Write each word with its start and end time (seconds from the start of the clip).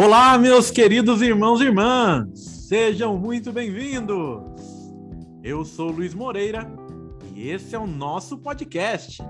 Olá, 0.00 0.38
meus 0.38 0.70
queridos 0.70 1.20
irmãos 1.22 1.60
e 1.60 1.64
irmãs, 1.64 2.38
sejam 2.68 3.18
muito 3.18 3.50
bem-vindos. 3.50 4.44
Eu 5.42 5.64
sou 5.64 5.90
Luiz 5.90 6.14
Moreira 6.14 6.70
e 7.34 7.48
esse 7.48 7.74
é 7.74 7.78
o 7.80 7.84
nosso 7.84 8.38
podcast. 8.38 9.20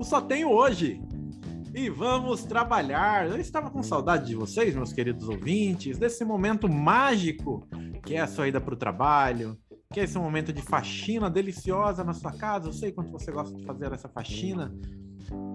O 0.00 0.02
Só 0.02 0.20
Tenho 0.20 0.50
Hoje. 0.50 1.00
E 1.72 1.88
vamos 1.88 2.42
trabalhar. 2.42 3.28
Eu 3.30 3.38
estava 3.38 3.70
com 3.70 3.84
saudade 3.84 4.26
de 4.26 4.34
vocês, 4.34 4.74
meus 4.74 4.92
queridos 4.92 5.28
ouvintes, 5.28 5.96
desse 5.96 6.24
momento 6.24 6.68
mágico 6.68 7.64
que 8.04 8.16
é 8.16 8.20
a 8.20 8.26
sua 8.26 8.48
ida 8.48 8.60
para 8.60 8.74
o 8.74 8.76
trabalho, 8.76 9.56
que 9.92 10.00
é 10.00 10.02
esse 10.02 10.18
momento 10.18 10.52
de 10.52 10.60
faxina 10.60 11.30
deliciosa 11.30 12.02
na 12.02 12.12
sua 12.12 12.32
casa. 12.32 12.66
Eu 12.66 12.72
sei 12.72 12.90
quanto 12.90 13.12
você 13.12 13.30
gosta 13.30 13.56
de 13.56 13.64
fazer 13.64 13.92
essa 13.92 14.08
faxina 14.08 14.74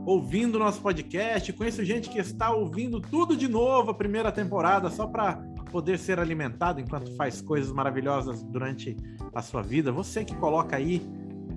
ouvindo 0.06 0.60
nosso 0.60 0.82
podcast. 0.82 1.52
Conheço 1.54 1.84
gente 1.84 2.10
que 2.10 2.20
está 2.20 2.52
ouvindo 2.52 3.00
tudo 3.00 3.36
de 3.36 3.48
novo, 3.48 3.92
a 3.92 3.94
primeira 3.94 4.32
temporada, 4.32 4.90
só 4.90 5.08
para 5.08 5.36
poder 5.72 5.98
ser 5.98 6.20
alimentado 6.20 6.80
enquanto 6.80 7.16
faz 7.16 7.42
coisas 7.42 7.72
maravilhosas 7.72 8.44
durante 8.44 8.98
a 9.34 9.42
sua 9.42 9.62
vida. 9.62 9.92
Você 9.92 10.26
que 10.26 10.36
coloca 10.36 10.76
aí 10.76 11.02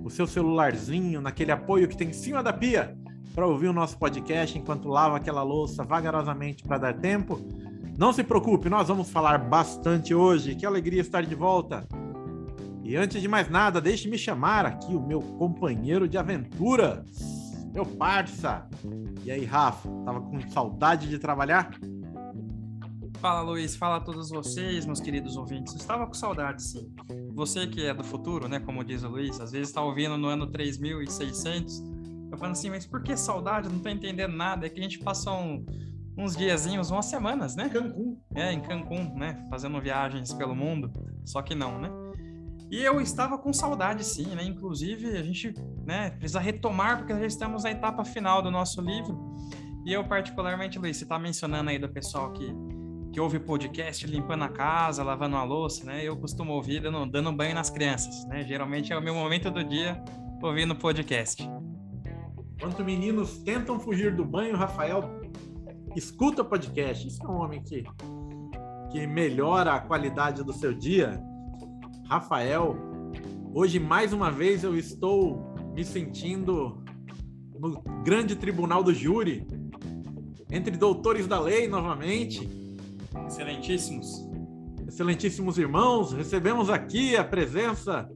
o 0.03 0.09
seu 0.09 0.27
celularzinho 0.27 1.19
naquele 1.19 1.51
apoio 1.51 1.87
que 1.87 1.97
tem 1.97 2.09
em 2.09 2.13
cima 2.13 2.41
da 2.41 2.53
pia 2.53 2.95
para 3.33 3.45
ouvir 3.45 3.67
o 3.67 3.73
nosso 3.73 3.97
podcast 3.97 4.57
enquanto 4.57 4.87
lava 4.87 5.17
aquela 5.17 5.43
louça 5.43 5.83
vagarosamente 5.83 6.63
para 6.63 6.77
dar 6.77 6.93
tempo. 6.93 7.41
Não 7.97 8.13
se 8.13 8.23
preocupe, 8.23 8.69
nós 8.69 8.87
vamos 8.87 9.09
falar 9.09 9.37
bastante 9.37 10.13
hoje. 10.13 10.55
Que 10.55 10.65
alegria 10.65 11.01
estar 11.01 11.25
de 11.25 11.35
volta. 11.35 11.85
E 12.83 12.95
antes 12.95 13.21
de 13.21 13.27
mais 13.27 13.49
nada, 13.49 13.81
deixe-me 13.81 14.17
chamar 14.17 14.65
aqui 14.65 14.93
o 14.93 15.01
meu 15.01 15.19
companheiro 15.19 16.07
de 16.07 16.17
aventuras 16.17 17.44
meu 17.75 17.85
parça. 17.85 18.65
E 19.25 19.29
aí, 19.29 19.43
Rafa, 19.43 19.89
tava 20.05 20.21
com 20.21 20.39
saudade 20.49 21.09
de 21.09 21.19
trabalhar? 21.19 21.77
Fala, 23.19 23.41
Luiz. 23.41 23.75
Fala 23.75 23.97
a 23.97 23.99
todos 23.99 24.29
vocês, 24.29 24.85
meus 24.85 25.01
queridos 25.01 25.35
ouvintes. 25.35 25.75
estava 25.75 26.07
com 26.07 26.13
saudade, 26.13 26.63
sim. 26.63 26.89
Você 27.33 27.67
que 27.67 27.85
é 27.85 27.93
do 27.93 28.03
futuro, 28.03 28.47
né, 28.47 28.61
como 28.61 28.81
diz 28.81 29.03
o 29.03 29.09
Luiz, 29.09 29.41
às 29.41 29.51
vezes 29.51 29.67
está 29.67 29.81
ouvindo 29.81 30.17
no 30.17 30.29
ano 30.29 30.47
3600. 30.47 31.83
Eu 32.31 32.37
falo 32.37 32.53
assim, 32.53 32.69
mas 32.69 32.85
por 32.85 33.03
que 33.03 33.17
saudade? 33.17 33.67
não 33.67 33.79
tô 33.79 33.89
entendendo 33.89 34.33
nada. 34.33 34.65
É 34.65 34.69
que 34.69 34.79
a 34.79 34.83
gente 34.83 34.99
passou 34.99 35.37
um, 35.37 35.65
uns 36.17 36.33
diazinhos, 36.33 36.91
umas 36.91 37.07
semanas, 37.07 37.57
né? 37.57 37.67
Cancún. 37.67 38.17
É, 38.33 38.53
em 38.53 38.61
Cancún, 38.61 39.15
né? 39.15 39.45
Fazendo 39.49 39.81
viagens 39.81 40.33
pelo 40.33 40.55
mundo. 40.55 40.93
Só 41.25 41.41
que 41.41 41.53
não, 41.53 41.77
né? 41.77 41.89
E 42.71 42.81
eu 42.81 42.99
estava 42.99 43.37
com 43.37 43.53
saudade, 43.53 44.03
sim, 44.03 44.27
né? 44.35 44.43
Inclusive, 44.43 45.17
a 45.17 45.23
gente 45.23 45.53
né, 45.85 46.09
precisa 46.11 46.39
retomar, 46.39 46.97
porque 46.97 47.13
já 47.13 47.25
estamos 47.25 47.63
na 47.63 47.71
etapa 47.71 48.03
final 48.03 48.41
do 48.41 48.49
nosso 48.49 48.81
livro. 48.81 49.35
E 49.85 49.93
eu, 49.93 50.03
particularmente, 50.03 50.79
Luiz, 50.79 50.97
você 50.97 51.03
está 51.03 51.19
mencionando 51.19 51.69
aí 51.69 51.77
do 51.77 51.87
pessoal 51.87 52.33
que, 52.33 52.51
que 53.13 53.19
ouve 53.19 53.39
podcast 53.39 54.07
limpando 54.07 54.43
a 54.45 54.49
casa, 54.49 55.03
lavando 55.03 55.35
a 55.35 55.43
louça, 55.43 55.85
né? 55.85 56.03
Eu 56.03 56.17
costumo 56.17 56.53
ouvir 56.53 56.81
dando, 56.81 57.05
dando 57.05 57.31
banho 57.31 57.53
nas 57.53 57.69
crianças, 57.69 58.25
né? 58.25 58.43
Geralmente 58.43 58.91
é 58.91 58.97
o 58.97 59.01
meu 59.01 59.13
momento 59.13 59.51
do 59.51 59.63
dia 59.63 60.03
ouvindo 60.41 60.75
podcast. 60.75 61.47
Enquanto 62.55 62.83
meninos 62.83 63.37
tentam 63.39 63.79
fugir 63.79 64.15
do 64.15 64.25
banho, 64.25 64.55
Rafael 64.55 65.21
escuta 65.95 66.43
podcast. 66.43 67.07
Isso 67.07 67.23
é 67.23 67.27
um 67.27 67.35
homem 67.35 67.61
que, 67.61 67.83
que 68.91 69.05
melhora 69.05 69.73
a 69.73 69.79
qualidade 69.79 70.43
do 70.43 70.51
seu 70.51 70.73
dia 70.73 71.21
Rafael. 72.07 72.75
Hoje, 73.53 73.79
mais 73.79 74.13
uma 74.13 74.31
vez, 74.31 74.63
eu 74.63 74.77
estou 74.77 75.55
me 75.73 75.83
sentindo 75.83 76.83
no 77.59 77.81
grande 78.03 78.35
tribunal 78.35 78.83
do 78.83 78.93
júri, 78.93 79.47
entre 80.51 80.77
doutores 80.77 81.27
da 81.27 81.39
lei 81.39 81.67
novamente. 81.67 82.49
Excelentíssimos. 83.27 84.25
Excelentíssimos 84.87 85.57
irmãos, 85.57 86.13
recebemos 86.13 86.69
aqui 86.69 87.17
a 87.17 87.23
presença 87.23 88.07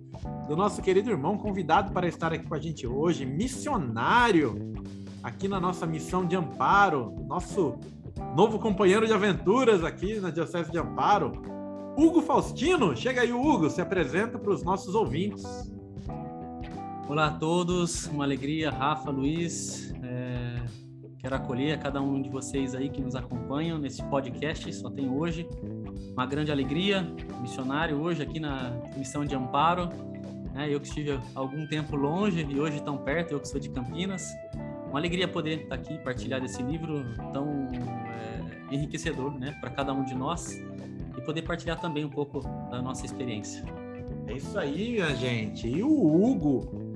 do 0.48 0.56
nosso 0.56 0.82
querido 0.82 1.10
irmão 1.10 1.38
convidado 1.38 1.92
para 1.92 2.08
estar 2.08 2.32
aqui 2.32 2.48
com 2.48 2.56
a 2.56 2.60
gente 2.60 2.86
hoje, 2.86 3.26
missionário, 3.26 4.74
aqui 5.24 5.48
na 5.48 5.60
nossa 5.60 5.88
missão 5.88 6.26
de 6.26 6.36
amparo, 6.36 7.16
nosso 7.28 7.78
novo 8.36 8.60
companheiro 8.60 9.08
de 9.08 9.14
aventuras 9.14 9.84
aqui 9.84 10.20
na 10.20 10.30
Diocese 10.30 10.72
de 10.72 10.78
Amparo, 10.78 11.59
Hugo 12.00 12.22
Faustino. 12.22 12.96
Chega 12.96 13.24
aí, 13.24 13.34
Hugo, 13.34 13.70
se 13.70 13.82
apresenta 13.82 14.40
para 14.40 14.52
os 14.52 14.64
nossos 14.64 14.96
ouvintes. 14.96 15.44
Olá 17.10 17.28
a 17.28 17.32
todos, 17.32 18.08
uma 18.08 18.24
alegria, 18.24 18.72
Rafa, 18.72 19.12
Luiz. 19.12 19.94
É... 20.02 20.64
Quero 21.18 21.36
acolher 21.36 21.74
a 21.74 21.78
cada 21.78 22.02
um 22.02 22.22
de 22.22 22.30
vocês 22.30 22.74
aí 22.74 22.88
que 22.88 23.02
nos 23.02 23.16
acompanham 23.16 23.78
nesse 23.78 24.02
podcast. 24.04 24.74
Só 24.74 24.90
tem 24.90 25.10
hoje 25.10 25.46
uma 26.14 26.26
grande 26.26 26.54
alegria, 26.54 27.06
missionário 27.42 28.00
hoje 28.00 28.24
aqui 28.24 28.40
na 28.40 28.72
missão 28.96 29.26
de 29.26 29.36
Amparo. 29.36 29.90
É, 30.56 30.74
eu 30.74 30.80
que 30.80 30.88
estive 30.88 31.20
algum 31.36 31.68
tempo 31.68 31.98
longe 31.98 32.48
e 32.50 32.60
hoje 32.62 32.82
tão 32.82 32.98
perto, 32.98 33.34
eu 33.34 33.42
que 33.42 33.48
sou 33.50 33.60
de 33.60 33.70
Campinas. 33.72 34.26
Uma 34.88 35.00
alegria 35.00 35.28
poder 35.28 35.64
estar 35.64 35.76
aqui, 35.76 35.98
partilhar 35.98 36.40
desse 36.40 36.64
livro 36.64 37.04
tão 37.34 37.68
é, 37.74 38.74
enriquecedor 38.74 39.38
né, 39.38 39.58
para 39.60 39.70
cada 39.70 39.92
um 39.92 40.06
de 40.06 40.16
nós 40.16 40.50
e 40.54 40.69
poder 41.30 41.44
partilhar 41.44 41.80
também 41.80 42.04
um 42.04 42.10
pouco 42.10 42.40
da 42.72 42.82
nossa 42.82 43.06
experiência. 43.06 43.64
É 44.26 44.34
isso 44.34 44.58
aí, 44.58 44.98
gente. 45.16 45.68
E 45.68 45.84
o 45.84 45.88
Hugo, 45.88 46.96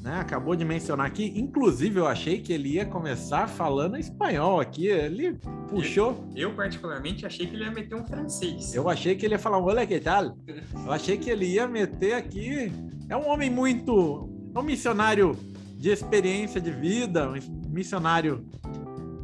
né, 0.00 0.20
acabou 0.20 0.54
de 0.54 0.64
mencionar 0.64 1.06
aqui, 1.06 1.32
inclusive 1.34 1.98
eu 1.98 2.06
achei 2.06 2.40
que 2.40 2.52
ele 2.52 2.74
ia 2.74 2.86
começar 2.86 3.48
falando 3.48 3.96
espanhol 3.96 4.60
aqui, 4.60 4.86
ele 4.86 5.36
puxou. 5.68 6.24
Eu, 6.36 6.50
eu 6.50 6.54
particularmente 6.54 7.26
achei 7.26 7.48
que 7.48 7.56
ele 7.56 7.64
ia 7.64 7.72
meter 7.72 7.96
um 7.96 8.06
francês. 8.06 8.72
Eu 8.72 8.88
achei 8.88 9.16
que 9.16 9.26
ele 9.26 9.34
ia 9.34 9.40
falar, 9.40 9.58
olha 9.58 9.84
que 9.84 9.98
tal? 9.98 10.38
Eu 10.46 10.92
achei 10.92 11.18
que 11.18 11.28
ele 11.28 11.46
ia 11.46 11.66
meter 11.66 12.14
aqui. 12.14 12.70
É 13.08 13.16
um 13.16 13.28
homem 13.28 13.50
muito, 13.50 14.30
é 14.54 14.58
um 14.60 14.62
missionário 14.62 15.36
de 15.76 15.90
experiência 15.90 16.60
de 16.60 16.70
vida, 16.70 17.28
um 17.28 17.70
missionário 17.70 18.46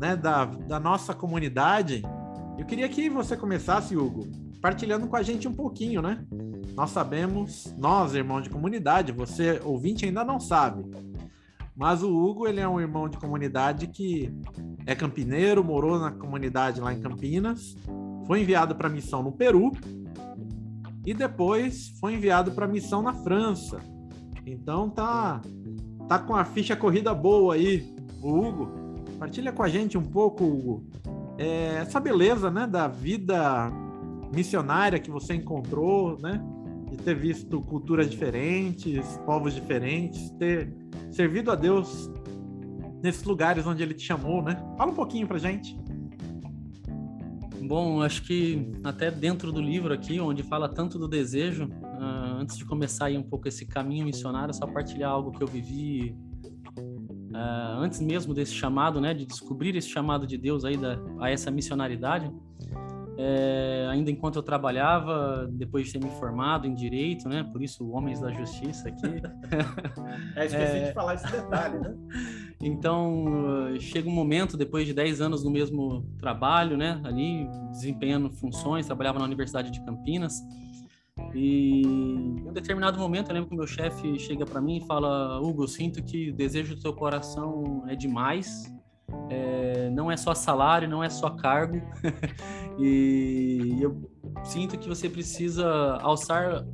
né, 0.01 0.17
da, 0.17 0.45
da 0.45 0.81
nossa 0.81 1.15
comunidade 1.15 2.03
eu 2.61 2.67
queria 2.67 2.87
que 2.91 3.09
você 3.09 3.39
começasse, 3.39 3.97
Hugo, 3.97 4.29
partilhando 4.61 5.07
com 5.07 5.17
a 5.17 5.23
gente 5.23 5.49
um 5.49 5.53
pouquinho, 5.53 6.03
né? 6.03 6.25
Nós 6.75 6.91
sabemos, 6.91 7.75
nós, 7.79 8.15
irmãos 8.15 8.43
de 8.43 8.51
comunidade, 8.51 9.13
você, 9.13 9.61
ouvinte, 9.65 10.05
ainda 10.05 10.25
não 10.25 10.39
sabe. 10.39 10.85
Mas 11.75 12.03
o 12.03 12.15
Hugo, 12.15 12.47
ele 12.47 12.61
é 12.61 12.69
um 12.69 12.81
irmão 12.81 13.09
de 13.09 13.17
comunidade 13.17 13.87
que 13.87 14.31
é 14.87 14.95
campineiro, 14.95 15.65
morou 15.65 15.99
na 15.99 16.11
comunidade 16.11 16.81
lá 16.81 16.93
em 16.93 17.01
Campinas, 17.01 17.75
foi 18.27 18.43
enviado 18.43 18.75
para 18.75 18.89
missão 18.89 19.23
no 19.23 19.33
Peru 19.33 19.73
e 21.07 21.15
depois 21.15 21.95
foi 21.99 22.15
enviado 22.15 22.53
para 22.53 22.67
missão 22.67 23.01
na 23.01 23.15
França. 23.15 23.79
Então 24.45 24.91
tá 24.91 25.41
tá 26.07 26.19
com 26.19 26.35
a 26.35 26.45
ficha 26.45 26.77
corrida 26.77 27.15
boa 27.15 27.55
aí, 27.55 27.95
o 28.21 28.29
Hugo. 28.29 28.69
Partilha 29.19 29.53
com 29.53 29.63
a 29.63 29.69
gente 29.69 29.97
um 29.97 30.03
pouco, 30.03 30.45
Hugo, 30.45 30.85
é, 31.39 31.77
essa 31.77 32.01
beleza, 32.01 32.51
né, 32.51 32.67
da 32.67 32.89
vida 32.89 33.71
missionária 34.35 34.99
que 34.99 35.11
você 35.11 35.35
encontrou, 35.35 36.19
né, 36.21 36.43
de 36.91 36.97
ter 36.97 37.15
visto 37.15 37.61
culturas 37.63 38.11
diferentes, 38.11 39.19
povos 39.25 39.55
diferentes, 39.55 40.31
ter 40.33 40.73
servido 41.11 41.51
a 41.51 41.55
Deus 41.55 42.11
nesses 43.03 43.25
lugares 43.25 43.67
onde 43.67 43.83
Ele 43.83 43.95
te 43.95 44.03
chamou, 44.03 44.43
né? 44.43 44.57
Fala 44.77 44.91
um 44.91 44.95
pouquinho 44.95 45.27
pra 45.27 45.39
gente. 45.39 45.79
Bom, 47.63 48.03
acho 48.03 48.23
que 48.23 48.73
até 48.83 49.11
dentro 49.11 49.53
do 49.53 49.61
livro 49.61 49.95
aqui, 49.95 50.19
onde 50.19 50.43
fala 50.43 50.69
tanto 50.69 50.99
do 50.99 51.07
desejo, 51.07 51.67
uh, 51.67 52.41
antes 52.41 52.57
de 52.57 52.65
começar 52.65 53.07
aí 53.07 53.17
um 53.17 53.23
pouco 53.23 53.47
esse 53.47 53.65
caminho 53.65 54.05
missionário, 54.05 54.53
só 54.53 54.67
partilhar 54.67 55.11
algo 55.11 55.31
que 55.31 55.43
eu 55.43 55.47
vivi 55.47 56.17
uh, 56.77 57.79
antes 57.79 58.01
mesmo 58.01 58.35
desse 58.35 58.53
chamado, 58.53 59.01
né, 59.01 59.15
de 59.15 59.25
descobrir 59.25 59.77
esse 59.77 59.89
chamado 59.89 60.27
de 60.27 60.37
Deus 60.37 60.65
aí 60.65 60.77
da, 60.77 60.99
a 61.21 61.31
essa 61.31 61.51
missionaridade, 61.51 62.29
é, 63.23 63.87
ainda 63.91 64.11
enquanto 64.11 64.37
eu 64.37 64.43
trabalhava, 64.43 65.47
depois 65.53 65.87
de 65.87 65.93
ter 65.93 66.03
me 66.03 66.11
formado 66.13 66.67
em 66.67 66.75
direito, 66.75 67.29
né, 67.29 67.43
por 67.53 67.63
isso 67.63 67.87
homens 67.91 68.19
da 68.19 68.33
justiça 68.33 68.89
aqui. 68.89 69.07
é, 70.37 70.47
esqueci 70.47 70.77
é... 70.77 70.89
de 70.89 70.95
falar 70.95 71.15
esse 71.15 71.31
detalhe, 71.31 71.79
né? 71.79 71.95
Então, 72.63 73.25
chega 73.79 74.07
um 74.07 74.13
momento, 74.13 74.55
depois 74.55 74.87
de 74.87 74.93
10 74.93 75.23
anos 75.23 75.43
no 75.43 75.51
mesmo 75.51 76.03
trabalho, 76.19 76.77
né, 76.77 77.01
ali, 77.05 77.49
desempenhando 77.71 78.31
funções, 78.31 78.85
trabalhava 78.85 79.19
na 79.19 79.25
Universidade 79.25 79.71
de 79.71 79.83
Campinas, 79.83 80.35
e 81.35 81.83
em 81.83 82.49
um 82.49 82.53
determinado 82.53 82.99
momento, 82.99 83.31
eu 83.31 83.35
lembro 83.35 83.49
que 83.49 83.55
o 83.55 83.59
meu 83.59 83.67
chefe 83.67 84.19
chega 84.19 84.45
para 84.45 84.61
mim 84.61 84.79
e 84.79 84.87
fala: 84.87 85.41
Hugo, 85.41 85.65
eu 85.65 85.69
sinto 85.69 86.03
que 86.03 86.31
o 86.31 86.35
desejo 86.35 86.75
do 86.75 86.81
seu 86.81 86.93
coração 86.93 87.85
é 87.87 87.95
demais, 87.95 88.73
é, 89.29 89.91
não 89.91 90.11
é 90.11 90.17
só 90.17 90.35
salário, 90.35 90.89
não 90.89 91.03
é 91.03 91.09
só 91.09 91.31
cargo, 91.31 91.81
e 92.79 93.79
eu 93.81 94.11
sinto 94.45 94.79
que 94.79 94.89
você 94.89 95.09
precisa 95.09 95.99
alçar 96.01 96.65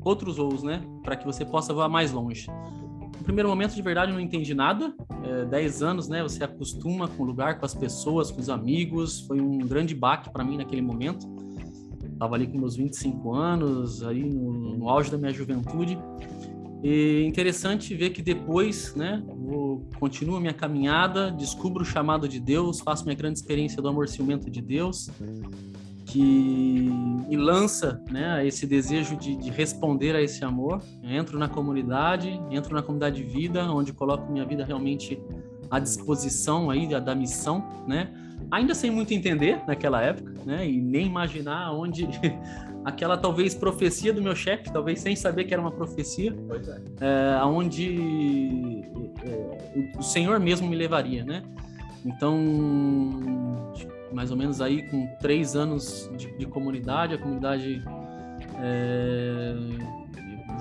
outros 0.00 0.36
voos, 0.36 0.62
né, 0.62 0.82
para 1.02 1.16
que 1.16 1.24
você 1.24 1.44
possa 1.44 1.72
voar 1.72 1.88
mais 1.88 2.12
longe. 2.12 2.46
primeiro 3.22 3.48
momento, 3.48 3.74
de 3.74 3.82
verdade, 3.82 4.10
eu 4.10 4.14
não 4.14 4.20
entendi 4.20 4.54
nada. 4.54 4.94
É, 5.22 5.46
dez 5.46 5.82
anos, 5.82 6.08
né? 6.08 6.22
Você 6.22 6.44
acostuma 6.44 7.08
com 7.08 7.22
o 7.22 7.26
lugar, 7.26 7.58
com 7.58 7.64
as 7.64 7.74
pessoas, 7.74 8.30
com 8.30 8.38
os 8.38 8.50
amigos. 8.50 9.20
Foi 9.22 9.40
um 9.40 9.58
grande 9.58 9.94
baque 9.94 10.30
para 10.30 10.44
mim 10.44 10.58
naquele 10.58 10.82
momento. 10.82 11.26
Tava 12.18 12.34
ali 12.34 12.46
com 12.46 12.58
meus 12.58 12.76
25 12.76 13.34
anos, 13.34 14.02
aí 14.02 14.22
no, 14.22 14.76
no 14.76 14.88
auge 14.90 15.10
da 15.10 15.16
minha 15.16 15.32
juventude. 15.32 15.98
E 16.86 17.24
interessante 17.24 17.94
ver 17.94 18.10
que 18.10 18.20
depois, 18.20 18.94
né, 18.94 19.22
vou, 19.26 19.88
continuo 19.98 20.38
minha 20.38 20.52
caminhada, 20.52 21.30
descubro 21.30 21.82
o 21.82 21.86
chamado 21.86 22.28
de 22.28 22.38
Deus, 22.38 22.80
faço 22.80 23.04
minha 23.04 23.16
grande 23.16 23.38
experiência 23.38 23.80
do 23.80 23.88
amor 23.88 24.06
ciumento 24.06 24.50
de 24.50 24.60
Deus, 24.60 25.08
que 26.04 26.20
me 26.20 27.38
lança 27.38 28.04
né, 28.10 28.46
esse 28.46 28.66
desejo 28.66 29.16
de, 29.16 29.34
de, 29.34 29.48
responder 29.48 30.14
a 30.14 30.20
esse 30.20 30.44
amor. 30.44 30.82
entro 31.02 31.38
na 31.38 31.48
comunidade, 31.48 32.38
entro 32.50 32.74
na 32.74 32.82
comunidade 32.82 33.16
de 33.16 33.32
vida, 33.32 33.64
onde 33.72 33.94
coloco 33.94 34.30
minha 34.30 34.44
vida 34.44 34.62
realmente 34.62 35.18
à 35.70 35.78
disposição 35.78 36.68
aí 36.68 36.86
da, 36.86 37.00
da 37.00 37.14
missão, 37.14 37.66
né? 37.88 38.12
Ainda 38.50 38.74
sem 38.74 38.90
muito 38.90 39.12
entender 39.12 39.60
naquela 39.66 40.02
época, 40.02 40.32
né? 40.44 40.68
E 40.68 40.80
nem 40.80 41.06
imaginar 41.06 41.72
onde 41.72 42.08
aquela 42.84 43.16
talvez 43.16 43.54
profecia 43.54 44.12
do 44.12 44.22
meu 44.22 44.36
chefe, 44.36 44.72
talvez 44.72 45.00
sem 45.00 45.16
saber 45.16 45.44
que 45.44 45.54
era 45.54 45.60
uma 45.60 45.72
profecia, 45.72 46.34
é. 47.00 47.38
é, 47.40 47.44
onde 47.44 48.82
é, 49.24 49.98
o 49.98 50.02
Senhor 50.02 50.38
mesmo 50.38 50.68
me 50.68 50.76
levaria, 50.76 51.24
né? 51.24 51.42
Então 52.04 52.38
mais 54.12 54.30
ou 54.30 54.36
menos 54.36 54.60
aí 54.60 54.88
com 54.88 55.06
três 55.20 55.56
anos 55.56 56.08
de, 56.16 56.32
de 56.38 56.46
comunidade, 56.46 57.14
a 57.14 57.18
comunidade 57.18 57.82
é, 58.60 59.54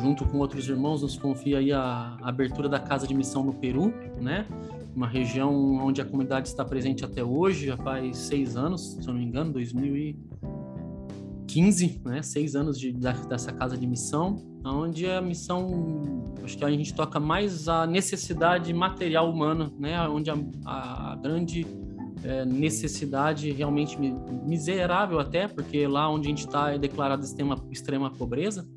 junto 0.01 0.25
com 0.25 0.39
outros 0.39 0.67
irmãos 0.67 1.01
nos 1.01 1.15
confia 1.15 1.59
aí 1.59 1.71
a, 1.71 2.17
a, 2.21 2.29
abertura 2.29 2.67
da 2.67 2.79
casa 2.79 3.07
de 3.07 3.13
missão 3.13 3.43
no 3.43 3.53
Peru, 3.53 3.93
né? 4.19 4.45
Uma 4.95 5.07
região 5.07 5.51
onde 5.83 5.99
a 6.01 6.05
comunidade 6.05 6.47
está 6.47 6.63
presente 6.63 7.03
até 7.03 7.21
hoje, 7.23 7.65
já 7.67 7.75
faz 7.77 8.17
seis 8.17 8.55
anos, 8.55 8.93
se 8.93 9.01
eu 9.07 9.13
não 9.13 9.19
me 9.19 9.25
engano, 9.25 9.51
2015, 9.51 12.01
né? 12.05 12.21
Seis 12.21 12.55
anos 12.55 12.79
de, 12.79 12.93
dessa 12.93 13.51
casa 13.51 13.75
de 13.77 13.85
missão, 13.87 14.35
onde 14.63 15.09
a 15.09 15.19
missão, 15.19 16.35
acho 16.43 16.55
que 16.57 16.63
a 16.63 16.69
gente 16.69 16.93
toca 16.93 17.19
mais 17.19 17.67
a 17.67 17.87
necessidade 17.87 18.71
material 18.73 19.31
humana, 19.31 19.73
né? 19.79 19.99
Onde 20.07 20.29
a, 20.29 20.37
a 20.65 21.15
grande 21.15 21.65
é, 22.23 22.45
necessidade 22.45 23.51
realmente 23.51 23.97
miserável 24.45 25.19
até, 25.19 25.47
porque 25.47 25.87
lá 25.87 26.09
onde 26.09 26.27
a 26.27 26.29
gente 26.29 26.45
está 26.45 26.71
é 26.71 26.77
declarada 26.77 27.23
extrema, 27.23 27.55
extrema 27.71 28.11
pobreza. 28.11 28.67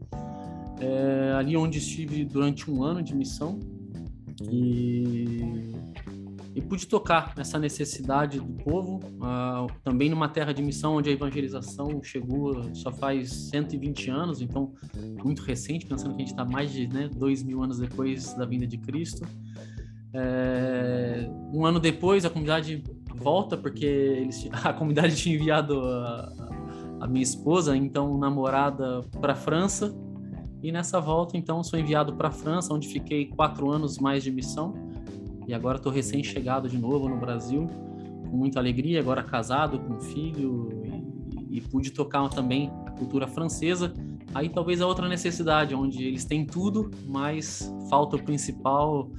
É, 0.80 1.34
ali 1.38 1.56
onde 1.56 1.78
estive 1.78 2.24
durante 2.24 2.70
um 2.70 2.82
ano 2.82 3.02
de 3.02 3.14
missão 3.14 3.58
e, 4.42 5.72
e 6.56 6.62
pude 6.62 6.86
tocar 6.86 7.34
essa 7.36 7.58
necessidade 7.58 8.40
do 8.40 8.54
povo, 8.64 9.00
uh, 9.16 9.70
também 9.84 10.08
numa 10.08 10.26
terra 10.26 10.54
de 10.54 10.62
missão 10.62 10.96
onde 10.96 11.10
a 11.10 11.12
evangelização 11.12 12.02
chegou 12.02 12.74
só 12.74 12.90
faz 12.90 13.30
120 13.50 14.10
anos, 14.10 14.40
então 14.40 14.72
muito 15.22 15.42
recente, 15.42 15.84
pensando 15.84 16.16
que 16.16 16.22
a 16.22 16.24
gente 16.24 16.30
está 16.30 16.46
mais 16.46 16.72
de 16.72 16.88
né, 16.88 17.10
dois 17.14 17.42
mil 17.42 17.62
anos 17.62 17.78
depois 17.78 18.32
da 18.32 18.46
vinda 18.46 18.66
de 18.66 18.78
Cristo. 18.78 19.28
É, 20.14 21.28
um 21.52 21.66
ano 21.66 21.78
depois, 21.78 22.24
a 22.24 22.30
comunidade 22.30 22.82
volta, 23.14 23.54
porque 23.54 23.84
eles, 23.84 24.48
a 24.64 24.72
comunidade 24.72 25.14
tinha 25.14 25.34
enviado 25.34 25.78
a, 25.78 26.32
a 27.02 27.06
minha 27.06 27.22
esposa, 27.22 27.76
então 27.76 28.16
namorada, 28.16 29.02
para 29.20 29.34
a 29.34 29.36
França. 29.36 29.94
E 30.62 30.72
nessa 30.72 30.98
volta, 31.00 31.36
então, 31.36 31.62
sou 31.62 31.78
enviado 31.78 32.14
para 32.14 32.28
a 32.28 32.32
França, 32.32 32.72
onde 32.72 32.88
fiquei 32.88 33.26
quatro 33.26 33.70
anos 33.70 33.98
mais 33.98 34.24
de 34.24 34.32
missão. 34.32 34.85
E 35.46 35.54
agora 35.54 35.76
estou 35.76 35.92
recém-chegado 35.92 36.68
de 36.68 36.78
novo 36.78 37.08
no 37.08 37.16
Brasil, 37.16 37.66
com 38.28 38.36
muita 38.36 38.58
alegria, 38.58 39.00
agora 39.00 39.22
casado, 39.22 39.78
com 39.78 39.94
um 39.94 40.00
filho, 40.00 40.68
e, 41.48 41.58
e 41.58 41.60
pude 41.60 41.92
tocar 41.92 42.28
também 42.28 42.70
a 42.86 42.90
cultura 42.90 43.26
francesa. 43.26 43.94
Aí 44.34 44.48
talvez 44.48 44.80
a 44.80 44.86
outra 44.86 45.08
necessidade, 45.08 45.74
onde 45.74 46.04
eles 46.04 46.24
têm 46.24 46.44
tudo, 46.44 46.90
mas 47.06 47.72
falta 47.88 48.16
o 48.16 48.22
principal, 48.22 49.10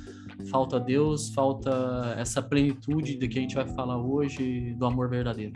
falta 0.51 0.79
Deus, 0.79 1.33
falta 1.33 2.15
essa 2.17 2.41
plenitude 2.41 3.17
de 3.17 3.27
que 3.27 3.39
a 3.39 3.41
gente 3.41 3.55
vai 3.55 3.67
falar 3.67 3.97
hoje 3.97 4.75
do 4.75 4.85
amor 4.85 5.09
verdadeiro. 5.09 5.53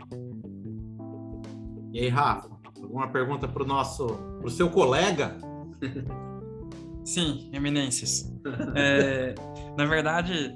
E 1.92 2.00
aí, 2.00 2.08
Rafa, 2.08 2.48
alguma 2.82 3.08
pergunta 3.08 3.46
para 3.46 3.62
o 3.62 3.66
nosso, 3.66 4.06
para 4.06 4.46
o 4.46 4.50
seu 4.50 4.70
colega? 4.70 5.36
Sim, 7.04 7.50
eminências. 7.52 8.32
É, 8.74 9.34
na 9.76 9.84
verdade, 9.84 10.54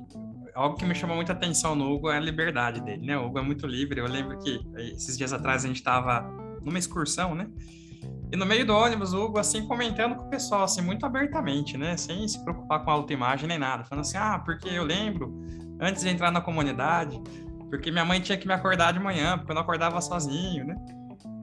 algo 0.56 0.76
que 0.76 0.84
me 0.86 0.94
chamou 0.94 1.14
muita 1.14 1.32
atenção 1.32 1.74
no 1.74 1.92
Hugo 1.92 2.10
é 2.10 2.16
a 2.16 2.20
liberdade 2.20 2.80
dele, 2.80 3.06
né? 3.06 3.16
O 3.16 3.26
Hugo 3.26 3.38
é 3.38 3.42
muito 3.42 3.66
livre. 3.66 4.00
Eu 4.00 4.06
lembro 4.06 4.38
que 4.38 4.58
esses 4.76 5.16
dias 5.16 5.32
atrás 5.32 5.64
a 5.64 5.68
gente 5.68 5.76
estava 5.76 6.22
numa 6.62 6.78
excursão, 6.78 7.34
né? 7.34 7.46
E 8.32 8.36
no 8.36 8.46
meio 8.46 8.66
do 8.66 8.74
ônibus, 8.74 9.12
o 9.12 9.22
Hugo, 9.22 9.38
assim, 9.38 9.66
comentando 9.68 10.16
com 10.16 10.24
o 10.24 10.30
pessoal, 10.30 10.64
assim, 10.64 10.80
muito 10.80 11.04
abertamente, 11.04 11.76
né? 11.76 11.96
Sem 11.96 12.26
se 12.26 12.42
preocupar 12.42 12.82
com 12.82 12.90
a 12.90 12.94
autoimagem 12.94 13.46
nem 13.46 13.58
nada. 13.58 13.84
Falando 13.84 14.04
assim, 14.04 14.16
ah, 14.16 14.38
porque 14.44 14.68
eu 14.68 14.82
lembro, 14.82 15.32
antes 15.78 16.02
de 16.02 16.08
entrar 16.08 16.32
na 16.32 16.40
comunidade, 16.40 17.20
porque 17.68 17.90
minha 17.90 18.04
mãe 18.04 18.20
tinha 18.20 18.38
que 18.38 18.48
me 18.48 18.54
acordar 18.54 18.92
de 18.92 18.98
manhã, 18.98 19.36
porque 19.36 19.52
eu 19.52 19.54
não 19.54 19.62
acordava 19.62 20.00
sozinho, 20.00 20.64
né? 20.64 20.74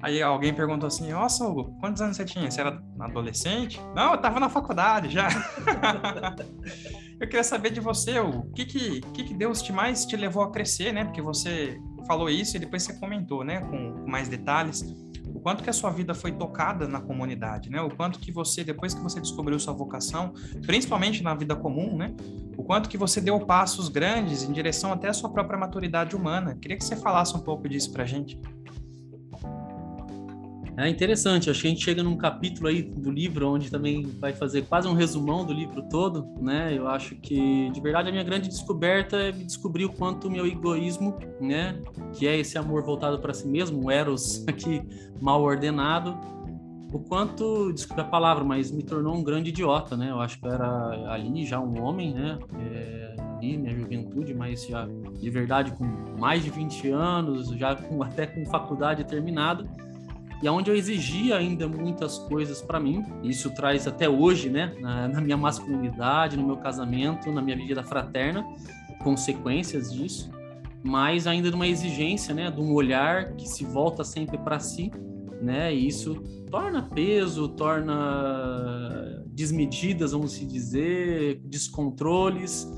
Aí 0.01 0.21
alguém 0.21 0.53
perguntou 0.53 0.87
assim, 0.87 1.11
nossa, 1.11 1.45
Hugo, 1.45 1.77
quantos 1.79 2.01
anos 2.01 2.17
você 2.17 2.25
tinha? 2.25 2.49
Você 2.51 2.59
era 2.59 2.81
adolescente? 2.99 3.79
Não, 3.95 4.11
eu 4.11 4.17
tava 4.17 4.39
na 4.39 4.49
faculdade 4.49 5.09
já. 5.09 5.29
eu 7.19 7.27
queria 7.27 7.43
saber 7.43 7.71
de 7.71 7.79
você, 7.79 8.19
o 8.19 8.43
que 8.53 8.65
que, 8.65 9.01
que 9.01 9.23
que 9.23 9.33
Deus 9.33 9.61
te 9.61 9.71
mais 9.71 10.05
te 10.05 10.15
levou 10.15 10.43
a 10.43 10.51
crescer, 10.51 10.91
né? 10.91 11.05
Porque 11.05 11.21
você 11.21 11.79
falou 12.07 12.29
isso 12.29 12.57
e 12.57 12.59
depois 12.59 12.83
você 12.83 12.93
comentou, 12.99 13.43
né? 13.43 13.61
Com, 13.61 13.93
com 13.93 14.09
mais 14.09 14.27
detalhes 14.27 14.83
o 15.33 15.39
quanto 15.39 15.63
que 15.63 15.69
a 15.69 15.73
sua 15.73 15.89
vida 15.89 16.13
foi 16.13 16.31
tocada 16.31 16.87
na 16.87 17.01
comunidade, 17.01 17.69
né? 17.69 17.81
O 17.81 17.89
quanto 17.89 18.19
que 18.19 18.31
você, 18.31 18.63
depois 18.63 18.93
que 18.93 19.01
você 19.01 19.19
descobriu 19.19 19.59
sua 19.59 19.73
vocação, 19.73 20.33
principalmente 20.65 21.23
na 21.23 21.33
vida 21.33 21.55
comum, 21.55 21.97
né? 21.97 22.13
O 22.55 22.63
quanto 22.63 22.87
que 22.87 22.97
você 22.97 23.19
deu 23.19 23.39
passos 23.39 23.89
grandes 23.89 24.43
em 24.43 24.51
direção 24.51 24.93
até 24.93 25.09
a 25.09 25.13
sua 25.13 25.31
própria 25.31 25.57
maturidade 25.57 26.15
humana. 26.15 26.55
Queria 26.61 26.77
que 26.77 26.83
você 26.83 26.95
falasse 26.95 27.35
um 27.35 27.39
pouco 27.39 27.67
disso 27.67 27.91
pra 27.91 28.05
gente. 28.05 28.39
É 30.75 30.89
interessante, 30.89 31.49
acho 31.49 31.61
que 31.61 31.67
a 31.67 31.69
gente 31.69 31.83
chega 31.83 32.01
num 32.01 32.17
capítulo 32.17 32.67
aí 32.67 32.81
do 32.81 33.11
livro 33.11 33.47
onde 33.47 33.69
também 33.69 34.03
vai 34.19 34.33
fazer 34.33 34.63
quase 34.63 34.87
um 34.87 34.93
resumão 34.93 35.45
do 35.45 35.53
livro 35.53 35.83
todo, 35.83 36.25
né? 36.41 36.75
Eu 36.75 36.87
acho 36.87 37.15
que, 37.15 37.69
de 37.69 37.79
verdade, 37.79 38.09
a 38.09 38.11
minha 38.11 38.23
grande 38.23 38.49
descoberta 38.49 39.17
é 39.17 39.31
descobrir 39.31 39.85
o 39.85 39.93
quanto 39.93 40.27
o 40.27 40.31
meu 40.31 40.47
egoísmo, 40.47 41.15
né, 41.39 41.79
que 42.13 42.27
é 42.27 42.37
esse 42.37 42.57
amor 42.57 42.83
voltado 42.83 43.19
para 43.19 43.33
si 43.33 43.47
mesmo, 43.47 43.85
o 43.85 43.91
eros 43.91 44.43
aqui 44.49 44.81
mal 45.21 45.43
ordenado, 45.43 46.17
o 46.91 46.99
quanto, 46.99 47.71
desculpe 47.71 48.01
a 48.01 48.05
palavra, 48.05 48.43
mas 48.43 48.71
me 48.71 48.83
tornou 48.83 49.15
um 49.15 49.23
grande 49.23 49.49
idiota, 49.49 49.95
né? 49.95 50.09
Eu 50.09 50.19
acho 50.19 50.39
que 50.39 50.47
eu 50.47 50.51
era 50.51 51.11
ali 51.11 51.45
já 51.45 51.59
um 51.59 51.81
homem, 51.83 52.13
né? 52.13 52.39
É, 52.59 53.15
ali, 53.37 53.57
minha 53.57 53.75
juventude, 53.75 54.33
mas 54.33 54.65
já 54.65 54.87
de 55.19 55.29
verdade 55.29 55.71
com 55.71 55.85
mais 56.19 56.43
de 56.43 56.49
20 56.49 56.89
anos, 56.89 57.49
já 57.49 57.75
com, 57.75 58.01
até 58.01 58.25
com 58.25 58.45
faculdade 58.45 59.03
terminada 59.03 59.65
e 60.43 60.49
onde 60.49 60.69
eu 60.69 60.75
exigia 60.75 61.37
ainda 61.37 61.69
muitas 61.69 62.17
coisas 62.17 62.61
para 62.61 62.77
mim. 62.77 63.05
Isso 63.23 63.49
traz 63.51 63.87
até 63.87 64.09
hoje, 64.09 64.49
né, 64.49 64.75
na, 64.81 65.07
na, 65.07 65.21
minha 65.21 65.37
masculinidade, 65.37 66.35
no 66.35 66.45
meu 66.45 66.57
casamento, 66.57 67.31
na 67.31 67.41
minha 67.41 67.55
vida 67.55 67.81
fraterna, 67.81 68.45
consequências 69.01 69.93
disso, 69.93 70.29
mas 70.83 71.27
ainda 71.27 71.49
de 71.49 71.55
uma 71.55 71.65
exigência, 71.65 72.35
né, 72.35 72.51
de 72.51 72.59
um 72.59 72.73
olhar 72.73 73.35
que 73.35 73.47
se 73.47 73.63
volta 73.63 74.03
sempre 74.03 74.37
para 74.37 74.59
si, 74.59 74.91
né, 75.41 75.73
e 75.73 75.87
isso 75.87 76.15
torna 76.51 76.81
peso, 76.81 77.47
torna 77.47 79.23
desmedidas, 79.27 80.11
vamos 80.11 80.33
se 80.33 80.45
dizer, 80.45 81.39
descontroles. 81.45 82.69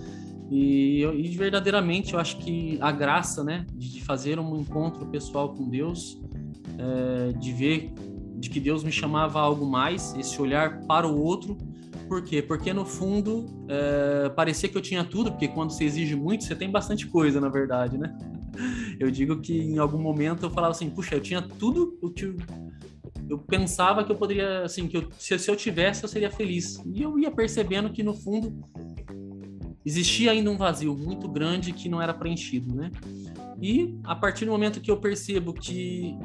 E, 0.52 1.02
e 1.02 1.28
verdadeiramente 1.30 2.14
eu 2.14 2.20
acho 2.20 2.38
que 2.38 2.78
a 2.80 2.92
graça, 2.92 3.44
né, 3.44 3.66
de 3.74 4.04
fazer 4.04 4.38
um 4.38 4.56
encontro 4.56 5.04
pessoal 5.08 5.56
com 5.56 5.68
Deus 5.68 6.24
é, 6.78 7.34
de 7.34 7.52
ver 7.52 7.94
de 8.38 8.50
que 8.50 8.60
Deus 8.60 8.84
me 8.84 8.92
chamava 8.92 9.40
a 9.40 9.42
algo 9.42 9.66
mais, 9.66 10.14
esse 10.16 10.40
olhar 10.42 10.82
para 10.82 11.08
o 11.08 11.20
outro. 11.20 11.58
Por 12.08 12.24
quê? 12.24 12.42
Porque 12.42 12.72
no 12.74 12.86
fundo 12.86 13.46
é, 13.68 14.30
parecia 14.30 14.70
que 14.70 14.78
eu 14.78 14.82
tinha 14.82 15.04
tudo, 15.04 15.32
porque 15.32 15.48
quando 15.48 15.72
você 15.72 15.86
exige 15.86 16.16
muito, 16.16 16.44
você 16.44 16.56
tem 16.56 16.70
bastante 16.70 17.08
coisa, 17.08 17.42
na 17.42 17.50
verdade, 17.50 17.98
né? 17.98 18.16
Eu 19.00 19.12
digo 19.12 19.42
que 19.42 19.58
em 19.58 19.78
algum 19.78 19.98
momento 19.98 20.44
eu 20.44 20.50
falava 20.50 20.72
assim, 20.72 20.90
puxa, 20.90 21.16
eu 21.16 21.20
tinha 21.20 21.42
tudo, 21.42 22.00
eu, 22.02 22.10
tinha, 22.14 22.34
eu 23.30 23.38
pensava 23.38 24.02
que 24.02 24.10
eu 24.10 24.16
poderia, 24.16 24.64
assim, 24.64 24.88
que 24.88 24.96
eu, 24.96 25.10
se, 25.20 25.38
se 25.38 25.52
eu 25.52 25.58
tivesse, 25.58 26.02
eu 26.02 26.08
seria 26.08 26.32
feliz. 26.32 26.82
E 26.86 27.02
eu 27.02 27.20
ia 27.20 27.30
percebendo 27.30 27.90
que 27.90 28.02
no 28.02 28.14
fundo 28.14 28.64
existia 29.86 30.32
ainda 30.32 30.50
um 30.50 30.56
vazio 30.56 30.96
muito 30.96 31.28
grande 31.28 31.74
que 31.74 31.90
não 31.90 32.02
era 32.02 32.14
preenchido, 32.14 32.74
né? 32.74 32.90
E 33.62 34.00
a 34.06 34.16
partir 34.16 34.46
do 34.46 34.52
momento 34.52 34.80
que 34.80 34.90
eu 34.90 34.96
percebo 34.96 35.54
que 35.54 36.18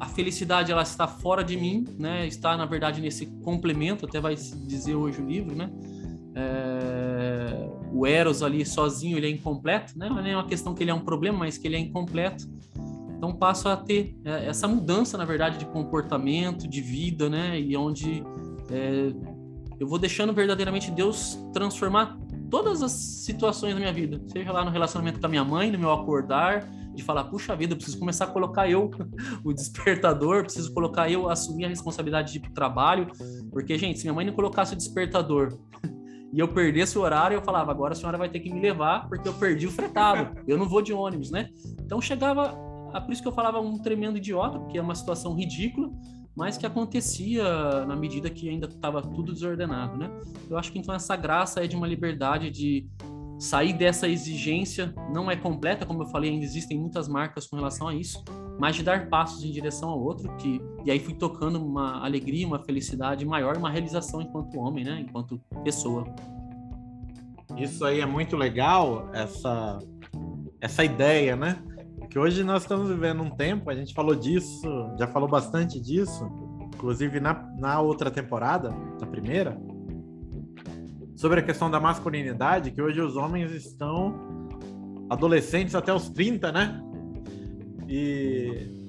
a 0.00 0.06
felicidade 0.06 0.70
ela 0.70 0.82
está 0.82 1.06
fora 1.06 1.42
de 1.42 1.56
mim, 1.56 1.84
né? 1.98 2.26
Está 2.26 2.56
na 2.56 2.66
verdade 2.66 3.00
nesse 3.00 3.26
complemento, 3.42 4.06
até 4.06 4.20
vai 4.20 4.34
dizer 4.34 4.94
hoje 4.94 5.20
o 5.20 5.26
livro, 5.26 5.56
né? 5.56 5.70
É... 6.34 7.68
o 7.92 8.06
Eros 8.06 8.42
ali 8.42 8.64
sozinho 8.64 9.16
ele 9.16 9.26
é 9.26 9.30
incompleto, 9.30 9.98
né? 9.98 10.08
Não 10.08 10.24
é 10.24 10.34
uma 10.34 10.46
questão 10.46 10.74
que 10.74 10.84
ele 10.84 10.90
é 10.90 10.94
um 10.94 11.00
problema, 11.00 11.38
mas 11.38 11.58
que 11.58 11.66
ele 11.66 11.76
é 11.76 11.78
incompleto. 11.78 12.48
Então 13.16 13.34
passo 13.34 13.68
a 13.68 13.76
ter 13.76 14.16
é, 14.24 14.46
essa 14.46 14.68
mudança, 14.68 15.18
na 15.18 15.24
verdade, 15.24 15.58
de 15.58 15.66
comportamento, 15.66 16.68
de 16.68 16.80
vida, 16.80 17.28
né? 17.28 17.60
E 17.60 17.76
onde 17.76 18.22
é, 18.70 19.12
eu 19.80 19.86
vou 19.86 19.98
deixando 19.98 20.32
verdadeiramente 20.32 20.90
Deus 20.90 21.36
transformar 21.52 22.16
todas 22.48 22.82
as 22.82 22.92
situações 22.92 23.74
da 23.74 23.80
minha 23.80 23.92
vida, 23.92 24.20
seja 24.26 24.52
lá 24.52 24.64
no 24.64 24.70
relacionamento 24.70 25.20
com 25.20 25.26
a 25.26 25.28
minha 25.28 25.44
mãe, 25.44 25.70
no 25.70 25.78
meu 25.78 25.92
acordar, 25.92 26.68
de 26.98 27.04
falar, 27.04 27.24
puxa 27.24 27.56
vida, 27.56 27.72
eu 27.72 27.76
preciso 27.76 27.98
começar 27.98 28.24
a 28.24 28.28
colocar 28.28 28.68
eu 28.68 28.90
o 29.44 29.52
despertador, 29.52 30.42
preciso 30.42 30.72
colocar 30.74 31.10
eu 31.10 31.28
assumir 31.30 31.64
a 31.64 31.68
responsabilidade 31.68 32.32
de 32.32 32.40
trabalho, 32.52 33.08
porque, 33.50 33.78
gente, 33.78 33.98
se 33.98 34.04
minha 34.04 34.14
mãe 34.14 34.26
não 34.26 34.34
colocasse 34.34 34.74
o 34.74 34.76
despertador 34.76 35.58
e 36.32 36.38
eu 36.38 36.48
perdesse 36.48 36.98
o 36.98 37.00
horário, 37.00 37.36
eu 37.36 37.42
falava, 37.42 37.70
agora 37.70 37.92
a 37.92 37.96
senhora 37.96 38.18
vai 38.18 38.28
ter 38.28 38.40
que 38.40 38.52
me 38.52 38.60
levar, 38.60 39.08
porque 39.08 39.28
eu 39.28 39.34
perdi 39.34 39.66
o 39.66 39.70
fretado, 39.70 40.36
eu 40.46 40.58
não 40.58 40.68
vou 40.68 40.82
de 40.82 40.92
ônibus, 40.92 41.30
né? 41.30 41.48
Então 41.80 42.00
chegava 42.00 42.68
é 42.94 43.00
por 43.00 43.12
isso 43.12 43.22
que 43.22 43.28
eu 43.28 43.32
falava 43.32 43.60
um 43.60 43.78
tremendo 43.78 44.16
idiota, 44.16 44.58
porque 44.58 44.78
é 44.78 44.82
uma 44.82 44.94
situação 44.94 45.34
ridícula, 45.34 45.90
mas 46.34 46.56
que 46.56 46.64
acontecia 46.64 47.84
na 47.84 47.96
medida 47.96 48.30
que 48.30 48.48
ainda 48.48 48.66
estava 48.66 49.02
tudo 49.02 49.32
desordenado, 49.32 49.96
né? 49.96 50.10
Eu 50.48 50.56
acho 50.56 50.72
que 50.72 50.78
então 50.78 50.94
essa 50.94 51.16
graça 51.16 51.62
é 51.62 51.66
de 51.66 51.76
uma 51.76 51.86
liberdade 51.86 52.50
de 52.50 52.88
sair 53.38 53.72
dessa 53.72 54.08
exigência, 54.08 54.92
não 55.12 55.30
é 55.30 55.36
completa, 55.36 55.86
como 55.86 56.02
eu 56.02 56.06
falei, 56.06 56.30
ainda 56.30 56.44
existem 56.44 56.78
muitas 56.78 57.08
marcas 57.08 57.46
com 57.46 57.56
relação 57.56 57.88
a 57.88 57.94
isso, 57.94 58.24
mas 58.58 58.76
de 58.76 58.82
dar 58.82 59.08
passos 59.08 59.44
em 59.44 59.50
direção 59.50 59.90
ao 59.90 60.00
outro, 60.00 60.34
que 60.36 60.60
e 60.84 60.90
aí 60.90 60.98
fui 60.98 61.14
tocando 61.14 61.64
uma 61.64 62.04
alegria, 62.04 62.46
uma 62.46 62.58
felicidade 62.58 63.24
maior, 63.24 63.56
uma 63.56 63.70
realização 63.70 64.20
enquanto 64.20 64.58
homem, 64.58 64.84
né? 64.84 65.04
Enquanto 65.06 65.40
pessoa. 65.62 66.04
Isso 67.56 67.84
aí 67.84 68.00
é 68.00 68.06
muito 68.06 68.36
legal, 68.36 69.08
essa 69.12 69.78
essa 70.60 70.84
ideia, 70.84 71.36
né? 71.36 71.62
que 72.08 72.18
hoje 72.18 72.42
nós 72.42 72.62
estamos 72.62 72.88
vivendo 72.88 73.22
um 73.22 73.30
tempo, 73.30 73.70
a 73.70 73.74
gente 73.74 73.92
falou 73.92 74.14
disso, 74.14 74.66
já 74.98 75.06
falou 75.06 75.28
bastante 75.28 75.78
disso, 75.78 76.24
inclusive 76.74 77.20
na, 77.20 77.34
na 77.58 77.80
outra 77.80 78.10
temporada, 78.10 78.70
na 79.00 79.06
primeira, 79.06 79.60
sobre 81.18 81.40
a 81.40 81.42
questão 81.42 81.68
da 81.68 81.80
masculinidade, 81.80 82.70
que 82.70 82.80
hoje 82.80 83.00
os 83.00 83.16
homens 83.16 83.50
estão 83.50 84.48
adolescentes 85.10 85.74
até 85.74 85.92
os 85.92 86.08
30, 86.08 86.52
né? 86.52 86.80
E 87.88 88.86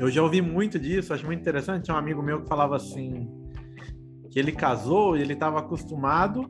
eu 0.00 0.10
já 0.10 0.20
ouvi 0.20 0.42
muito 0.42 0.80
disso, 0.80 1.14
acho 1.14 1.24
muito 1.24 1.38
interessante. 1.38 1.84
Tinha 1.84 1.94
um 1.94 1.98
amigo 1.98 2.20
meu 2.20 2.42
que 2.42 2.48
falava 2.48 2.74
assim: 2.74 3.30
que 4.32 4.36
ele 4.36 4.50
casou 4.50 5.16
e 5.16 5.20
ele 5.20 5.34
estava 5.34 5.60
acostumado 5.60 6.48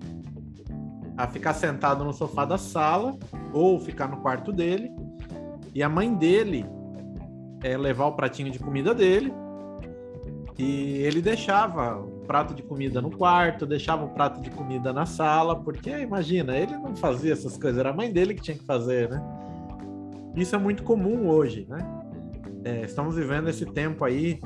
a 1.19 1.26
ficar 1.26 1.52
sentado 1.52 2.02
no 2.02 2.12
sofá 2.14 2.47
da 2.47 2.57
sala 2.57 3.19
ou 3.52 3.79
ficar 3.79 4.09
no 4.09 4.23
quarto 4.23 4.50
dele 4.50 4.91
e 5.75 5.83
a 5.83 5.88
mãe 5.88 6.14
dele 6.14 6.64
é, 7.62 7.76
levar 7.76 8.07
o 8.07 8.12
pratinho 8.12 8.50
de 8.50 8.59
comida 8.59 8.95
dele. 8.95 9.35
E 10.59 11.02
ele 11.02 11.21
deixava 11.21 12.02
prato 12.23 12.55
de 12.55 12.62
comida 12.62 13.00
no 13.00 13.11
quarto, 13.11 13.67
deixava 13.67 14.05
o 14.05 14.09
prato 14.09 14.41
de 14.41 14.50
comida 14.50 14.93
na 14.93 15.07
sala, 15.07 15.57
porque 15.57 15.91
imagina, 15.91 16.57
ele 16.57 16.76
não 16.76 16.97
fazia 16.97 17.33
essas 17.33 17.57
coisas, 17.57 17.79
era 17.79 17.91
a 17.91 17.93
mãe 17.93 18.12
dele 18.12 18.35
que 18.35 18.43
tinha 18.43 18.57
que 18.57 18.64
fazer, 18.64 19.09
né? 19.11 19.23
Isso 20.35 20.55
é 20.55 20.59
muito 20.59 20.83
comum 20.83 21.29
hoje, 21.29 21.67
né? 21.69 21.79
É, 22.64 22.83
estamos 22.83 23.17
vivendo 23.17 23.49
esse 23.49 23.67
tempo 23.67 24.05
aí 24.05 24.41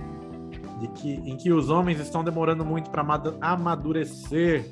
de 0.81 0.89
que, 0.89 1.13
em 1.13 1.37
que 1.37 1.53
os 1.53 1.71
homens 1.71 2.01
estão 2.01 2.25
demorando 2.25 2.65
muito 2.65 2.91
para 2.91 3.05
amadurecer. 3.41 4.65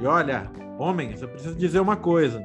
E 0.00 0.06
olha, 0.06 0.50
homens, 0.78 1.22
eu 1.22 1.28
preciso 1.28 1.54
dizer 1.54 1.80
uma 1.80 1.96
coisa: 1.96 2.44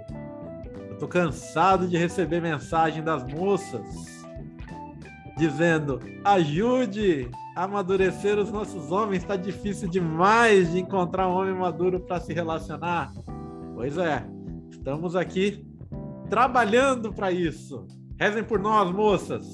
Tô 1.00 1.08
cansado 1.08 1.88
de 1.88 1.96
receber 1.96 2.42
mensagem 2.42 3.04
das 3.04 3.24
moças 3.24 4.26
dizendo: 5.38 6.00
ajude 6.24 7.30
amadurecer 7.58 8.38
os 8.38 8.52
nossos 8.52 8.92
homens, 8.92 9.24
está 9.24 9.36
difícil 9.36 9.90
demais 9.90 10.72
de 10.72 10.80
encontrar 10.80 11.28
um 11.28 11.32
homem 11.32 11.56
maduro 11.56 12.00
para 12.00 12.20
se 12.20 12.32
relacionar. 12.32 13.12
Pois 13.74 13.98
é, 13.98 14.24
estamos 14.70 15.16
aqui 15.16 15.66
trabalhando 16.30 17.12
para 17.12 17.32
isso. 17.32 17.88
Rezem 18.20 18.44
por 18.44 18.60
nós, 18.60 18.92
moças, 18.92 19.48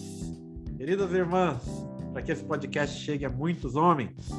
queridas 0.78 1.14
irmãs, 1.14 1.64
para 2.12 2.22
que 2.22 2.34
esse 2.34 2.44
podcast 2.44 3.00
chegue 3.00 3.24
a 3.24 3.30
muitos 3.30 3.78
homens. 3.78 4.30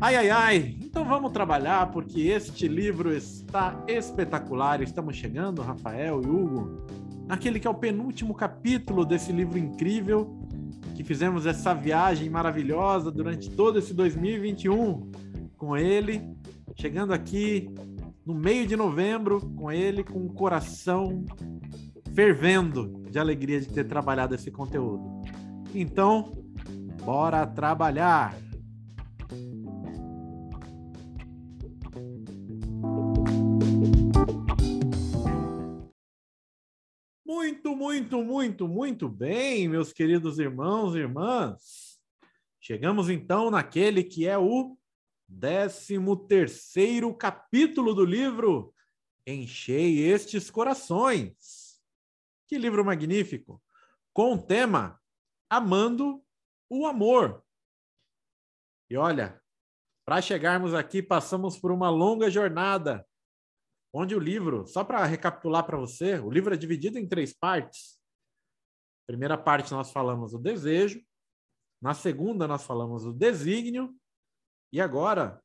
Ai, 0.00 0.14
ai, 0.14 0.30
ai. 0.30 0.76
Então 0.80 1.04
vamos 1.04 1.32
trabalhar 1.32 1.90
porque 1.90 2.20
este 2.20 2.68
livro 2.68 3.12
está 3.12 3.82
espetacular. 3.88 4.80
Estamos 4.80 5.16
chegando, 5.16 5.60
Rafael 5.60 6.22
e 6.22 6.26
Hugo, 6.26 6.86
naquele 7.26 7.58
que 7.58 7.66
é 7.66 7.70
o 7.70 7.74
penúltimo 7.74 8.32
capítulo 8.32 9.04
desse 9.04 9.32
livro 9.32 9.58
incrível 9.58 10.45
que 10.96 11.04
fizemos 11.04 11.44
essa 11.44 11.74
viagem 11.74 12.30
maravilhosa 12.30 13.12
durante 13.12 13.50
todo 13.50 13.78
esse 13.78 13.92
2021 13.92 15.10
com 15.58 15.76
ele, 15.76 16.22
chegando 16.74 17.12
aqui 17.12 17.68
no 18.24 18.34
meio 18.34 18.66
de 18.66 18.74
novembro 18.76 19.40
com 19.54 19.70
ele 19.70 20.02
com 20.02 20.24
o 20.24 20.32
coração 20.32 21.22
fervendo 22.14 23.02
de 23.10 23.18
alegria 23.18 23.60
de 23.60 23.68
ter 23.68 23.84
trabalhado 23.84 24.34
esse 24.34 24.50
conteúdo. 24.50 25.22
Então, 25.74 26.32
bora 27.04 27.46
trabalhar. 27.46 28.34
Muito, 37.66 37.74
muito, 37.74 38.22
muito, 38.22 38.68
muito 38.68 39.08
bem, 39.08 39.66
meus 39.66 39.92
queridos 39.92 40.38
irmãos 40.38 40.94
e 40.94 40.98
irmãs. 40.98 42.00
Chegamos 42.60 43.10
então 43.10 43.50
naquele 43.50 44.04
que 44.04 44.24
é 44.24 44.38
o 44.38 44.78
décimo 45.26 46.16
terceiro 46.16 47.12
capítulo 47.12 47.92
do 47.92 48.04
livro 48.04 48.72
Enchei 49.26 49.98
estes 49.98 50.48
corações. 50.48 51.80
Que 52.46 52.56
livro 52.56 52.84
magnífico! 52.84 53.60
Com 54.12 54.34
o 54.34 54.42
tema 54.42 55.00
Amando 55.50 56.22
o 56.70 56.86
Amor. 56.86 57.42
E 58.88 58.96
olha, 58.96 59.42
para 60.04 60.22
chegarmos 60.22 60.72
aqui, 60.72 61.02
passamos 61.02 61.58
por 61.58 61.72
uma 61.72 61.90
longa 61.90 62.30
jornada 62.30 63.04
onde 63.96 64.14
o 64.14 64.18
livro, 64.20 64.66
só 64.66 64.84
para 64.84 65.04
recapitular 65.06 65.64
para 65.64 65.78
você, 65.78 66.18
o 66.18 66.30
livro 66.30 66.52
é 66.52 66.56
dividido 66.56 66.98
em 66.98 67.08
três 67.08 67.32
partes. 67.32 67.98
Primeira 69.06 69.38
parte 69.38 69.72
nós 69.72 69.90
falamos 69.90 70.34
o 70.34 70.38
desejo, 70.38 71.02
na 71.80 71.94
segunda 71.94 72.46
nós 72.46 72.64
falamos 72.64 73.06
o 73.06 73.12
desígnio, 73.12 73.96
e 74.70 74.82
agora 74.82 75.42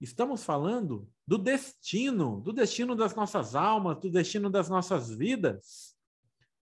estamos 0.00 0.44
falando 0.44 1.08
do 1.26 1.38
destino, 1.38 2.42
do 2.42 2.52
destino 2.52 2.94
das 2.94 3.14
nossas 3.14 3.54
almas, 3.54 3.98
do 4.00 4.10
destino 4.10 4.50
das 4.50 4.68
nossas 4.68 5.08
vidas. 5.08 5.96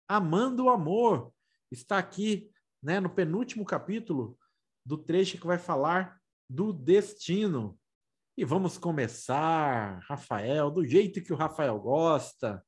Amando 0.09 0.65
o 0.65 0.71
amor. 0.71 1.33
Está 1.71 1.99
aqui, 1.99 2.51
né, 2.83 2.99
no 2.99 3.11
penúltimo 3.11 3.65
capítulo 3.65 4.37
do 4.85 4.99
trecho 4.99 5.39
que 5.39 5.47
vai 5.47 5.59
falar 5.59 6.19
do 6.51 6.73
destino. 6.73 7.79
E 8.39 8.45
vamos 8.45 8.79
começar, 8.79 9.99
Rafael, 10.09 10.71
do 10.71 10.87
jeito 10.87 11.21
que 11.21 11.33
o 11.33 11.37
Rafael 11.37 11.77
gosta, 11.81 12.65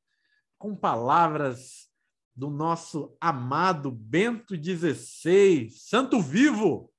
com 0.59 0.75
palavras 0.75 1.89
do 2.35 2.51
nosso 2.51 3.17
amado 3.21 3.89
Bento 3.89 4.57
XVI, 4.57 5.71
Santo 5.71 6.21
Vivo, 6.21 6.93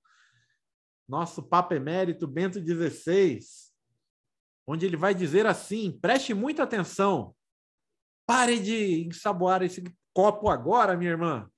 nosso 1.06 1.44
Papa 1.44 1.76
Emérito 1.76 2.26
Bento 2.26 2.62
XVI, 2.62 3.40
onde 4.66 4.86
ele 4.86 4.96
vai 4.96 5.14
dizer 5.14 5.46
assim: 5.46 5.92
preste 5.92 6.34
muita 6.34 6.64
atenção, 6.64 7.36
pare 8.26 8.58
de 8.58 9.06
ensaboar 9.06 9.62
esse 9.64 9.84
copo 10.14 10.48
agora, 10.48 10.96
minha 10.96 11.12
irmã. 11.12 11.52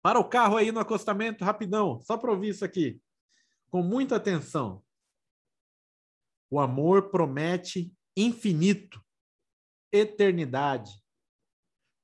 Para 0.00 0.18
o 0.18 0.30
carro 0.30 0.56
aí 0.56 0.72
no 0.72 0.80
acostamento, 0.80 1.44
rapidão, 1.44 2.00
só 2.00 2.16
para 2.16 2.30
ouvir 2.30 2.48
isso 2.48 2.64
aqui, 2.64 2.98
com 3.68 3.82
muita 3.82 4.16
atenção. 4.16 4.82
O 6.54 6.60
amor 6.60 7.10
promete 7.10 7.92
infinito, 8.16 9.04
eternidade. 9.92 10.92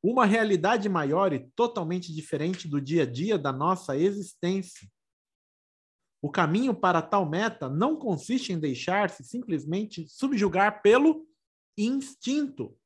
Uma 0.02 0.26
realidade 0.26 0.88
maior 0.88 1.32
e 1.32 1.48
totalmente 1.54 2.12
diferente 2.12 2.66
do 2.66 2.80
dia 2.80 3.04
a 3.04 3.06
dia 3.06 3.38
da 3.38 3.52
nossa 3.52 3.96
existência. 3.96 4.90
O 6.20 6.28
caminho 6.28 6.74
para 6.74 7.00
tal 7.00 7.30
meta 7.30 7.68
não 7.68 7.96
consiste 7.96 8.52
em 8.52 8.58
deixar-se 8.58 9.22
simplesmente 9.22 10.08
subjugar 10.08 10.82
pelo 10.82 11.28
instinto. 11.78 12.76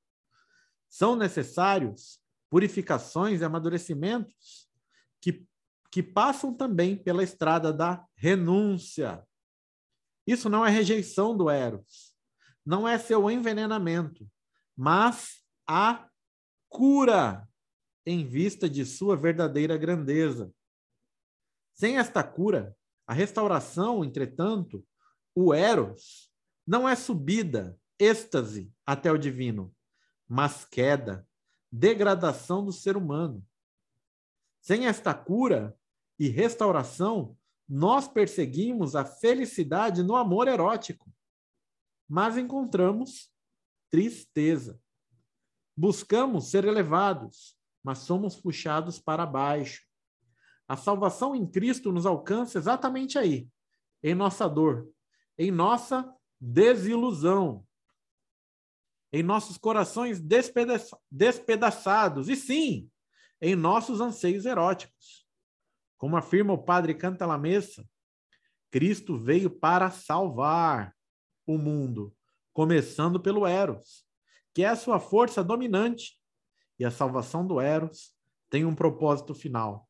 São 0.86 1.16
necessários 1.16 2.20
purificações 2.50 3.40
e 3.40 3.44
amadurecimentos 3.44 4.68
que, 5.18 5.46
que 5.90 6.02
passam 6.02 6.52
também 6.52 6.94
pela 6.94 7.24
estrada 7.24 7.72
da 7.72 8.06
renúncia. 8.14 9.26
Isso 10.26 10.48
não 10.48 10.64
é 10.64 10.70
rejeição 10.70 11.36
do 11.36 11.50
Eros, 11.50 12.14
não 12.64 12.88
é 12.88 12.98
seu 12.98 13.30
envenenamento, 13.30 14.26
mas 14.76 15.42
a 15.66 16.08
cura 16.68 17.48
em 18.06 18.26
vista 18.26 18.68
de 18.68 18.84
sua 18.84 19.16
verdadeira 19.16 19.76
grandeza. 19.76 20.52
Sem 21.72 21.98
esta 21.98 22.22
cura, 22.22 22.76
a 23.06 23.12
restauração, 23.12 24.04
entretanto, 24.04 24.84
o 25.34 25.52
eros, 25.52 26.30
não 26.66 26.88
é 26.88 26.94
subida, 26.94 27.78
êxtase 27.98 28.72
até 28.86 29.10
o 29.10 29.18
divino, 29.18 29.74
mas 30.28 30.64
queda, 30.64 31.26
degradação 31.70 32.64
do 32.64 32.72
ser 32.72 32.96
humano. 32.96 33.44
Sem 34.60 34.86
esta 34.86 35.12
cura 35.12 35.76
e 36.18 36.28
restauração, 36.28 37.36
nós 37.68 38.06
perseguimos 38.06 38.94
a 38.94 39.04
felicidade 39.04 40.02
no 40.02 40.16
amor 40.16 40.48
erótico, 40.48 41.10
mas 42.08 42.36
encontramos 42.36 43.32
tristeza. 43.90 44.80
Buscamos 45.76 46.50
ser 46.50 46.64
elevados, 46.64 47.56
mas 47.82 47.98
somos 47.98 48.36
puxados 48.36 48.98
para 48.98 49.26
baixo. 49.26 49.82
A 50.68 50.76
salvação 50.76 51.34
em 51.34 51.46
Cristo 51.46 51.92
nos 51.92 52.06
alcança 52.06 52.58
exatamente 52.58 53.18
aí, 53.18 53.48
em 54.02 54.14
nossa 54.14 54.48
dor, 54.48 54.90
em 55.36 55.50
nossa 55.50 56.14
desilusão, 56.40 57.66
em 59.12 59.22
nossos 59.22 59.56
corações 59.56 60.20
despedaça 60.20 60.98
despedaçados, 61.10 62.28
e 62.28 62.36
sim, 62.36 62.90
em 63.40 63.54
nossos 63.54 64.00
anseios 64.00 64.44
eróticos. 64.44 65.23
Como 66.04 66.18
afirma 66.18 66.52
o 66.52 66.58
padre 66.58 66.92
Cantalamessa, 66.92 67.82
Cristo 68.70 69.16
veio 69.16 69.48
para 69.48 69.90
salvar 69.90 70.94
o 71.46 71.56
mundo, 71.56 72.14
começando 72.52 73.18
pelo 73.18 73.46
Eros, 73.46 74.04
que 74.52 74.64
é 74.64 74.68
a 74.68 74.76
sua 74.76 75.00
força 75.00 75.42
dominante. 75.42 76.20
E 76.78 76.84
a 76.84 76.90
salvação 76.90 77.46
do 77.46 77.58
Eros 77.58 78.12
tem 78.50 78.66
um 78.66 78.74
propósito 78.74 79.34
final: 79.34 79.88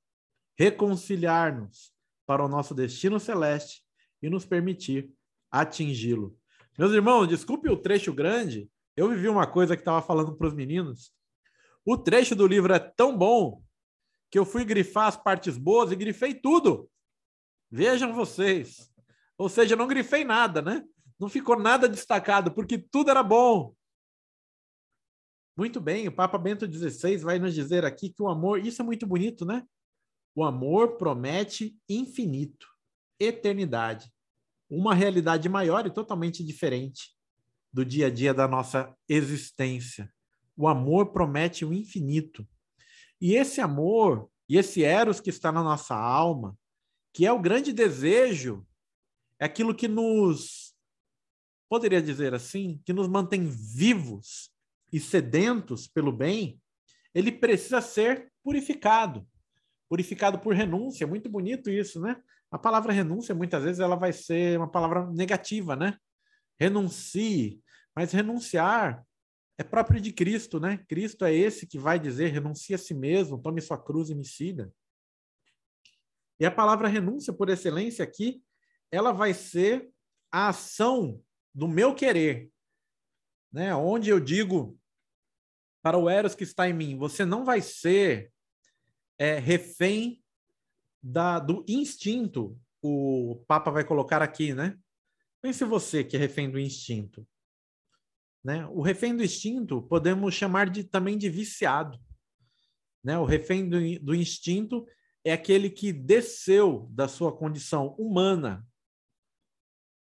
reconciliar-nos 0.57 1.93
para 2.25 2.45
o 2.45 2.49
nosso 2.49 2.77
destino 2.77 3.19
celeste 3.19 3.83
e 4.23 4.31
nos 4.31 4.45
permitir 4.45 5.13
atingi-lo. 5.51 6.39
Meus 6.79 6.93
irmãos, 6.93 7.27
desculpe 7.27 7.69
o 7.69 7.77
trecho 7.77 8.13
grande, 8.13 8.71
eu 8.97 9.09
vivi 9.09 9.29
uma 9.29 9.49
coisa 9.49 9.75
que 9.75 9.83
estava 9.83 10.01
falando 10.01 10.37
para 10.37 10.47
os 10.47 10.55
meninos. 10.55 11.13
O 11.85 11.99
trecho 11.99 12.37
do 12.37 12.47
livro 12.47 12.73
é 12.73 12.79
tão 12.79 13.19
bom 13.19 13.64
que 14.35 14.39
eu 14.41 14.45
fui 14.45 14.65
grifar 14.65 15.07
as 15.07 15.17
partes 15.17 15.57
boas 15.57 15.93
e 15.93 15.95
grifei 15.95 16.35
tudo. 16.35 16.91
Vejam 17.71 18.13
vocês. 18.13 18.93
Ou 19.39 19.49
seja, 19.49 19.77
não 19.77 19.87
grifei 19.87 20.25
nada, 20.25 20.61
né? 20.61 20.85
Não 21.21 21.29
ficou 21.29 21.57
nada 21.57 21.89
destacado, 21.89 22.53
porque 22.53 22.77
tudo 22.77 23.13
era 23.13 23.23
bom. 23.23 23.77
Muito 25.57 25.81
bem, 25.81 26.09
o 26.09 26.13
Papa 26.13 26.37
Bento 26.37 26.67
XVI 26.67 27.17
vai 27.19 27.39
nos 27.39 27.55
dizer 27.55 27.85
aqui 27.85 28.13
que 28.13 28.21
o 28.21 28.29
amor, 28.29 28.59
isso 28.59 28.83
é 28.83 28.85
muito 28.85 29.07
bonito, 29.07 29.45
né? 29.47 29.65
O 30.35 30.43
amor 30.43 30.97
promete 30.97 31.79
infinito, 31.89 32.67
eternidade, 33.21 34.13
uma 34.69 34.97
realidade 34.97 35.49
maior 35.49 35.87
e 35.87 35.95
totalmente 35.95 36.43
diferente 36.43 37.17
do 37.73 37.85
dia 37.85 38.09
a 38.09 38.11
dia 38.11 38.35
da 38.35 38.49
nossa 38.49 38.93
existência. 39.09 40.13
O 40.57 40.67
amor 40.67 41.13
promete 41.13 41.65
o 41.65 41.73
infinito. 41.73 42.45
E 43.21 43.35
esse 43.35 43.61
amor, 43.61 44.31
e 44.49 44.57
esse 44.57 44.83
eros 44.85 45.21
que 45.21 45.31
está 45.31 45.51
na 45.51 45.63
nossa 45.63 45.95
alma, 45.95 46.57
que 47.13 47.25
é 47.25 47.33
o 47.33 47.41
grande 47.41 47.73
desejo, 47.73 48.67
é 49.39 49.45
aquilo 49.45 49.75
que 49.75 49.89
nos, 49.89 50.75
poderia 51.69 52.03
dizer 52.03 52.35
assim, 52.35 52.81
que 52.85 52.93
nos 52.93 53.09
mantém 53.09 53.47
vivos 53.47 54.51
e 54.93 55.01
sedentos 55.01 55.87
pelo 55.87 56.13
bem, 56.13 56.61
ele 57.15 57.31
precisa 57.31 57.81
ser 57.81 58.33
purificado. 58.43 59.27
Purificado 59.89 60.39
por 60.39 60.55
renúncia, 60.55 61.07
muito 61.07 61.29
bonito 61.29 61.71
isso, 61.71 62.01
né? 62.01 62.21
A 62.51 62.59
palavra 62.59 62.93
renúncia, 62.93 63.35
muitas 63.35 63.63
vezes, 63.63 63.81
ela 63.81 63.97
vai 63.97 64.13
ser 64.13 64.59
uma 64.59 64.71
palavra 64.71 65.11
negativa, 65.11 65.77
né? 65.77 65.97
Renuncie. 66.59 67.61
Mas 67.95 68.13
renunciar 68.13 69.05
é 69.57 69.63
próprio 69.63 70.01
de 70.01 70.13
Cristo, 70.13 70.59
né? 70.59 70.79
Cristo 70.89 71.25
é 71.25 71.33
esse 71.33 71.67
que 71.67 71.79
vai 71.79 71.99
dizer: 71.99 72.33
renuncie 72.33 72.75
a 72.75 72.79
si 72.79 72.95
mesmo, 72.95 73.41
tome 73.41 73.61
sua 73.61 73.79
cruz 73.79 74.11
e 74.11 74.15
me 74.15 74.25
siga. 74.25 74.73
E 76.39 76.45
a 76.45 76.51
palavra 76.51 76.89
renúncia, 76.89 77.33
por 77.33 77.49
excelência, 77.49 78.03
aqui, 78.03 78.43
ela 78.91 79.13
vai 79.13 79.33
ser 79.33 79.89
a 80.31 80.49
ação 80.49 81.23
do 81.55 81.69
meu 81.69 81.95
querer, 81.95 82.51
né? 83.53 83.75
Onde 83.75 84.11
eu 84.11 84.19
digo 84.19 84.79
para 85.81 85.97
o 85.97 86.09
Eros 86.09 86.35
que 86.35 86.43
está 86.43 86.69
em 86.69 86.73
mim, 86.73 86.97
você 86.97 87.25
não 87.25 87.45
vai 87.45 87.61
ser 87.61 88.33
é, 89.19 89.39
refém 89.39 90.23
da, 91.01 91.39
do 91.39 91.65
instinto. 91.69 92.59
O 92.83 93.45
Papa 93.47 93.71
vai 93.71 93.85
colocar 93.85 94.21
aqui, 94.21 94.55
né? 94.55 94.77
Pense 95.41 95.65
você 95.65 96.03
que 96.03 96.17
é 96.17 96.19
refém 96.19 96.51
do 96.51 96.59
instinto. 96.59 97.27
Né? 98.45 98.67
O 98.67 98.83
refém 98.83 99.17
do 99.17 99.25
instinto 99.25 99.81
podemos 99.83 100.35
chamar 100.35 100.69
de, 100.69 100.85
também 100.85 101.17
de 101.17 101.31
viciado. 101.31 101.99
Né? 103.03 103.19
O 103.19 103.25
refém 103.25 103.69
do, 103.69 103.79
do 104.01 104.15
instinto 104.15 104.87
é 105.25 105.33
aquele 105.33 105.71
que 105.71 105.93
desceu 105.93 106.87
da 106.91 107.09
sua 107.09 107.35
condição 107.35 107.95
humana 107.99 108.67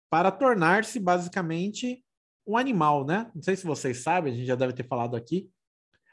para 0.10 0.32
tornar-se 0.32 1.00
basicamente 1.00 2.04
um 2.46 2.58
animal, 2.58 3.06
né? 3.06 3.32
Não 3.34 3.42
sei 3.42 3.56
se 3.56 3.66
vocês 3.66 4.04
sabem, 4.04 4.34
a 4.34 4.36
gente 4.36 4.46
já 4.46 4.56
deve 4.56 4.74
ter 4.74 4.86
falado 4.86 5.16
aqui, 5.16 5.50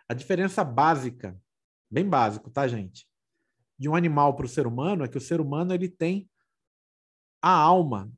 a 0.08 0.14
diferença 0.14 0.62
básica, 0.62 1.38
bem 1.90 2.08
básico, 2.08 2.50
tá, 2.50 2.68
gente? 2.68 3.06
De 3.78 3.88
um 3.88 3.94
animal 3.96 4.36
para 4.36 4.46
o 4.46 4.48
ser 4.48 4.66
humano 4.66 5.04
é 5.04 5.08
que 5.08 5.18
o 5.18 5.20
ser 5.20 5.40
humano 5.40 5.74
ele 5.74 5.88
tem 5.88 6.28
a 7.42 7.50
alma, 7.50 8.10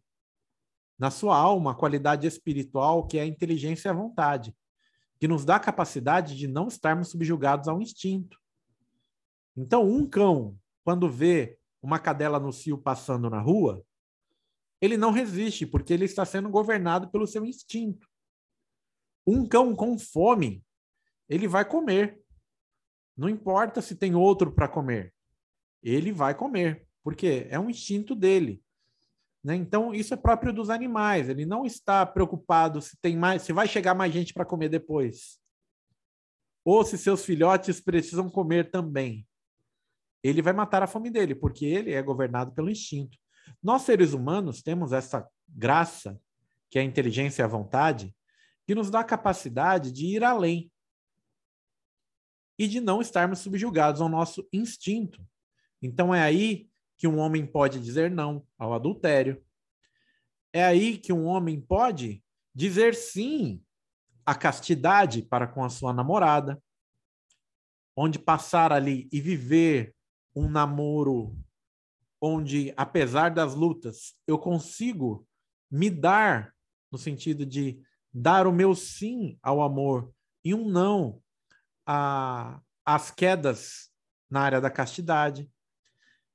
na 0.98 1.10
sua 1.10 1.36
alma 1.36 1.72
a 1.72 1.74
qualidade 1.74 2.26
espiritual 2.26 3.06
que 3.06 3.18
é 3.18 3.22
a 3.22 3.26
inteligência 3.26 3.88
e 3.88 3.90
a 3.90 3.94
vontade, 3.94 4.54
que 5.18 5.28
nos 5.28 5.44
dá 5.44 5.56
a 5.56 5.60
capacidade 5.60 6.36
de 6.36 6.46
não 6.46 6.68
estarmos 6.68 7.08
subjugados 7.08 7.68
ao 7.68 7.80
instinto. 7.80 8.38
Então, 9.56 9.88
um 9.88 10.08
cão, 10.08 10.58
quando 10.84 11.08
vê 11.08 11.58
uma 11.82 11.98
cadela 11.98 12.40
no 12.40 12.52
cio 12.52 12.78
passando 12.78 13.28
na 13.28 13.40
rua, 13.40 13.84
ele 14.80 14.96
não 14.96 15.12
resiste, 15.12 15.64
porque 15.64 15.92
ele 15.92 16.04
está 16.04 16.24
sendo 16.24 16.48
governado 16.48 17.08
pelo 17.10 17.26
seu 17.26 17.44
instinto. 17.44 18.08
Um 19.24 19.46
cão 19.46 19.76
com 19.76 19.96
fome, 19.96 20.64
ele 21.28 21.46
vai 21.46 21.64
comer. 21.64 22.20
Não 23.16 23.28
importa 23.28 23.80
se 23.80 23.94
tem 23.94 24.14
outro 24.14 24.50
para 24.50 24.66
comer. 24.66 25.14
Ele 25.82 26.10
vai 26.10 26.34
comer, 26.34 26.86
porque 27.04 27.46
é 27.48 27.60
um 27.60 27.70
instinto 27.70 28.14
dele. 28.16 28.62
Né? 29.42 29.56
Então, 29.56 29.92
isso 29.92 30.14
é 30.14 30.16
próprio 30.16 30.52
dos 30.52 30.70
animais. 30.70 31.28
Ele 31.28 31.44
não 31.44 31.64
está 31.64 32.06
preocupado 32.06 32.80
se 32.80 32.96
tem 33.00 33.16
mais, 33.16 33.42
se 33.42 33.52
vai 33.52 33.66
chegar 33.66 33.94
mais 33.94 34.12
gente 34.12 34.32
para 34.32 34.44
comer 34.44 34.68
depois. 34.68 35.40
Ou 36.64 36.84
se 36.84 36.96
seus 36.96 37.24
filhotes 37.24 37.80
precisam 37.80 38.30
comer 38.30 38.70
também. 38.70 39.26
Ele 40.22 40.40
vai 40.40 40.52
matar 40.52 40.82
a 40.82 40.86
fome 40.86 41.10
dele, 41.10 41.34
porque 41.34 41.64
ele 41.64 41.92
é 41.92 42.00
governado 42.00 42.52
pelo 42.52 42.70
instinto. 42.70 43.18
Nós, 43.60 43.82
seres 43.82 44.12
humanos, 44.12 44.62
temos 44.62 44.92
essa 44.92 45.28
graça, 45.48 46.20
que 46.70 46.78
é 46.78 46.82
a 46.82 46.84
inteligência 46.84 47.42
e 47.42 47.44
a 47.44 47.48
vontade, 47.48 48.14
que 48.64 48.76
nos 48.76 48.90
dá 48.90 49.00
a 49.00 49.04
capacidade 49.04 49.90
de 49.90 50.06
ir 50.06 50.22
além 50.22 50.70
e 52.56 52.68
de 52.68 52.80
não 52.80 53.00
estarmos 53.00 53.40
subjugados 53.40 54.00
ao 54.00 54.08
nosso 54.08 54.46
instinto. 54.52 55.20
Então, 55.82 56.14
é 56.14 56.22
aí 56.22 56.70
que 56.96 57.08
um 57.08 57.18
homem 57.18 57.46
pode 57.46 57.80
dizer 57.80 58.10
não 58.10 58.46
ao 58.58 58.72
adultério. 58.72 59.42
É 60.52 60.64
aí 60.64 60.98
que 60.98 61.12
um 61.12 61.24
homem 61.24 61.60
pode 61.60 62.22
dizer 62.54 62.94
sim 62.94 63.62
à 64.24 64.34
castidade 64.34 65.22
para 65.22 65.46
com 65.46 65.64
a 65.64 65.70
sua 65.70 65.92
namorada, 65.92 66.62
onde 67.96 68.18
passar 68.18 68.72
ali 68.72 69.08
e 69.12 69.20
viver 69.20 69.94
um 70.34 70.48
namoro 70.48 71.36
onde, 72.20 72.72
apesar 72.76 73.30
das 73.30 73.54
lutas, 73.54 74.14
eu 74.26 74.38
consigo 74.38 75.26
me 75.70 75.90
dar 75.90 76.54
no 76.90 76.96
sentido 76.96 77.44
de 77.44 77.82
dar 78.12 78.46
o 78.46 78.52
meu 78.52 78.74
sim 78.74 79.38
ao 79.42 79.60
amor 79.60 80.14
e 80.44 80.54
um 80.54 80.68
não 80.68 81.20
às 82.84 83.10
quedas 83.10 83.90
na 84.30 84.42
área 84.42 84.60
da 84.60 84.70
castidade 84.70 85.50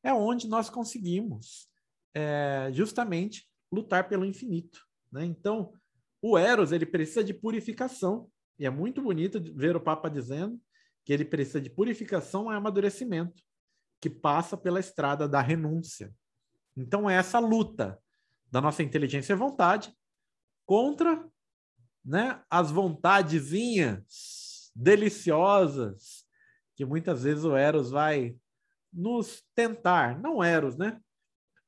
é 0.08 0.14
onde 0.14 0.48
nós 0.48 0.70
conseguimos 0.70 1.68
é, 2.14 2.70
justamente 2.72 3.48
lutar 3.72 4.08
pelo 4.08 4.26
infinito. 4.26 4.80
Né? 5.12 5.26
Então, 5.26 5.74
o 6.22 6.38
Eros 6.38 6.72
ele 6.72 6.86
precisa 6.86 7.24
de 7.24 7.34
purificação, 7.34 8.30
e 8.58 8.66
é 8.66 8.70
muito 8.70 9.02
bonito 9.02 9.42
ver 9.54 9.76
o 9.76 9.82
Papa 9.82 10.10
dizendo 10.10 10.60
que 11.04 11.12
ele 11.12 11.26
precisa 11.26 11.60
de 11.60 11.70
purificação 11.70 12.52
e 12.52 12.56
amadurecimento, 12.56 13.44
que 14.02 14.10
passa 14.10 14.56
pela 14.56 14.80
estrada 14.80 15.28
da 15.28 15.42
renúncia. 15.42 16.14
Então, 16.76 17.10
é 17.10 17.16
essa 17.16 17.40
luta 17.40 18.00
da 18.50 18.62
nossa 18.62 18.82
inteligência 18.82 19.34
e 19.34 19.36
vontade 19.36 19.94
contra 20.66 21.28
né, 22.04 22.42
as 22.50 22.72
vontadezinhas 22.72 24.72
deliciosas 24.74 26.28
que 26.78 26.86
muitas 26.86 27.24
vezes 27.24 27.44
o 27.44 27.58
Eros 27.58 27.90
vai 27.90 28.38
nos 28.98 29.44
tentar, 29.54 30.20
não 30.20 30.44
Eros, 30.44 30.76
né? 30.76 31.00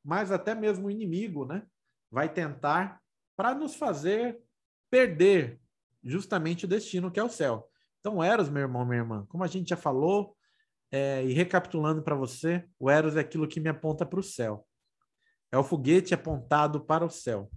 Mas 0.04 0.32
até 0.32 0.56
mesmo 0.56 0.88
o 0.88 0.92
inimigo, 0.92 1.46
né? 1.46 1.64
Vai 2.10 2.28
tentar 2.28 3.00
para 3.38 3.54
nos 3.54 3.76
fazer 3.76 4.42
perder 4.90 5.62
justamente 6.04 6.66
o 6.66 6.68
destino 6.68 7.12
que 7.12 7.20
é 7.20 7.24
o 7.24 7.30
céu. 7.30 7.70
Então, 8.00 8.24
Eros, 8.24 8.50
meu 8.50 8.64
irmão, 8.64 8.84
minha 8.84 9.02
irmã, 9.02 9.26
como 9.30 9.44
a 9.44 9.48
gente 9.48 9.70
já 9.70 9.78
falou, 9.78 10.36
é, 10.92 11.24
e 11.24 11.34
recapitulando 11.34 12.02
para 12.02 12.16
você, 12.16 12.68
o 12.80 12.90
Eros 12.90 13.16
é 13.16 13.20
aquilo 13.20 13.48
que 13.48 13.60
me 13.60 13.70
aponta 13.70 14.06
para 14.06 14.20
o 14.20 14.24
céu. 14.24 14.68
É 15.52 15.58
o 15.58 15.64
foguete 15.64 16.16
apontado 16.16 16.84
para 16.84 17.06
o 17.06 17.10
céu. 17.10 17.52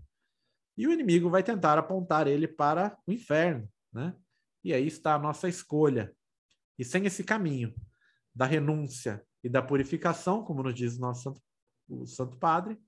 E 0.77 0.87
o 0.87 0.93
inimigo 0.93 1.31
vai 1.31 1.43
tentar 1.43 1.79
apontar 1.79 2.27
ele 2.27 2.47
para 2.47 2.99
o 3.07 3.13
inferno, 3.13 3.67
né? 3.91 4.15
E 4.63 4.75
aí 4.75 4.87
está 4.87 5.15
a 5.15 5.19
nossa 5.19 5.49
escolha. 5.49 6.15
E 6.79 6.85
sem 6.85 7.07
esse 7.07 7.25
caminho 7.25 7.75
da 8.35 8.45
renúncia 8.45 9.25
e 9.43 9.49
da 9.49 9.63
purificação, 9.63 10.45
como 10.45 10.63
nos 10.63 10.75
diz 10.75 10.97
o 10.97 11.01
nosso 11.01 11.23
Santo, 11.23 11.43
o 11.89 12.07
Santo 12.07 12.37
Padre, 12.37 12.79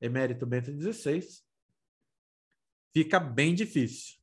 emérito 0.00 0.44
Bento 0.44 0.72
XVI, 0.72 1.24
fica 2.92 3.20
bem 3.20 3.54
difícil. 3.54 4.18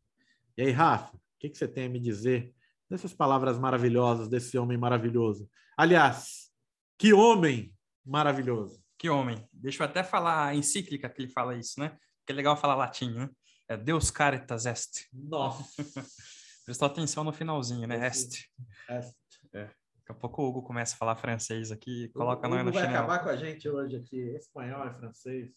E 0.58 0.63
aí, 0.63 0.72
Rafa, 0.72 1.15
o 1.15 1.20
que, 1.39 1.50
que 1.50 1.58
você 1.58 1.68
tem 1.68 1.86
a 1.86 1.89
me 1.89 2.00
dizer 2.00 2.54
dessas 2.89 3.13
palavras 3.13 3.58
maravilhosas 3.58 4.28
desse 4.28 4.58
homem 4.58 4.78
maravilhoso? 4.78 5.50
Aliás, 5.78 6.52
que 6.98 7.13
homem 7.13 7.74
maravilhoso! 8.06 8.84
Que 8.98 9.10
homem! 9.10 9.48
Deixa 9.54 9.82
eu 9.82 9.88
até 9.88 10.04
falar 10.04 10.48
a 10.48 10.56
encíclica 10.56 11.10
que 11.10 11.22
ele 11.22 11.32
fala 11.32 11.56
isso, 11.56 11.80
né? 11.80 11.98
Que 12.26 12.34
é 12.34 12.36
legal 12.36 12.58
falar 12.58 12.76
latim, 12.76 13.13
né? 13.13 13.30
É 13.70 13.78
Deus 13.78 14.12
caritas 14.12 14.65
est. 14.65 15.08
Nossa! 15.13 15.63
Prestou 16.65 16.88
atenção 16.88 17.24
no 17.24 17.32
finalzinho, 17.32 17.88
né? 17.88 18.06
Est. 18.06 18.50
Est. 18.89 19.15
É. 19.54 19.70
Daqui 20.10 20.17
a 20.17 20.22
pouco 20.22 20.41
o 20.41 20.48
Hugo 20.48 20.63
começa 20.63 20.95
a 20.95 20.98
falar 20.98 21.15
francês 21.15 21.72
aqui, 21.72 22.10
coloca 22.10 22.48
o 22.48 22.50
nós 22.50 22.65
no 22.65 22.72
vai 22.72 22.84
chinelo. 22.84 23.04
acabar 23.04 23.19
com 23.19 23.30
a 23.30 23.36
gente 23.38 23.69
hoje 23.69 23.95
aqui. 23.95 24.17
Espanhol 24.36 24.88
e 24.88 24.93
francês. 24.95 25.52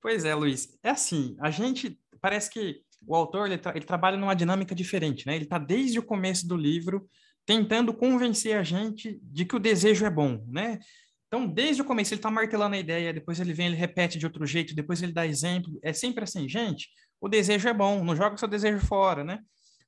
Pois 0.00 0.24
é, 0.24 0.32
Luiz. 0.32 0.78
É 0.82 0.90
assim, 0.90 1.36
a 1.40 1.50
gente 1.50 1.98
parece 2.20 2.48
que 2.48 2.82
o 3.04 3.16
autor 3.16 3.46
ele, 3.46 3.58
tra- 3.58 3.72
ele 3.74 3.84
trabalha 3.84 4.16
numa 4.16 4.34
dinâmica 4.36 4.76
diferente, 4.76 5.26
né? 5.26 5.34
Ele 5.34 5.44
está 5.44 5.58
desde 5.58 5.98
o 5.98 6.04
começo 6.04 6.46
do 6.46 6.56
livro 6.56 7.08
tentando 7.44 7.92
convencer 7.92 8.56
a 8.56 8.62
gente 8.62 9.18
de 9.22 9.44
que 9.44 9.56
o 9.56 9.60
desejo 9.60 10.06
é 10.06 10.10
bom, 10.10 10.44
né? 10.48 10.78
Então, 11.26 11.44
desde 11.44 11.82
o 11.82 11.84
começo 11.84 12.14
ele 12.14 12.20
está 12.20 12.30
martelando 12.30 12.76
a 12.76 12.78
ideia, 12.78 13.12
depois 13.12 13.40
ele 13.40 13.52
vem, 13.52 13.66
ele 13.66 13.76
repete 13.76 14.18
de 14.18 14.26
outro 14.26 14.46
jeito, 14.46 14.74
depois 14.74 15.02
ele 15.02 15.12
dá 15.12 15.26
exemplo. 15.26 15.76
É 15.82 15.92
sempre 15.92 16.22
assim, 16.22 16.48
gente. 16.48 16.88
O 17.20 17.28
desejo 17.28 17.68
é 17.68 17.74
bom, 17.74 18.04
não 18.04 18.14
joga 18.14 18.36
o 18.36 18.38
seu 18.38 18.46
desejo 18.46 18.78
fora, 18.86 19.24
né? 19.24 19.40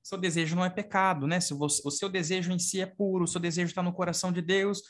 Seu 0.08 0.16
desejo 0.16 0.56
não 0.56 0.64
é 0.64 0.70
pecado, 0.70 1.26
né? 1.26 1.38
Se 1.38 1.52
você- 1.52 1.82
o 1.84 1.90
seu 1.90 2.08
desejo 2.08 2.50
em 2.50 2.58
si 2.58 2.80
é 2.80 2.86
puro, 2.86 3.24
o 3.24 3.26
seu 3.28 3.38
desejo 3.38 3.68
está 3.68 3.82
no 3.82 3.92
coração 3.92 4.32
de 4.32 4.40
Deus. 4.40 4.80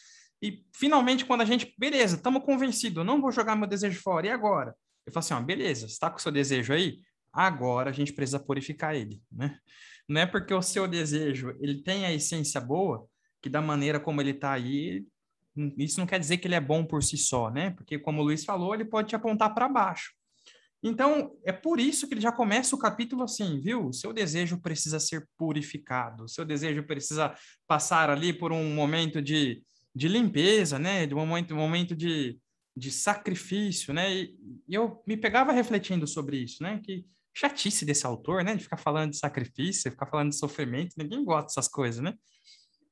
E 0.40 0.64
finalmente, 0.72 1.24
quando 1.24 1.40
a 1.40 1.44
gente, 1.44 1.74
beleza, 1.76 2.14
estamos 2.14 2.44
convencidos, 2.44 3.04
não 3.04 3.20
vou 3.20 3.33
jogar 3.33 3.57
meu 3.57 3.66
desejo 3.66 4.00
fora. 4.00 4.28
E 4.28 4.31
agora? 4.31 4.76
Eu 5.04 5.12
falo 5.12 5.18
assim, 5.18 5.35
ó, 5.35 5.40
beleza, 5.40 5.87
está 5.87 6.09
com 6.09 6.18
o 6.18 6.20
seu 6.20 6.31
desejo 6.31 6.72
aí? 6.72 7.00
Agora 7.33 7.90
a 7.90 7.92
gente 7.92 8.12
precisa 8.12 8.38
purificar 8.38 8.94
ele, 8.94 9.20
né? 9.31 9.59
Não 10.09 10.20
é 10.20 10.26
porque 10.26 10.54
o 10.54 10.62
seu 10.62 10.87
desejo 10.87 11.57
ele 11.61 11.83
tem 11.83 12.07
a 12.07 12.12
essência 12.12 12.61
boa 12.61 13.04
que 13.42 13.48
da 13.48 13.61
maneira 13.61 13.98
como 13.98 14.20
ele 14.20 14.31
está 14.31 14.52
aí, 14.52 15.04
isso 15.76 15.98
não 15.98 16.07
quer 16.07 16.20
dizer 16.20 16.38
que 16.38 16.46
ele 16.46 16.54
é 16.54 16.61
bom 16.61 16.85
por 16.85 17.02
si 17.02 17.16
só, 17.16 17.50
né? 17.50 17.70
Porque 17.70 17.98
como 17.98 18.20
o 18.22 18.24
Luiz 18.24 18.44
falou, 18.44 18.72
ele 18.72 18.85
pode 18.85 19.09
te 19.09 19.16
apontar 19.16 19.52
para 19.52 19.68
baixo. 19.68 20.12
Então, 20.83 21.37
é 21.45 21.53
por 21.53 21.81
isso 21.81 22.07
que 22.07 22.14
ele 22.14 22.21
já 22.21 22.31
começa 22.31 22.75
o 22.75 22.79
capítulo 22.79 23.25
assim, 23.25 23.61
viu? 23.61 23.93
Seu 23.93 24.12
desejo 24.12 24.61
precisa 24.61 25.01
ser 25.01 25.29
purificado, 25.37 26.29
seu 26.29 26.45
desejo 26.45 26.85
precisa 26.85 27.35
passar 27.67 28.11
ali 28.11 28.33
por 28.33 28.53
um 28.53 28.75
momento 28.75 29.21
de, 29.21 29.62
de 29.95 30.07
limpeza, 30.07 30.79
né? 30.79 31.05
De 31.05 31.14
um 31.14 31.19
momento, 31.19 31.53
um 31.53 31.59
momento 31.59 31.97
de, 31.97 32.38
de 32.77 32.93
sacrifício, 32.93 33.93
né? 33.93 34.14
E, 34.14 34.37
e 34.69 34.75
eu 34.75 35.03
me 35.05 35.17
pegava 35.17 35.51
refletindo 35.51 36.07
sobre 36.07 36.38
isso, 36.38 36.62
né? 36.62 36.81
Que 36.85 37.05
chatice 37.35 37.85
desse 37.85 38.07
autor, 38.07 38.45
né? 38.45 38.55
De 38.55 38.62
ficar 38.62 38.77
falando 38.77 39.11
de 39.11 39.19
sacrifício, 39.19 39.91
ficar 39.91 40.07
falando 40.07 40.31
de 40.31 40.38
sofrimento, 40.38 40.95
ninguém 40.97 41.25
gosta 41.25 41.47
dessas 41.49 41.67
coisas, 41.67 42.01
né? 42.01 42.14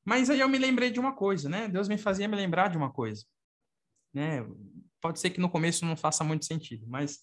Mas 0.03 0.29
aí 0.29 0.41
eu 0.41 0.49
me 0.49 0.57
lembrei 0.57 0.91
de 0.91 0.99
uma 0.99 1.15
coisa, 1.15 1.47
né? 1.47 1.69
Deus 1.69 1.87
me 1.87 1.97
fazia 1.97 2.27
me 2.27 2.35
lembrar 2.35 2.69
de 2.69 2.77
uma 2.77 2.91
coisa, 2.91 3.23
né? 4.13 4.45
Pode 4.99 5.21
ser 5.21 5.29
que 5.29 5.39
no 5.39 5.49
começo 5.49 5.85
não 5.85 5.95
faça 5.95 6.23
muito 6.23 6.45
sentido, 6.45 6.85
mas 6.87 7.19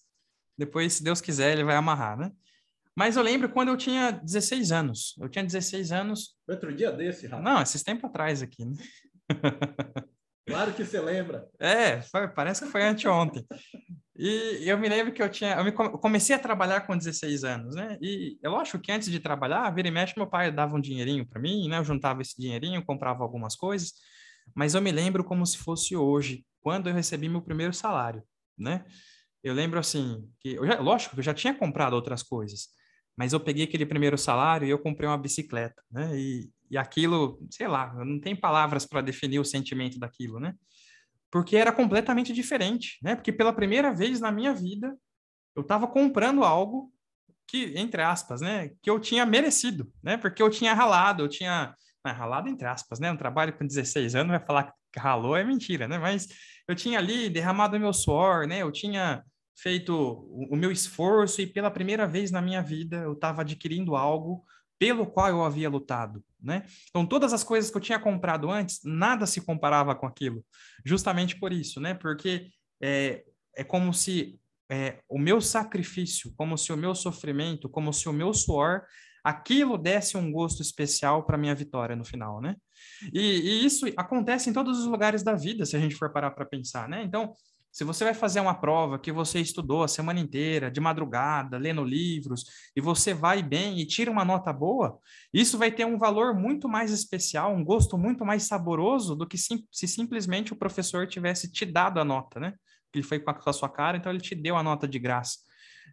depois, 0.56 0.94
se 0.94 1.04
Deus 1.04 1.20
quiser, 1.20 1.52
ele 1.52 1.64
vai 1.64 1.76
amarrar, 1.76 2.16
né? 2.18 2.30
Mas 2.96 3.16
eu 3.16 3.22
lembro 3.22 3.48
quando 3.48 3.68
eu 3.68 3.76
tinha 3.76 4.12
16 4.12 4.70
anos. 4.70 5.14
Eu 5.20 5.28
tinha 5.28 5.44
16 5.44 5.90
anos. 5.90 6.36
Outro 6.48 6.74
dia 6.74 6.92
desse, 6.92 7.26
Rafa. 7.26 7.42
Não, 7.42 7.60
esses 7.60 7.82
tempos 7.82 8.04
atrás 8.04 8.40
aqui, 8.42 8.64
né? 8.64 8.76
Claro 10.46 10.74
que 10.74 10.84
você 10.84 11.00
lembra. 11.00 11.48
É, 11.58 12.02
foi- 12.02 12.28
parece 12.28 12.64
que 12.66 12.70
foi 12.70 12.82
anteontem. 12.82 13.46
E 14.14 14.62
eu 14.68 14.78
me 14.78 14.88
lembro 14.90 15.10
que 15.12 15.22
eu 15.22 15.28
tinha. 15.30 15.54
Eu 15.54 15.64
me 15.64 15.72
come- 15.72 15.98
comecei 15.98 16.36
a 16.36 16.38
trabalhar 16.38 16.82
com 16.82 16.96
16 16.96 17.44
anos, 17.44 17.74
né? 17.74 17.96
E 18.00 18.38
eu 18.42 18.54
acho 18.56 18.78
que 18.78 18.92
antes 18.92 19.10
de 19.10 19.18
trabalhar, 19.18 19.70
vira 19.74 19.88
e 19.88 19.90
mexe, 19.90 20.12
meu 20.16 20.26
pai 20.26 20.52
dava 20.52 20.76
um 20.76 20.80
dinheirinho 20.80 21.26
para 21.26 21.40
mim, 21.40 21.66
né? 21.68 21.78
Eu 21.78 21.84
juntava 21.84 22.20
esse 22.20 22.38
dinheirinho, 22.38 22.84
comprava 22.84 23.22
algumas 23.22 23.56
coisas. 23.56 23.94
Mas 24.54 24.74
eu 24.74 24.82
me 24.82 24.92
lembro 24.92 25.24
como 25.24 25.46
se 25.46 25.56
fosse 25.56 25.96
hoje, 25.96 26.44
quando 26.60 26.90
eu 26.90 26.94
recebi 26.94 27.26
meu 27.26 27.40
primeiro 27.40 27.72
salário, 27.72 28.22
né? 28.58 28.84
Eu 29.44 29.52
lembro 29.52 29.78
assim, 29.78 30.26
que 30.40 30.54
eu 30.54 30.66
já, 30.66 30.80
lógico 30.80 31.14
que 31.14 31.20
eu 31.20 31.24
já 31.24 31.34
tinha 31.34 31.52
comprado 31.52 31.92
outras 31.92 32.22
coisas, 32.22 32.68
mas 33.14 33.34
eu 33.34 33.38
peguei 33.38 33.64
aquele 33.64 33.84
primeiro 33.84 34.16
salário 34.16 34.66
e 34.66 34.70
eu 34.70 34.78
comprei 34.78 35.06
uma 35.06 35.18
bicicleta, 35.18 35.82
né? 35.90 36.18
E, 36.18 36.50
e 36.70 36.78
aquilo, 36.78 37.38
sei 37.50 37.68
lá, 37.68 37.92
não 38.06 38.18
tenho 38.18 38.40
palavras 38.40 38.86
para 38.86 39.02
definir 39.02 39.38
o 39.38 39.44
sentimento 39.44 39.98
daquilo, 39.98 40.40
né? 40.40 40.54
Porque 41.30 41.58
era 41.58 41.70
completamente 41.70 42.32
diferente, 42.32 42.98
né? 43.02 43.14
Porque 43.14 43.30
pela 43.30 43.52
primeira 43.52 43.92
vez 43.92 44.18
na 44.18 44.32
minha 44.32 44.54
vida 44.54 44.96
eu 45.54 45.60
estava 45.60 45.86
comprando 45.86 46.42
algo 46.42 46.90
que, 47.46 47.74
entre 47.76 48.00
aspas, 48.00 48.40
né, 48.40 48.70
que 48.82 48.88
eu 48.88 48.98
tinha 48.98 49.26
merecido, 49.26 49.92
né? 50.02 50.16
Porque 50.16 50.42
eu 50.42 50.48
tinha 50.48 50.72
ralado, 50.72 51.22
eu 51.22 51.28
tinha 51.28 51.74
ralado 52.02 52.48
entre 52.48 52.66
aspas, 52.66 52.98
né? 52.98 53.12
Um 53.12 53.16
trabalho 53.16 53.52
com 53.52 53.66
16 53.66 54.14
anos 54.14 54.30
vai 54.30 54.40
falar 54.40 54.72
que 54.90 54.98
ralou 54.98 55.36
é 55.36 55.44
mentira, 55.44 55.86
né? 55.86 55.98
Mas 55.98 56.28
eu 56.66 56.74
tinha 56.74 56.98
ali 56.98 57.28
derramado 57.28 57.78
meu 57.78 57.92
suor, 57.92 58.46
né? 58.46 58.62
Eu 58.62 58.72
tinha 58.72 59.22
feito 59.54 59.94
o, 60.50 60.56
meu 60.56 60.70
esforço 60.70 61.40
e 61.40 61.46
pela 61.46 61.70
primeira 61.70 62.06
vez 62.06 62.30
na 62.30 62.42
minha 62.42 62.62
vida 62.62 62.98
eu 62.98 63.12
estava 63.12 63.42
adquirindo 63.42 63.94
algo 63.94 64.44
pelo 64.78 65.06
qual 65.06 65.28
eu 65.28 65.44
havia 65.44 65.70
lutado, 65.70 66.22
né? 66.40 66.64
Então 66.90 67.06
todas 67.06 67.32
as 67.32 67.44
coisas 67.44 67.70
que 67.70 67.76
eu 67.76 67.80
tinha 67.80 67.98
comprado 67.98 68.50
antes, 68.50 68.80
nada 68.84 69.26
se 69.26 69.40
comparava 69.40 69.94
com 69.94 70.06
aquilo, 70.06 70.44
justamente 70.84 71.38
por 71.38 71.52
isso, 71.52 71.80
né? 71.80 71.94
Porque 71.94 72.48
é, 72.82 73.24
é 73.56 73.64
como 73.64 73.94
se 73.94 74.38
é, 74.70 74.98
o 75.08 75.18
meu 75.18 75.40
sacrifício, 75.40 76.32
como 76.36 76.58
se 76.58 76.72
o 76.72 76.76
meu 76.76 76.94
sofrimento, 76.94 77.68
como 77.68 77.92
se 77.92 78.08
o 78.08 78.12
meu 78.12 78.34
suor, 78.34 78.82
aquilo 79.22 79.78
desse 79.78 80.16
um 80.16 80.30
gosto 80.30 80.60
especial 80.60 81.24
para 81.24 81.38
minha 81.38 81.54
vitória 81.54 81.96
no 81.96 82.04
final, 82.04 82.40
né? 82.40 82.56
E, 83.12 83.20
e 83.20 83.64
isso 83.64 83.86
acontece 83.96 84.50
em 84.50 84.52
todos 84.52 84.78
os 84.78 84.86
lugares 84.86 85.22
da 85.22 85.34
vida, 85.34 85.64
se 85.64 85.76
a 85.76 85.80
gente 85.80 85.94
for 85.94 86.12
parar 86.12 86.32
para 86.32 86.44
pensar, 86.44 86.88
né? 86.88 87.02
Então 87.02 87.32
se 87.74 87.82
você 87.82 88.04
vai 88.04 88.14
fazer 88.14 88.38
uma 88.38 88.54
prova 88.54 89.00
que 89.00 89.10
você 89.10 89.40
estudou 89.40 89.82
a 89.82 89.88
semana 89.88 90.20
inteira, 90.20 90.70
de 90.70 90.80
madrugada, 90.80 91.58
lendo 91.58 91.82
livros, 91.82 92.44
e 92.76 92.80
você 92.80 93.12
vai 93.12 93.42
bem 93.42 93.80
e 93.80 93.84
tira 93.84 94.08
uma 94.12 94.24
nota 94.24 94.52
boa, 94.52 94.96
isso 95.32 95.58
vai 95.58 95.72
ter 95.72 95.84
um 95.84 95.98
valor 95.98 96.38
muito 96.38 96.68
mais 96.68 96.92
especial, 96.92 97.52
um 97.52 97.64
gosto 97.64 97.98
muito 97.98 98.24
mais 98.24 98.44
saboroso 98.44 99.16
do 99.16 99.26
que 99.26 99.36
sim, 99.36 99.66
se 99.72 99.88
simplesmente 99.88 100.52
o 100.52 100.56
professor 100.56 101.08
tivesse 101.08 101.50
te 101.50 101.66
dado 101.66 101.98
a 101.98 102.04
nota, 102.04 102.38
né? 102.38 102.54
Ele 102.94 103.02
foi 103.02 103.18
com 103.18 103.32
a, 103.32 103.52
sua 103.52 103.68
cara, 103.68 103.96
então 103.96 104.12
ele 104.12 104.20
te 104.20 104.36
deu 104.36 104.56
a 104.56 104.62
nota 104.62 104.86
de 104.86 105.00
graça. 105.00 105.40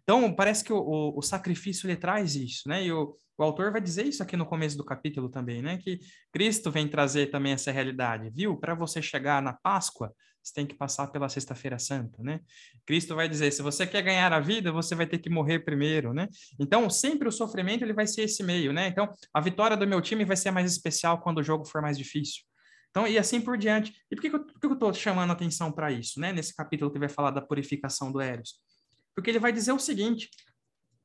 Então, 0.04 0.32
parece 0.32 0.62
que 0.62 0.72
o, 0.72 0.78
o, 0.78 1.18
o 1.18 1.22
sacrifício 1.22 1.88
ele 1.88 1.96
traz 1.96 2.36
isso, 2.36 2.68
né? 2.68 2.84
E 2.84 2.92
o, 2.92 3.18
o 3.36 3.42
autor 3.42 3.72
vai 3.72 3.80
dizer 3.80 4.06
isso 4.06 4.22
aqui 4.22 4.36
no 4.36 4.46
começo 4.46 4.76
do 4.76 4.84
capítulo 4.84 5.28
também, 5.28 5.60
né? 5.60 5.78
Que 5.78 5.98
Cristo 6.32 6.70
vem 6.70 6.86
trazer 6.86 7.26
também 7.32 7.54
essa 7.54 7.72
realidade, 7.72 8.30
viu? 8.32 8.56
Para 8.56 8.76
você 8.76 9.02
chegar 9.02 9.42
na 9.42 9.52
Páscoa, 9.52 10.14
você 10.42 10.52
tem 10.54 10.66
que 10.66 10.74
passar 10.74 11.06
pela 11.08 11.28
Sexta-feira 11.28 11.78
Santa, 11.78 12.22
né? 12.22 12.40
Cristo 12.84 13.14
vai 13.14 13.28
dizer, 13.28 13.52
se 13.52 13.62
você 13.62 13.86
quer 13.86 14.02
ganhar 14.02 14.32
a 14.32 14.40
vida, 14.40 14.72
você 14.72 14.94
vai 14.94 15.06
ter 15.06 15.18
que 15.18 15.30
morrer 15.30 15.60
primeiro, 15.60 16.12
né? 16.12 16.28
Então, 16.58 16.90
sempre 16.90 17.28
o 17.28 17.32
sofrimento 17.32 17.84
ele 17.84 17.92
vai 17.92 18.06
ser 18.06 18.22
esse 18.22 18.42
meio, 18.42 18.72
né? 18.72 18.88
Então, 18.88 19.08
a 19.32 19.40
vitória 19.40 19.76
do 19.76 19.86
meu 19.86 20.00
time 20.00 20.24
vai 20.24 20.36
ser 20.36 20.50
mais 20.50 20.70
especial 20.70 21.20
quando 21.20 21.38
o 21.38 21.42
jogo 21.42 21.64
for 21.64 21.80
mais 21.80 21.96
difícil. 21.96 22.42
Então, 22.90 23.06
e 23.06 23.16
assim 23.18 23.40
por 23.40 23.56
diante. 23.56 23.92
E 24.10 24.16
por 24.16 24.22
que, 24.22 24.30
que 24.30 24.66
eu, 24.66 24.72
estou 24.74 24.92
chamando 24.92 25.30
atenção 25.30 25.72
para 25.72 25.90
isso, 25.90 26.20
né? 26.20 26.32
Nesse 26.32 26.54
capítulo 26.54 26.90
que 26.90 26.98
vai 26.98 27.08
falar 27.08 27.30
da 27.30 27.40
purificação 27.40 28.12
do 28.12 28.20
Eros. 28.20 28.60
Porque 29.14 29.30
ele 29.30 29.38
vai 29.38 29.52
dizer 29.52 29.72
o 29.72 29.78
seguinte, 29.78 30.28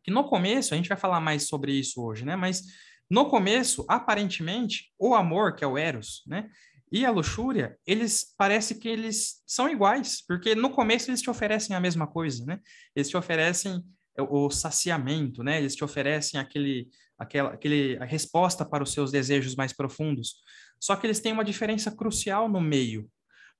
que 0.03 0.11
no 0.11 0.23
começo, 0.25 0.73
a 0.73 0.77
gente 0.77 0.89
vai 0.89 0.97
falar 0.97 1.21
mais 1.21 1.47
sobre 1.47 1.71
isso 1.71 2.01
hoje, 2.01 2.25
né? 2.25 2.35
Mas 2.35 2.63
no 3.09 3.29
começo, 3.29 3.85
aparentemente, 3.87 4.91
o 4.99 5.15
amor, 5.15 5.55
que 5.55 5.63
é 5.63 5.67
o 5.67 5.77
Eros, 5.77 6.23
né? 6.27 6.49
E 6.91 7.05
a 7.05 7.11
luxúria, 7.11 7.77
eles 7.85 8.33
parece 8.37 8.75
que 8.75 8.87
eles 8.87 9.41
são 9.45 9.69
iguais, 9.69 10.23
porque 10.25 10.55
no 10.55 10.69
começo 10.69 11.09
eles 11.09 11.21
te 11.21 11.29
oferecem 11.29 11.75
a 11.75 11.79
mesma 11.79 12.07
coisa, 12.07 12.45
né? 12.45 12.59
Eles 12.95 13.09
te 13.09 13.17
oferecem 13.17 13.83
o 14.17 14.49
saciamento, 14.49 15.43
né? 15.43 15.57
Eles 15.57 15.75
te 15.75 15.83
oferecem 15.83 16.39
aquele, 16.39 16.87
aquela, 17.17 17.53
aquele, 17.53 17.97
a 17.97 18.05
resposta 18.05 18.65
para 18.65 18.83
os 18.83 18.93
seus 18.93 19.11
desejos 19.11 19.55
mais 19.55 19.73
profundos. 19.73 20.35
Só 20.79 20.95
que 20.95 21.05
eles 21.05 21.19
têm 21.19 21.33
uma 21.33 21.43
diferença 21.43 21.91
crucial 21.91 22.47
no 22.47 22.61
meio, 22.61 23.09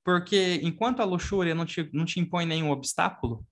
porque 0.06 0.62
enquanto 0.64 1.02
a 1.02 1.06
luxúria 1.06 1.54
não 1.54 1.66
te, 1.66 1.90
não 1.92 2.06
te 2.06 2.20
impõe 2.20 2.46
nenhum 2.46 2.72
obstáculo, 2.72 3.46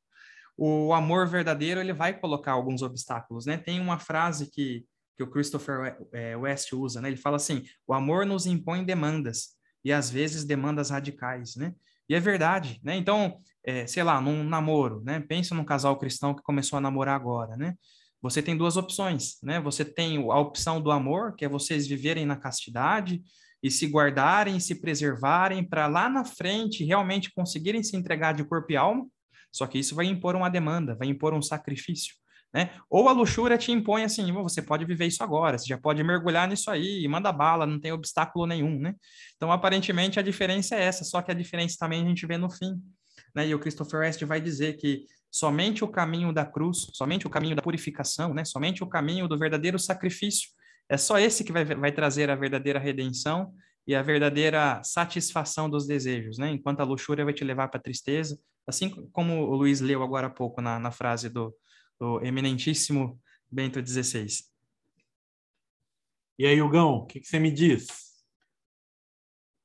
o 0.57 0.93
amor 0.93 1.27
verdadeiro 1.27 1.81
ele 1.81 1.91
vai 1.91 2.17
colocar 2.17 2.53
alguns 2.53 2.81
obstáculos, 2.81 3.45
né? 3.45 3.57
Tem 3.57 3.81
uma 3.81 3.99
frase 3.99 4.49
que, 4.49 4.85
que 5.17 5.23
o 5.23 5.29
Christopher 5.29 5.97
é, 6.13 6.37
West 6.37 6.71
usa, 6.71 7.01
né? 7.01 7.09
Ele 7.09 7.17
fala 7.17 7.35
assim: 7.35 7.63
o 7.85 7.93
amor 7.93 8.25
nos 8.25 8.45
impõe 8.45 8.85
demandas 8.85 9.55
e 9.85 9.93
às 9.93 10.09
vezes 10.09 10.43
demandas 10.43 10.89
radicais, 10.89 11.55
né? 11.55 11.73
E 12.09 12.15
é 12.15 12.19
verdade, 12.19 12.79
né? 12.83 12.95
Então, 12.95 13.39
é, 13.63 13.85
sei 13.85 14.03
lá, 14.03 14.19
num 14.19 14.43
namoro, 14.43 15.01
né? 15.05 15.19
Pensa 15.19 15.53
num 15.53 15.63
casal 15.63 15.97
cristão 15.97 16.33
que 16.33 16.41
começou 16.41 16.77
a 16.77 16.81
namorar 16.81 17.15
agora, 17.15 17.55
né? 17.55 17.75
Você 18.21 18.41
tem 18.41 18.57
duas 18.57 18.77
opções, 18.77 19.37
né? 19.43 19.61
Você 19.61 19.85
tem 19.85 20.17
a 20.17 20.39
opção 20.39 20.81
do 20.81 20.89
amor, 20.89 21.35
que 21.35 21.45
é 21.45 21.49
vocês 21.49 21.85
viverem 21.85 22.25
na 22.25 22.35
castidade, 22.35 23.21
e 23.61 23.69
se 23.69 23.87
guardarem, 23.87 24.59
se 24.59 24.75
preservarem 24.75 25.63
para 25.63 25.87
lá 25.87 26.09
na 26.09 26.25
frente 26.25 26.83
realmente 26.83 27.31
conseguirem 27.33 27.83
se 27.83 27.95
entregar 27.95 28.33
de 28.33 28.43
corpo 28.43 28.71
e 28.71 28.75
alma. 28.75 29.07
Só 29.51 29.65
que 29.67 29.79
isso 29.79 29.95
vai 29.95 30.05
impor 30.07 30.35
uma 30.35 30.49
demanda, 30.49 30.95
vai 30.95 31.07
impor 31.07 31.33
um 31.33 31.41
sacrifício. 31.41 32.15
Né? 32.55 32.69
Ou 32.89 33.09
a 33.09 33.11
luxúria 33.11 33.57
te 33.57 33.69
impõe 33.73 34.05
assim, 34.05 34.31
você 34.31 34.61
pode 34.61 34.85
viver 34.85 35.07
isso 35.07 35.21
agora, 35.21 35.57
você 35.57 35.65
já 35.65 35.77
pode 35.77 36.01
mergulhar 36.01 36.47
nisso 36.47 36.71
aí, 36.71 37.05
manda 37.05 37.29
bala, 37.29 37.65
não 37.65 37.77
tem 37.77 37.91
obstáculo 37.91 38.45
nenhum, 38.45 38.79
né? 38.79 38.95
Então, 39.35 39.51
aparentemente, 39.51 40.17
a 40.21 40.21
diferença 40.21 40.73
é 40.73 40.83
essa, 40.83 41.03
só 41.03 41.21
que 41.21 41.29
a 41.29 41.33
diferença 41.33 41.75
também 41.77 42.01
a 42.01 42.07
gente 42.07 42.25
vê 42.25 42.37
no 42.37 42.49
fim, 42.49 42.81
né? 43.35 43.45
E 43.45 43.53
o 43.53 43.59
Christopher 43.59 43.99
West 43.99 44.23
vai 44.23 44.39
dizer 44.39 44.77
que 44.77 45.03
somente 45.29 45.83
o 45.83 45.87
caminho 45.89 46.31
da 46.31 46.45
cruz, 46.45 46.87
somente 46.93 47.27
o 47.27 47.29
caminho 47.29 47.57
da 47.57 47.61
purificação, 47.61 48.33
né? 48.33 48.45
Somente 48.45 48.81
o 48.81 48.87
caminho 48.87 49.27
do 49.27 49.37
verdadeiro 49.37 49.77
sacrifício 49.77 50.47
é 50.87 50.95
só 50.95 51.19
esse 51.19 51.43
que 51.43 51.51
vai, 51.51 51.65
vai 51.65 51.91
trazer 51.91 52.29
a 52.29 52.37
verdadeira 52.37 52.79
redenção 52.79 53.51
e 53.85 53.93
a 53.93 54.01
verdadeira 54.01 54.81
satisfação 54.81 55.69
dos 55.69 55.85
desejos, 55.85 56.37
né? 56.37 56.51
Enquanto 56.51 56.79
a 56.79 56.85
luxúria 56.85 57.25
vai 57.25 57.33
te 57.33 57.43
levar 57.43 57.67
para 57.67 57.81
a 57.81 57.83
tristeza, 57.83 58.39
assim 58.65 58.89
como 59.11 59.41
o 59.41 59.55
Luiz 59.55 59.81
leu 59.81 60.01
agora 60.01 60.27
há 60.27 60.29
pouco 60.29 60.61
na, 60.61 60.79
na 60.79 60.89
frase 60.89 61.27
do, 61.27 61.53
do 61.99 62.23
eminentíssimo 62.23 63.19
Bento 63.51 63.85
XVI. 63.85 64.27
E 66.37 66.45
aí, 66.45 66.61
Hugão, 66.61 66.95
o 66.95 67.05
que, 67.05 67.19
que, 67.19 67.27
você 67.27 67.39
me 67.39 67.51
diz? 67.51 67.87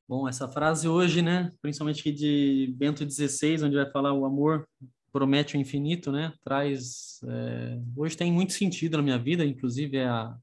Bom, 0.08 0.28
essa 0.28 0.48
frase 0.48 0.88
hoje, 0.88 1.22
né, 1.22 1.52
principalmente 1.60 2.10
de 2.12 2.72
Bento 2.76 3.08
XVI, 3.08 3.64
onde 3.64 3.76
vai 3.76 3.90
falar 3.90 4.12
o 4.12 4.24
amor 4.24 4.68
promete 5.12 5.56
o 5.56 5.60
infinito, 5.60 6.12
né, 6.12 6.32
traz... 6.44 7.20
É, 7.24 7.80
hoje 7.96 8.16
tem 8.16 8.32
muito 8.32 8.52
sentido 8.52 8.96
na 8.96 9.02
minha 9.02 9.18
vida, 9.18 9.44
inclusive 9.44 9.96
é 9.96 10.06
a 10.06 10.36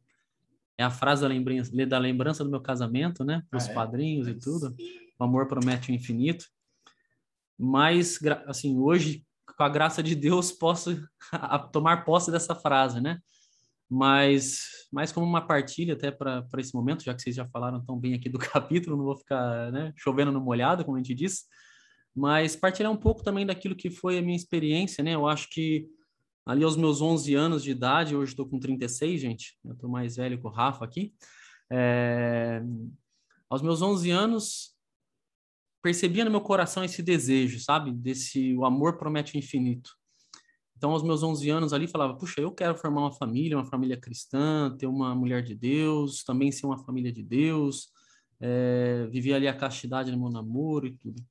é 0.77 0.83
a 0.83 0.91
frase 0.91 1.23
da 1.23 1.27
lembrança, 1.27 1.71
da 1.87 1.97
lembrança 1.97 2.43
do 2.43 2.51
meu 2.51 2.61
casamento, 2.61 3.25
né? 3.25 3.43
Os 3.51 3.67
ah, 3.67 3.71
é? 3.71 3.73
padrinhos 3.73 4.27
e 4.27 4.35
tudo. 4.35 4.75
O 5.17 5.23
amor 5.23 5.47
promete 5.47 5.91
o 5.91 5.95
infinito. 5.95 6.45
Mas, 7.57 8.19
assim, 8.45 8.77
hoje, 8.77 9.25
com 9.57 9.63
a 9.63 9.69
graça 9.69 10.03
de 10.03 10.15
Deus, 10.15 10.51
posso 10.51 11.03
tomar 11.73 12.05
posse 12.05 12.31
dessa 12.31 12.53
frase, 12.53 13.01
né? 13.01 13.19
Mas, 13.89 14.59
mais 14.91 15.11
como 15.11 15.25
uma 15.25 15.45
partilha 15.45 15.93
até 15.93 16.11
para 16.11 16.45
esse 16.57 16.75
momento, 16.75 17.03
já 17.03 17.13
que 17.13 17.21
vocês 17.21 17.35
já 17.35 17.47
falaram 17.47 17.83
tão 17.83 17.97
bem 17.97 18.13
aqui 18.13 18.29
do 18.29 18.37
capítulo, 18.37 18.95
não 18.95 19.05
vou 19.05 19.17
ficar 19.17 19.71
né, 19.71 19.93
chovendo 19.95 20.31
no 20.31 20.39
molhado, 20.39 20.85
como 20.85 20.97
a 20.97 20.99
gente 20.99 21.15
disse, 21.15 21.45
mas 22.15 22.55
partilhar 22.55 22.91
um 22.91 22.97
pouco 22.97 23.23
também 23.23 23.45
daquilo 23.45 23.75
que 23.75 23.89
foi 23.89 24.19
a 24.19 24.21
minha 24.21 24.35
experiência, 24.35 25.03
né? 25.03 25.15
Eu 25.15 25.27
acho 25.27 25.49
que 25.49 25.87
ali 26.45 26.63
aos 26.63 26.77
meus 26.77 27.01
11 27.01 27.33
anos 27.33 27.63
de 27.63 27.71
idade, 27.71 28.15
hoje 28.15 28.33
estou 28.33 28.47
com 28.47 28.59
36, 28.59 29.19
gente, 29.19 29.57
eu 29.65 29.73
estou 29.73 29.89
mais 29.89 30.15
velho 30.15 30.39
que 30.39 30.45
o 30.45 30.51
Rafa 30.51 30.85
aqui. 30.85 31.13
É... 31.71 32.61
Aos 33.49 33.61
meus 33.61 33.81
11 33.81 34.11
anos, 34.11 34.76
percebia 35.87 36.25
no 36.25 36.31
meu 36.31 36.41
coração 36.41 36.83
esse 36.83 37.01
desejo, 37.01 37.61
sabe? 37.61 37.93
Desse, 37.93 38.53
o 38.57 38.65
amor 38.65 38.97
promete 38.97 39.35
o 39.35 39.39
infinito. 39.39 39.91
Então, 40.75 40.91
aos 40.91 41.01
meus 41.01 41.23
11 41.23 41.49
anos 41.49 41.71
ali, 41.71 41.87
falava, 41.87 42.13
puxa, 42.13 42.41
eu 42.41 42.51
quero 42.51 42.75
formar 42.75 43.03
uma 43.03 43.13
família, 43.13 43.55
uma 43.55 43.65
família 43.65 43.95
cristã, 43.95 44.75
ter 44.77 44.85
uma 44.85 45.15
mulher 45.15 45.41
de 45.41 45.55
Deus, 45.55 46.25
também 46.25 46.51
ser 46.51 46.65
uma 46.65 46.77
família 46.77 47.09
de 47.09 47.23
Deus, 47.23 47.87
é, 48.41 49.07
viver 49.09 49.35
ali 49.35 49.47
a 49.47 49.55
castidade 49.55 50.11
no 50.11 50.19
meu 50.19 50.29
namoro 50.29 50.87
e 50.87 50.91
tudo. 50.91 51.23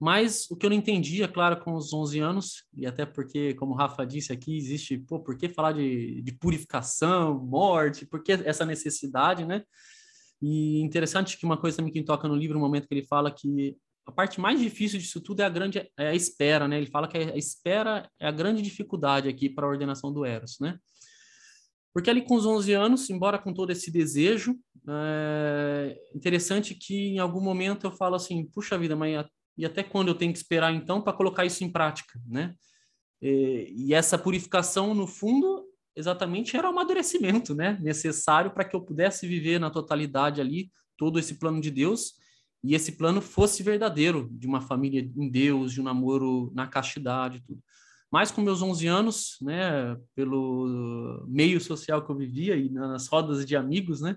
Mas 0.00 0.50
o 0.50 0.56
que 0.56 0.66
eu 0.66 0.70
não 0.70 0.76
entendia, 0.76 1.28
claro, 1.28 1.62
com 1.62 1.74
os 1.74 1.92
11 1.92 2.18
anos, 2.18 2.64
e 2.76 2.86
até 2.86 3.06
porque, 3.06 3.54
como 3.54 3.74
o 3.74 3.76
Rafa 3.76 4.04
disse 4.04 4.32
aqui, 4.32 4.56
existe, 4.56 4.98
pô, 4.98 5.20
por 5.20 5.38
que 5.38 5.48
falar 5.48 5.70
de, 5.70 6.20
de 6.20 6.32
purificação, 6.32 7.38
morte, 7.38 8.04
por 8.04 8.24
que 8.24 8.32
essa 8.32 8.66
necessidade, 8.66 9.44
né? 9.44 9.62
E 10.46 10.80
interessante 10.80 11.38
que 11.38 11.46
uma 11.46 11.56
coisa 11.56 11.78
também 11.78 11.90
que 11.90 12.02
toca 12.02 12.28
no 12.28 12.36
livro, 12.36 12.58
um 12.58 12.60
momento 12.60 12.86
que 12.86 12.92
ele 12.92 13.06
fala 13.06 13.30
que 13.30 13.78
a 14.06 14.12
parte 14.12 14.40
mais 14.40 14.60
difícil 14.60 14.98
disso 14.98 15.20
tudo 15.20 15.40
é 15.40 15.44
a 15.44 15.48
grande 15.48 15.78
é 15.96 16.08
a 16.08 16.14
espera, 16.14 16.68
né? 16.68 16.76
Ele 16.76 16.86
fala 16.86 17.08
que 17.08 17.16
a 17.16 17.36
espera 17.36 18.08
é 18.18 18.26
a 18.26 18.32
grande 18.32 18.60
dificuldade 18.60 19.28
aqui 19.28 19.48
para 19.48 19.66
a 19.66 19.70
ordenação 19.70 20.12
do 20.12 20.24
Eros, 20.24 20.58
né? 20.60 20.78
Porque 21.92 22.10
ali 22.10 22.22
com 22.22 22.34
os 22.34 22.44
11 22.44 22.72
anos, 22.72 23.08
embora 23.08 23.38
com 23.38 23.54
todo 23.54 23.70
esse 23.70 23.90
desejo, 23.90 24.58
é 24.88 25.96
interessante 26.14 26.74
que 26.74 27.14
em 27.14 27.18
algum 27.18 27.40
momento 27.40 27.86
eu 27.86 27.92
falo 27.92 28.16
assim, 28.16 28.44
puxa 28.46 28.76
vida, 28.76 28.96
mas 28.96 29.24
e 29.56 29.64
até 29.64 29.82
quando 29.82 30.08
eu 30.08 30.14
tenho 30.14 30.32
que 30.32 30.38
esperar 30.38 30.74
então 30.74 31.00
para 31.00 31.12
colocar 31.12 31.44
isso 31.44 31.62
em 31.62 31.70
prática, 31.70 32.20
né? 32.26 32.54
E, 33.22 33.72
e, 33.76 33.94
essa 33.94 34.18
purificação, 34.18 34.92
no 34.92 35.06
fundo, 35.06 35.64
exatamente 35.96 36.56
era 36.56 36.66
o 36.66 36.70
amadurecimento, 36.70 37.54
né? 37.54 37.78
Necessário 37.80 38.52
para 38.52 38.64
que 38.64 38.74
eu 38.74 38.80
pudesse 38.80 39.26
viver 39.26 39.60
na 39.60 39.70
totalidade 39.70 40.40
ali 40.40 40.70
todo 40.96 41.18
esse 41.18 41.38
plano 41.38 41.60
de 41.60 41.70
Deus 41.70 42.14
e 42.64 42.74
esse 42.74 42.92
plano 42.92 43.20
fosse 43.20 43.62
verdadeiro, 43.62 44.26
de 44.32 44.46
uma 44.46 44.62
família 44.62 45.06
em 45.14 45.28
Deus, 45.28 45.70
de 45.70 45.82
um 45.82 45.84
namoro 45.84 46.50
na 46.54 46.66
castidade, 46.66 47.42
tudo. 47.46 47.62
Mas 48.10 48.30
com 48.30 48.40
meus 48.40 48.62
11 48.62 48.86
anos, 48.86 49.36
né, 49.42 49.96
pelo 50.14 51.26
meio 51.28 51.60
social 51.60 52.02
que 52.02 52.10
eu 52.10 52.16
vivia 52.16 52.56
e 52.56 52.70
nas 52.70 53.06
rodas 53.06 53.44
de 53.44 53.54
amigos, 53.54 54.00
né, 54.00 54.16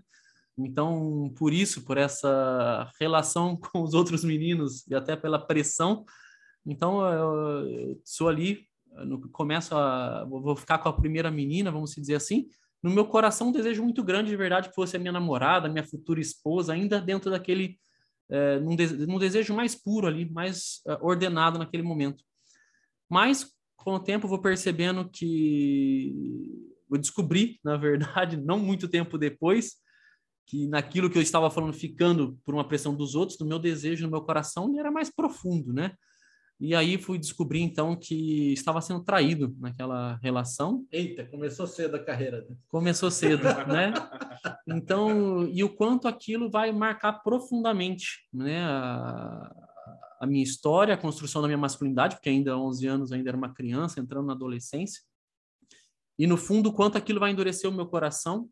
então, 0.58 1.32
por 1.38 1.52
isso, 1.52 1.84
por 1.84 1.98
essa 1.98 2.90
relação 3.00 3.58
com 3.60 3.84
os 3.84 3.94
outros 3.94 4.24
meninos 4.24 4.88
e 4.88 4.96
até 4.96 5.16
pela 5.16 5.38
pressão, 5.38 6.06
então 6.66 7.06
eu, 7.06 8.00
sou 8.06 8.30
ali, 8.30 8.66
no, 9.06 9.30
começo 9.30 9.76
a 9.76 10.24
vou 10.26 10.56
ficar 10.56 10.78
com 10.78 10.88
a 10.88 10.94
primeira 10.94 11.30
menina, 11.30 11.70
vamos 11.70 11.94
dizer 11.94 12.16
assim. 12.16 12.48
No 12.82 12.92
meu 12.92 13.06
coração, 13.06 13.50
um 13.50 13.52
desejo 13.52 13.84
muito 13.84 14.04
grande 14.04 14.30
de 14.30 14.38
verdade 14.38 14.70
que 14.70 14.76
fosse 14.76 14.96
a 14.96 15.00
minha 15.00 15.12
namorada, 15.12 15.68
minha 15.68 15.84
futura 15.84 16.22
esposa, 16.22 16.72
ainda 16.72 17.02
dentro 17.02 17.30
daquele 17.30 17.78
é, 18.30 18.60
num, 18.60 18.76
de, 18.76 18.88
num, 19.08 19.20
desejo 19.20 19.54
mais 19.54 19.76
puro 19.76 20.08
ali, 20.08 20.30
mais 20.30 20.82
uh, 20.88 20.98
ordenado 21.02 21.58
naquele 21.58 21.84
momento. 21.84 22.24
Mas 23.10 23.52
com 23.76 23.94
o 23.94 24.00
tempo 24.00 24.28
vou 24.28 24.42
percebendo 24.42 25.10
que 25.10 26.14
eu 26.92 26.98
descobri, 26.98 27.60
na 27.64 27.78
verdade, 27.78 28.38
não 28.42 28.60
muito 28.60 28.88
tempo 28.88 29.18
depois, 29.18 29.76
que 30.46 30.68
naquilo 30.68 31.10
que 31.10 31.18
eu 31.18 31.22
estava 31.22 31.50
falando, 31.52 31.74
ficando 31.74 32.40
por 32.46 32.54
uma 32.54 32.68
pressão 32.68 32.96
dos 32.96 33.16
outros, 33.16 33.38
do 33.38 33.46
meu 33.46 33.60
desejo 33.60 34.06
no 34.06 34.12
meu 34.12 34.22
coração, 34.22 34.78
era 34.80 34.92
mais 34.92 35.10
profundo, 35.10 35.74
né? 35.74 35.94
E 36.60 36.74
aí 36.74 36.98
fui 36.98 37.20
descobrir, 37.20 37.62
então, 37.62 37.96
que 37.96 38.52
estava 38.54 38.82
sendo 38.82 39.04
traído 39.04 39.56
naquela 39.60 40.16
relação. 40.24 40.86
Eita, 40.92 41.24
começou 41.26 41.68
cedo 41.68 41.96
a 41.96 42.04
carreira. 42.04 42.46
Né? 42.50 42.56
Começou 42.68 43.12
cedo, 43.12 43.44
né? 43.68 43.94
Então, 44.68 45.48
e 45.48 45.64
o 45.64 45.70
quanto 45.70 46.08
aquilo 46.08 46.50
vai 46.50 46.72
marcar 46.72 47.14
profundamente, 47.22 48.28
né? 48.34 48.64
A, 48.64 49.56
a 50.20 50.26
minha 50.26 50.44
história, 50.44 50.96
a 50.96 50.98
construção 50.98 51.44
da 51.44 51.48
minha 51.48 51.60
masculinidade, 51.60 52.16
porque 52.16 52.30
ainda 52.30 52.54
há 52.54 52.58
11 52.58 52.88
anos 52.88 53.12
ainda 53.12 53.30
era 53.30 53.38
uma 53.38 53.54
criança, 53.54 54.00
entrando 54.00 54.26
na 54.26 54.34
adolescência. 54.34 55.02
E 56.18 56.26
no 56.26 56.38
fundo, 56.38 56.74
quanto 56.74 56.98
aquilo 56.98 57.20
vai 57.20 57.32
endurecer 57.32 57.70
o 57.70 57.74
meu 57.74 57.86
coração, 57.86 58.50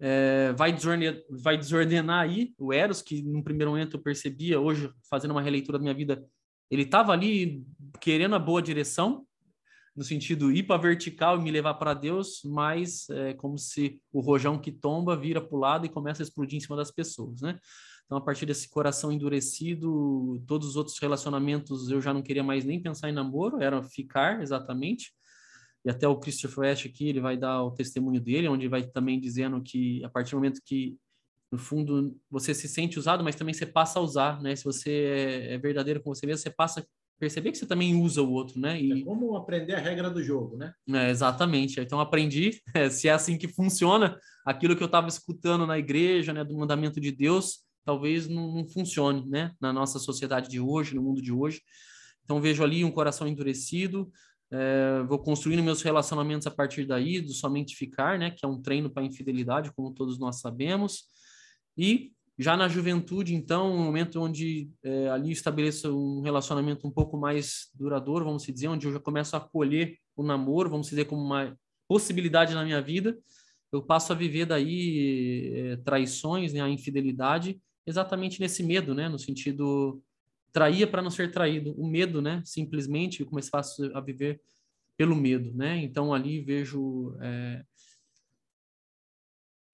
é, 0.00 0.52
vai, 0.52 0.72
desordenar, 0.72 1.22
vai 1.30 1.56
desordenar 1.56 2.22
aí 2.22 2.52
o 2.58 2.72
Eros, 2.72 3.00
que 3.00 3.22
num 3.22 3.42
primeiro 3.42 3.70
momento 3.70 3.96
eu 3.96 4.02
percebia, 4.02 4.60
hoje 4.60 4.92
fazendo 5.08 5.30
uma 5.30 5.40
releitura 5.40 5.78
da 5.78 5.82
minha 5.82 5.94
vida, 5.94 6.24
ele 6.70 6.82
estava 6.82 7.12
ali 7.12 7.64
querendo 8.00 8.34
a 8.34 8.38
boa 8.38 8.60
direção, 8.60 9.26
no 9.94 10.04
sentido 10.04 10.52
ir 10.52 10.64
para 10.64 10.80
vertical 10.80 11.38
e 11.38 11.42
me 11.42 11.50
levar 11.50 11.74
para 11.74 11.94
Deus, 11.94 12.42
mas 12.44 13.08
é 13.08 13.32
como 13.34 13.56
se 13.56 14.00
o 14.12 14.20
rojão 14.20 14.58
que 14.58 14.70
tomba 14.70 15.16
vira 15.16 15.40
para 15.40 15.56
o 15.56 15.60
lado 15.60 15.86
e 15.86 15.88
começa 15.88 16.22
a 16.22 16.24
explodir 16.24 16.56
em 16.58 16.60
cima 16.60 16.76
das 16.76 16.90
pessoas, 16.90 17.40
né? 17.40 17.58
Então, 18.04 18.18
a 18.18 18.20
partir 18.20 18.46
desse 18.46 18.68
coração 18.68 19.10
endurecido, 19.10 20.40
todos 20.46 20.68
os 20.68 20.76
outros 20.76 20.98
relacionamentos 21.00 21.90
eu 21.90 22.00
já 22.00 22.12
não 22.12 22.22
queria 22.22 22.44
mais 22.44 22.64
nem 22.64 22.80
pensar 22.80 23.08
em 23.08 23.12
namoro, 23.12 23.60
era 23.60 23.82
ficar 23.82 24.42
exatamente 24.42 25.12
e 25.86 25.90
até 25.90 26.08
o 26.08 26.18
Christopher 26.18 26.58
West 26.64 26.84
aqui, 26.84 27.08
ele 27.08 27.20
vai 27.20 27.36
dar 27.36 27.62
o 27.62 27.70
testemunho 27.70 28.20
dele, 28.20 28.48
onde 28.48 28.66
vai 28.66 28.82
também 28.82 29.20
dizendo 29.20 29.62
que 29.62 30.04
a 30.04 30.08
partir 30.08 30.32
do 30.32 30.38
momento 30.38 30.60
que, 30.64 30.98
no 31.50 31.58
fundo, 31.58 32.16
você 32.30 32.52
se 32.52 32.68
sente 32.68 32.98
usado, 32.98 33.22
mas 33.22 33.36
também 33.36 33.54
você 33.54 33.66
passa 33.66 33.98
a 33.98 34.02
usar, 34.02 34.42
né? 34.42 34.54
Se 34.56 34.64
você 34.64 34.90
é, 34.90 35.54
é 35.54 35.58
verdadeiro 35.58 36.02
com 36.02 36.14
você 36.14 36.26
mesmo, 36.26 36.42
você 36.42 36.50
passa 36.50 36.86
perceber 37.18 37.50
que 37.50 37.58
você 37.58 37.66
também 37.66 37.94
usa 38.00 38.22
o 38.22 38.30
outro, 38.30 38.60
né? 38.60 38.80
E... 38.80 39.00
É 39.00 39.04
como 39.04 39.36
aprender 39.36 39.74
a 39.74 39.80
regra 39.80 40.10
do 40.10 40.22
jogo, 40.22 40.56
né? 40.56 40.72
É, 40.92 41.10
exatamente. 41.10 41.80
Então 41.80 42.00
aprendi, 42.00 42.60
é, 42.74 42.90
se 42.90 43.08
é 43.08 43.12
assim 43.12 43.38
que 43.38 43.48
funciona, 43.48 44.18
aquilo 44.44 44.76
que 44.76 44.82
eu 44.82 44.86
estava 44.86 45.08
escutando 45.08 45.66
na 45.66 45.78
igreja, 45.78 46.32
né, 46.32 46.44
do 46.44 46.56
mandamento 46.56 47.00
de 47.00 47.10
Deus, 47.10 47.60
talvez 47.84 48.28
não, 48.28 48.52
não, 48.52 48.68
funcione, 48.68 49.26
né, 49.26 49.52
na 49.60 49.72
nossa 49.72 49.98
sociedade 49.98 50.48
de 50.48 50.60
hoje, 50.60 50.94
no 50.94 51.02
mundo 51.02 51.22
de 51.22 51.32
hoje. 51.32 51.62
Então 52.24 52.40
vejo 52.40 52.62
ali 52.62 52.84
um 52.84 52.90
coração 52.90 53.26
endurecido, 53.26 54.10
é, 54.50 55.02
vou 55.08 55.18
construindo 55.18 55.62
meus 55.62 55.82
relacionamentos 55.82 56.46
a 56.46 56.50
partir 56.50 56.84
daí, 56.84 57.20
do 57.20 57.32
somente 57.32 57.76
ficar, 57.76 58.18
né, 58.18 58.30
que 58.30 58.44
é 58.44 58.48
um 58.48 58.60
treino 58.60 58.90
para 58.90 59.04
infidelidade, 59.04 59.72
como 59.74 59.94
todos 59.94 60.18
nós 60.18 60.40
sabemos, 60.40 61.04
e 61.76 62.12
já 62.38 62.56
na 62.56 62.68
juventude, 62.68 63.34
então, 63.34 63.72
um 63.72 63.82
momento 63.82 64.20
onde 64.20 64.70
é, 64.82 65.08
ali 65.08 65.32
estabeleço 65.32 65.96
um 65.96 66.20
relacionamento 66.20 66.86
um 66.86 66.90
pouco 66.90 67.16
mais 67.16 67.70
duradouro, 67.74 68.26
vamos 68.26 68.44
dizer, 68.44 68.68
onde 68.68 68.86
eu 68.86 68.92
já 68.92 69.00
começo 69.00 69.34
a 69.34 69.38
acolher 69.38 69.96
o 70.14 70.22
namoro, 70.22 70.68
vamos 70.68 70.88
dizer, 70.88 71.06
como 71.06 71.22
uma 71.22 71.56
possibilidade 71.88 72.54
na 72.54 72.64
minha 72.64 72.82
vida, 72.82 73.18
eu 73.72 73.82
passo 73.82 74.12
a 74.12 74.16
viver 74.16 74.44
daí 74.46 75.52
é, 75.54 75.76
traições, 75.78 76.52
né, 76.52 76.60
a 76.60 76.68
infidelidade, 76.68 77.58
exatamente 77.86 78.40
nesse 78.40 78.62
medo, 78.62 78.94
né, 78.94 79.08
no 79.08 79.18
sentido 79.18 80.02
traía 80.52 80.86
para 80.86 81.02
não 81.02 81.10
ser 81.10 81.30
traído, 81.30 81.74
o 81.78 81.86
medo, 81.86 82.20
né, 82.20 82.42
simplesmente 82.44 83.20
eu 83.20 83.26
comecei 83.26 83.50
a 83.94 84.00
viver 84.00 84.40
pelo 84.96 85.14
medo, 85.14 85.54
né, 85.54 85.78
então 85.82 86.12
ali 86.12 86.40
vejo 86.40 87.16
é, 87.20 87.62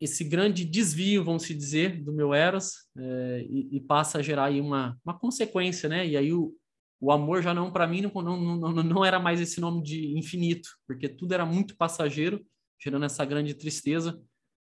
esse 0.02 0.24
grande 0.24 0.64
desvio, 0.64 1.22
vamos 1.22 1.46
dizer, 1.46 2.02
do 2.02 2.12
meu 2.12 2.34
Eros 2.34 2.88
é, 2.98 3.46
e, 3.48 3.76
e, 3.76 3.80
passa 3.80 4.18
a 4.18 4.22
gerar 4.22 4.46
aí 4.46 4.60
uma, 4.60 4.98
uma 5.04 5.16
consequência, 5.16 5.88
né? 5.88 6.04
E 6.04 6.16
aí 6.16 6.32
o, 6.32 6.52
o 7.00 7.12
amor 7.12 7.40
já 7.40 7.54
não, 7.54 7.70
para 7.70 7.86
mim, 7.86 8.00
não, 8.00 8.10
não, 8.22 8.56
não, 8.58 8.82
não 8.82 9.04
era 9.04 9.20
mais 9.20 9.40
esse 9.40 9.60
nome 9.60 9.80
de 9.80 10.18
infinito, 10.18 10.68
porque 10.88 11.08
tudo 11.08 11.34
era 11.34 11.46
muito 11.46 11.76
passageiro, 11.76 12.44
gerando 12.82 13.04
essa 13.04 13.24
grande 13.24 13.54
tristeza, 13.54 14.20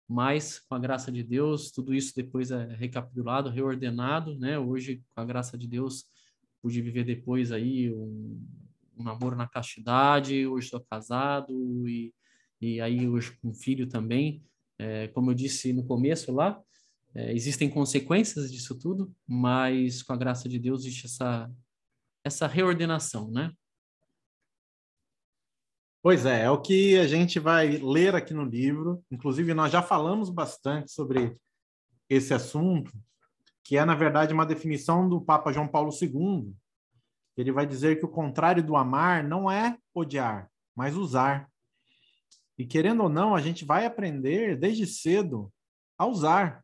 mas 0.08 0.60
com 0.60 0.76
a 0.76 0.80
graça 0.80 1.12
de 1.12 1.22
Deus, 1.24 1.72
tudo 1.72 1.94
isso 1.94 2.16
depois 2.16 2.50
é 2.50 2.66
recapitulado, 2.76 3.50
reordenado, 3.50 4.40
né? 4.40 4.58
Hoje, 4.58 5.04
com 5.13 5.22
a 5.22 5.26
graça 5.26 5.58
de 5.58 5.68
Deus, 5.68 6.06
pude 6.62 6.82
viver 6.82 7.04
depois 7.04 7.52
aí 7.52 7.94
um, 7.94 8.42
um 8.98 9.04
namoro 9.04 9.36
na 9.36 9.46
castidade, 9.46 10.48
hoje 10.48 10.68
estou 10.68 10.80
casado 10.90 11.86
e, 11.86 12.13
e 12.62 12.80
aí 12.80 13.10
hoje 13.10 13.38
com 13.42 13.54
filho 13.54 13.90
também, 13.90 14.42
é, 14.80 15.08
como 15.10 15.32
eu 15.32 15.36
disse 15.36 15.74
no 15.74 15.86
começo 15.86 16.32
lá, 16.32 16.62
é, 17.16 17.34
existem 17.34 17.70
consequências 17.70 18.52
disso 18.52 18.78
tudo, 18.78 19.13
mas 19.26 20.04
com 20.04 20.13
a 20.13 20.18
graça 20.18 20.48
de 20.48 20.60
Deus 20.60 20.82
existe 20.82 21.08
essa, 21.08 21.52
essa 22.24 22.48
reordenação, 22.48 23.32
né? 23.32 23.52
Pois 26.02 26.26
é, 26.26 26.44
é 26.44 26.50
o 26.50 26.62
que 26.62 26.98
a 26.98 27.08
gente 27.08 27.40
vai 27.40 27.78
ler 27.78 28.16
aqui 28.16 28.34
no 28.34 28.46
livro. 28.46 29.04
Inclusive, 29.12 29.54
nós 29.54 29.72
já 29.72 29.82
falamos 29.82 30.30
bastante 30.30 30.92
sobre 30.92 31.36
esse 32.10 32.34
assunto, 32.34 32.92
que 33.63 33.78
é, 33.78 33.84
na 33.84 33.96
verdade, 33.96 34.34
uma 34.34 34.46
definição 34.46 35.10
do 35.10 35.20
Papa 35.20 35.52
João 35.52 35.68
Paulo 35.68 35.92
II. 35.92 36.54
Ele 37.36 37.52
vai 37.52 37.66
dizer 37.66 38.00
que 38.00 38.06
o 38.06 38.10
contrário 38.10 38.63
do 38.63 38.76
amar 38.76 39.24
não 39.24 39.52
é 39.52 39.78
odiar, 39.94 40.50
mas 40.76 40.96
usar. 40.96 41.50
E 42.58 42.65
querendo 42.65 43.04
ou 43.04 43.10
não, 43.10 43.36
a 43.36 43.41
gente 43.41 43.63
vai 43.63 43.86
aprender 43.86 44.58
desde 44.58 44.86
cedo 44.88 45.52
a 45.98 46.06
usar. 46.06 46.63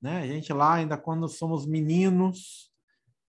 Né? 0.00 0.20
A 0.20 0.26
gente 0.26 0.52
lá, 0.52 0.74
ainda 0.74 0.98
quando 0.98 1.28
somos 1.28 1.64
meninos, 1.64 2.70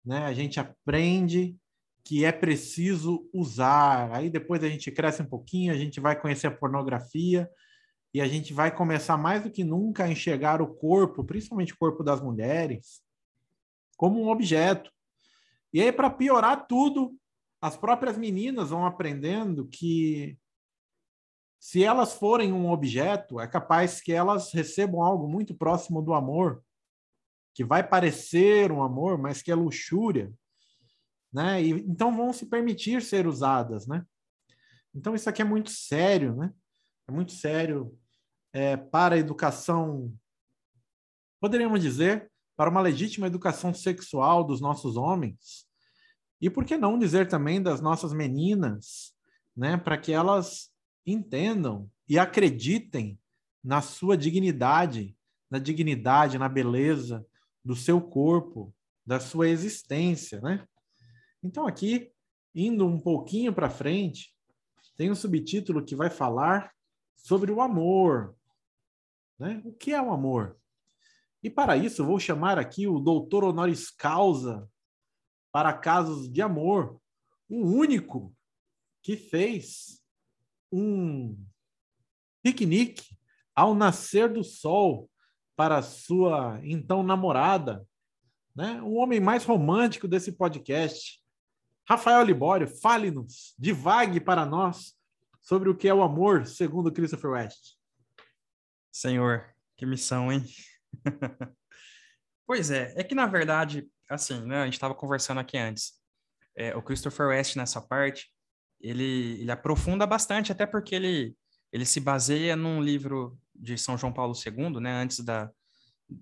né? 0.06 0.26
a 0.26 0.34
gente 0.34 0.60
aprende 0.60 1.58
que 2.04 2.24
é 2.24 2.32
preciso 2.32 3.28
usar. 3.34 4.13
Aí 4.13 4.30
depois 4.30 4.63
a 4.63 4.70
gente 4.70 4.91
cresce 4.91 5.22
um 5.22 5.26
pouquinho, 5.26 5.74
a 5.74 5.78
gente 5.78 6.00
vai 6.00 6.20
conhecer 6.20 6.48
a 6.48 6.52
pornografia 6.52 7.50
e 8.13 8.22
a 8.22 8.28
gente 8.28 8.54
vai 8.54 8.74
começar 8.74 9.17
mais 9.17 9.43
do 9.43 9.52
que 9.52 9.63
nunca 9.63 10.06
a 10.06 10.10
enxergar 10.10 10.62
o 10.62 10.74
corpo, 10.74 11.24
principalmente 11.24 11.74
o 11.74 11.78
corpo 11.78 12.04
das 12.04 12.22
mulheres, 12.22 13.02
como 13.98 14.22
um 14.22 14.30
objeto. 14.30 14.91
E 15.74 15.82
aí, 15.82 15.91
para 15.91 16.10
piorar 16.10 16.65
tudo, 16.65 17.15
as 17.62 17.76
próprias 17.76 18.17
meninas 18.17 18.70
vão 18.70 18.86
aprendendo 18.86 19.67
que 19.67 20.38
se 21.60 21.84
elas 21.84 22.13
forem 22.13 22.54
um 22.54 22.70
objeto, 22.72 23.39
é 23.39 23.48
capaz 23.48 24.00
que 24.00 24.13
elas 24.13 24.54
recebam 24.54 25.02
algo 25.02 25.28
muito 25.28 25.56
próximo 25.56 26.02
do 26.02 26.13
amor, 26.13 26.63
que 27.54 27.63
vai 27.63 27.88
parecer 27.88 28.72
um 28.72 28.84
amor, 28.84 29.17
mas 29.17 29.41
que 29.41 29.52
é 29.52 29.56
luxúria, 29.56 30.32
né? 31.34 31.62
E 31.62 31.72
então 31.72 32.15
vão 32.15 32.32
se 32.32 32.46
permitir 32.46 33.02
ser 33.02 33.26
usadas, 33.26 33.88
né? 33.88 34.06
Então 34.93 35.15
isso 35.15 35.30
aqui 35.30 35.41
é 35.41 35.46
muito 35.46 35.72
sério, 35.72 36.36
né? 36.36 36.54
É 37.08 37.12
muito 37.12 37.32
sério 37.32 37.98
é, 38.54 38.78
para 38.78 39.15
a 39.15 39.17
educação, 39.17 40.13
poderíamos 41.39 41.82
dizer, 41.82 42.32
para 42.56 42.70
uma 42.70 42.82
legítima 42.82 43.28
educação 43.28 43.74
sexual 43.74 44.43
dos 44.43 44.62
nossos 44.62 44.96
homens. 44.96 45.67
E 46.39 46.50
por 46.50 46.65
que 46.65 46.78
não 46.78 47.00
dizer 47.00 47.28
também 47.28 47.62
das 47.62 47.82
nossas 47.82 48.13
meninas, 48.13 49.15
né? 49.56 49.78
Para 49.78 49.98
que 49.98 50.12
elas 50.12 50.72
entendam 51.08 51.89
e 52.08 52.20
acreditem 52.20 53.17
na 53.63 53.82
sua 53.82 54.17
dignidade, 54.17 55.17
na 55.50 55.58
dignidade, 55.58 56.38
na 56.38 56.50
beleza 56.50 57.26
do 57.63 57.76
seu 57.76 58.02
corpo, 58.02 58.74
da 59.06 59.20
sua 59.20 59.48
existência, 59.48 60.41
né? 60.41 60.67
Então 61.41 61.65
aqui, 61.65 62.12
indo 62.54 62.86
um 62.86 63.00
pouquinho 63.00 63.54
para 63.54 63.70
frente, 63.70 64.36
tem 64.98 65.10
um 65.10 65.15
subtítulo 65.15 65.84
que 65.84 65.96
vai 65.96 66.10
falar 66.10 66.74
sobre 67.15 67.52
o 67.52 67.62
amor, 67.62 68.36
né? 69.39 69.62
O 69.63 69.72
que 69.72 69.93
é 69.93 70.02
o 70.02 70.12
amor? 70.12 70.58
E 71.41 71.50
para 71.50 71.78
isso, 71.78 72.06
vou 72.06 72.20
chamar 72.20 72.60
aqui 72.60 72.88
o 72.88 73.00
doutor 73.00 73.43
honoris 73.43 73.89
causa 73.89 74.70
para 75.52 75.74
casos 75.74 76.30
de 76.30 76.41
amor, 76.41 77.00
o 77.48 77.62
único 77.62 78.36
que 79.02 79.15
fez 79.15 80.04
um 80.71 81.38
piquenique 82.43 83.17
ao 83.56 83.73
nascer 83.73 84.32
do 84.32 84.43
sol 84.43 85.10
para 85.56 85.82
sua 85.82 86.60
então 86.63 87.01
namorada, 87.01 87.86
né? 88.56 88.82
O 88.82 88.93
homem 88.93 89.19
mais 89.19 89.43
romântico 89.43 90.08
desse 90.08 90.32
podcast, 90.32 91.21
Rafael 91.88 92.23
Libório, 92.23 92.67
fale-nos, 92.67 93.56
divague 93.58 94.19
para 94.19 94.45
nós 94.45 94.95
sobre 95.41 95.69
o 95.69 95.75
que 95.75 95.88
é 95.88 95.93
o 95.93 96.03
amor, 96.03 96.45
segundo 96.45 96.91
Christopher 96.91 97.32
West. 97.32 97.75
Senhor, 98.91 99.53
que 99.75 99.86
missão, 99.86 100.32
hein? 100.32 100.43
pois 102.45 102.69
é, 102.69 102.93
é 102.97 103.03
que 103.03 103.15
na 103.15 103.25
verdade, 103.25 103.89
assim, 104.10 104.45
né, 104.45 104.62
a 104.62 104.65
gente 104.65 104.73
estava 104.73 104.93
conversando 104.93 105.39
aqui 105.39 105.58
antes. 105.58 105.93
É, 106.56 106.75
o 106.75 106.82
Christopher 106.82 107.27
West 107.27 107.56
nessa 107.56 107.80
parte, 107.80 108.32
ele, 108.80 109.42
ele 109.42 109.52
aprofunda 109.52 110.06
bastante, 110.06 110.52
até 110.52 110.66
porque 110.66 110.96
ele, 110.96 111.36
ele 111.72 111.86
se 111.86 112.00
baseia 112.00 112.56
num 112.56 112.82
livro 112.82 113.38
de 113.56 113.78
São 113.78 113.98
João 113.98 114.13
Paulo 114.13 114.34
II, 114.34 114.80
né, 114.80 115.02
antes, 115.02 115.20
da, 115.20 115.50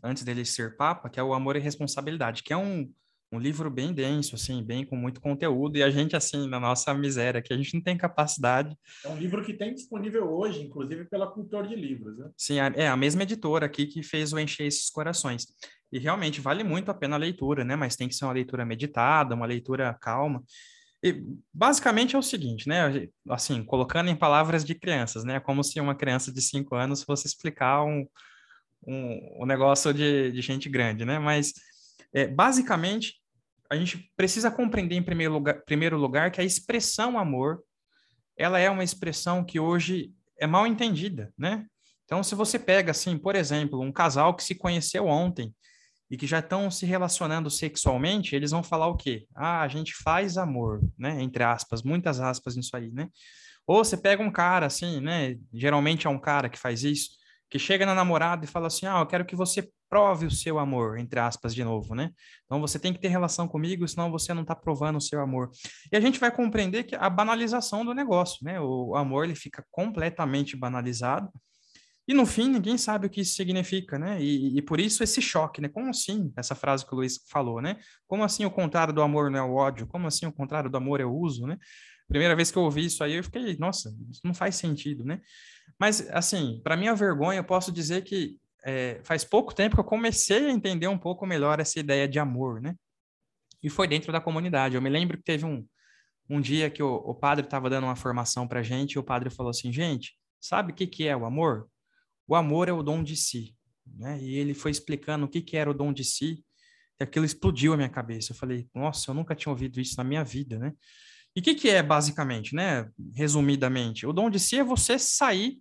antes 0.03 0.23
dele 0.23 0.45
ser 0.45 0.75
Papa, 0.77 1.09
que 1.09 1.19
é 1.19 1.23
o 1.23 1.33
Amor 1.33 1.55
e 1.55 1.59
Responsabilidade, 1.59 2.43
que 2.43 2.53
é 2.53 2.57
um, 2.57 2.89
um 3.31 3.39
livro 3.39 3.69
bem 3.69 3.93
denso, 3.93 4.35
assim, 4.35 4.63
bem 4.63 4.85
com 4.85 4.95
muito 4.95 5.19
conteúdo, 5.19 5.77
e 5.77 5.83
a 5.83 5.89
gente, 5.89 6.15
assim, 6.15 6.47
na 6.47 6.59
nossa 6.59 6.93
miséria, 6.93 7.41
que 7.41 7.53
a 7.53 7.57
gente 7.57 7.73
não 7.73 7.81
tem 7.81 7.97
capacidade. 7.97 8.75
É 9.03 9.09
um 9.09 9.17
livro 9.17 9.43
que 9.43 9.53
tem 9.53 9.73
disponível 9.73 10.29
hoje, 10.31 10.61
inclusive 10.61 11.05
pela 11.05 11.27
Cultor 11.27 11.67
de 11.67 11.75
Livros, 11.75 12.17
né? 12.17 12.29
Sim, 12.37 12.59
é 12.59 12.87
a 12.87 12.97
mesma 12.97 13.23
editora 13.23 13.65
aqui 13.65 13.85
que 13.85 14.01
fez 14.01 14.31
o 14.31 14.39
Encher 14.39 14.67
Esses 14.67 14.89
Corações. 14.89 15.45
E 15.91 15.99
realmente 15.99 16.41
vale 16.41 16.63
muito 16.63 16.89
a 16.89 16.93
pena 16.93 17.15
a 17.15 17.19
leitura, 17.19 17.63
né? 17.63 17.75
Mas 17.75 17.95
tem 17.95 18.07
que 18.07 18.15
ser 18.15 18.25
uma 18.25 18.33
leitura 18.33 18.65
meditada, 18.65 19.35
uma 19.35 19.45
leitura 19.45 19.93
calma. 19.93 20.43
E 21.05 21.23
basicamente 21.53 22.15
é 22.15 22.19
o 22.19 22.23
seguinte, 22.23 22.67
né? 22.67 23.07
Assim, 23.29 23.63
colocando 23.63 24.09
em 24.09 24.15
palavras 24.15 24.65
de 24.65 24.73
crianças, 24.73 25.23
né? 25.23 25.39
Como 25.39 25.63
se 25.63 25.79
uma 25.79 25.93
criança 25.93 26.33
de 26.33 26.41
cinco 26.41 26.73
anos 26.73 27.03
fosse 27.03 27.27
explicar 27.27 27.83
um, 27.83 28.07
um, 28.87 29.43
um 29.43 29.45
negócio 29.45 29.93
de, 29.93 30.31
de 30.31 30.41
gente 30.41 30.67
grande, 30.67 31.05
né? 31.05 31.19
Mas 31.19 31.53
é, 32.11 32.25
basicamente 32.25 33.21
a 33.69 33.75
gente 33.75 34.11
precisa 34.17 34.49
compreender 34.49 34.95
em 34.95 35.03
primeiro 35.03 35.33
lugar, 35.33 35.61
primeiro 35.63 35.95
lugar 35.95 36.31
que 36.31 36.41
a 36.41 36.43
expressão 36.43 37.19
amor 37.19 37.63
ela 38.35 38.57
é 38.57 38.67
uma 38.67 38.83
expressão 38.83 39.45
que 39.45 39.59
hoje 39.59 40.11
é 40.39 40.47
mal 40.47 40.65
entendida, 40.65 41.31
né? 41.37 41.67
Então, 42.05 42.23
se 42.23 42.33
você 42.33 42.57
pega 42.57 42.89
assim, 42.89 43.15
por 43.15 43.35
exemplo, 43.35 43.79
um 43.79 43.91
casal 43.91 44.35
que 44.35 44.43
se 44.43 44.55
conheceu 44.55 45.05
ontem 45.05 45.53
e 46.09 46.17
que 46.17 46.27
já 46.27 46.39
estão 46.39 46.69
se 46.69 46.85
relacionando 46.85 47.49
sexualmente, 47.49 48.35
eles 48.35 48.51
vão 48.51 48.63
falar 48.63 48.87
o 48.87 48.95
quê? 48.95 49.25
Ah, 49.35 49.61
a 49.61 49.67
gente 49.67 49.93
faz 49.95 50.37
amor, 50.37 50.81
né? 50.97 51.21
Entre 51.21 51.43
aspas, 51.43 51.81
muitas 51.81 52.19
aspas 52.19 52.55
nisso 52.55 52.75
aí, 52.75 52.91
né? 52.91 53.09
Ou 53.67 53.83
você 53.83 53.97
pega 53.97 54.21
um 54.21 54.31
cara 54.31 54.67
assim, 54.67 55.01
né? 55.01 55.37
Geralmente 55.53 56.05
é 56.05 56.09
um 56.09 56.19
cara 56.19 56.49
que 56.49 56.59
faz 56.59 56.83
isso, 56.83 57.11
que 57.49 57.57
chega 57.57 57.85
na 57.85 57.95
namorada 57.95 58.45
e 58.45 58.47
fala 58.47 58.67
assim: 58.67 58.85
"Ah, 58.85 58.99
eu 58.99 59.07
quero 59.07 59.25
que 59.25 59.35
você 59.35 59.67
prove 59.89 60.25
o 60.25 60.31
seu 60.31 60.59
amor, 60.59 60.97
entre 60.97 61.19
aspas, 61.19 61.53
de 61.53 61.63
novo, 61.63 61.95
né? 61.95 62.11
Então 62.45 62.59
você 62.59 62.77
tem 62.77 62.91
que 62.93 62.99
ter 62.99 63.07
relação 63.07 63.47
comigo, 63.47 63.87
senão 63.87 64.11
você 64.11 64.33
não 64.33 64.41
está 64.41 64.55
provando 64.55 64.97
o 64.97 65.01
seu 65.01 65.21
amor. 65.21 65.51
E 65.91 65.95
a 65.95 65.99
gente 65.99 66.19
vai 66.19 66.31
compreender 66.31 66.83
que 66.83 66.95
a 66.95 67.09
banalização 67.09 67.85
do 67.85 67.93
negócio, 67.93 68.39
né? 68.43 68.59
O 68.59 68.95
amor 68.95 69.25
ele 69.25 69.35
fica 69.35 69.65
completamente 69.71 70.55
banalizado. 70.55 71.31
E 72.07 72.13
no 72.13 72.25
fim, 72.25 72.49
ninguém 72.49 72.77
sabe 72.77 73.07
o 73.07 73.09
que 73.09 73.21
isso 73.21 73.33
significa, 73.33 73.97
né? 73.97 74.21
E, 74.21 74.57
e, 74.57 74.61
por 74.61 74.79
isso 74.79 75.03
esse 75.03 75.21
choque, 75.21 75.59
né? 75.59 75.67
Como 75.67 75.89
assim, 75.89 76.31
essa 76.37 76.53
frase 76.53 76.85
que 76.85 76.93
o 76.93 76.97
Luiz 76.97 77.19
falou, 77.27 77.61
né? 77.61 77.77
Como 78.07 78.23
assim 78.23 78.45
o 78.45 78.51
contrário 78.51 78.93
do 78.93 79.01
amor 79.01 79.31
não 79.31 79.39
é 79.39 79.43
o 79.43 79.55
ódio? 79.55 79.87
Como 79.87 80.05
assim 80.05 80.27
o 80.27 80.31
contrário 80.31 80.69
do 80.69 80.77
amor 80.77 81.01
é 81.01 81.05
o 81.05 81.13
uso, 81.13 81.47
né? 81.47 81.57
Primeira 82.07 82.35
vez 82.35 82.51
que 82.51 82.57
eu 82.57 82.61
ouvi 82.61 82.85
isso 82.85 83.03
aí, 83.03 83.15
eu 83.15 83.23
fiquei, 83.23 83.57
nossa, 83.57 83.89
isso 84.11 84.21
não 84.23 84.35
faz 84.35 84.55
sentido, 84.55 85.03
né? 85.03 85.19
Mas, 85.79 86.07
assim, 86.11 86.61
para 86.63 86.77
minha 86.77 86.93
vergonha, 86.93 87.39
eu 87.39 87.43
posso 87.43 87.71
dizer 87.71 88.03
que 88.03 88.39
é, 88.63 88.99
faz 89.03 89.23
pouco 89.23 89.53
tempo 89.53 89.75
que 89.75 89.79
eu 89.79 89.85
comecei 89.85 90.45
a 90.47 90.51
entender 90.51 90.87
um 90.87 90.97
pouco 90.97 91.25
melhor 91.25 91.59
essa 91.59 91.79
ideia 91.79 92.07
de 92.07 92.19
amor, 92.19 92.61
né? 92.61 92.75
E 93.63 93.69
foi 93.69 93.87
dentro 93.87 94.11
da 94.11 94.21
comunidade. 94.21 94.75
Eu 94.75 94.81
me 94.81 94.89
lembro 94.89 95.17
que 95.17 95.23
teve 95.23 95.43
um, 95.43 95.65
um 96.29 96.39
dia 96.39 96.69
que 96.69 96.83
o, 96.83 96.93
o 96.95 97.15
padre 97.15 97.45
estava 97.45 97.67
dando 97.67 97.85
uma 97.85 97.95
formação 97.95 98.47
para 98.47 98.61
gente 98.61 98.93
e 98.93 98.99
o 98.99 99.03
padre 99.03 99.31
falou 99.31 99.49
assim, 99.49 99.71
gente, 99.71 100.15
sabe 100.39 100.71
o 100.71 100.75
que, 100.75 100.85
que 100.85 101.07
é 101.07 101.17
o 101.17 101.25
amor? 101.25 101.67
O 102.27 102.35
amor 102.35 102.67
é 102.67 102.73
o 102.73 102.83
dom 102.83 103.03
de 103.03 103.15
si. 103.15 103.55
Né? 103.85 104.21
E 104.21 104.35
ele 104.35 104.53
foi 104.53 104.71
explicando 104.71 105.25
o 105.25 105.29
que, 105.29 105.41
que 105.41 105.57
era 105.57 105.69
o 105.69 105.73
dom 105.73 105.93
de 105.93 106.03
si, 106.03 106.43
e 106.99 107.03
aquilo 107.03 107.25
explodiu 107.25 107.73
a 107.73 107.77
minha 107.77 107.89
cabeça. 107.89 108.31
Eu 108.31 108.37
falei, 108.37 108.67
nossa, 108.73 109.11
eu 109.11 109.15
nunca 109.15 109.35
tinha 109.35 109.51
ouvido 109.51 109.79
isso 109.79 109.95
na 109.97 110.03
minha 110.03 110.23
vida, 110.23 110.57
né? 110.57 110.73
E 111.35 111.41
o 111.41 111.43
que, 111.43 111.53
que 111.53 111.69
é 111.69 111.83
basicamente, 111.83 112.55
né? 112.55 112.89
Resumidamente, 113.13 114.05
o 114.05 114.13
dom 114.13 114.29
de 114.29 114.39
si 114.39 114.57
é 114.57 114.63
você 114.63 114.97
sair 114.97 115.59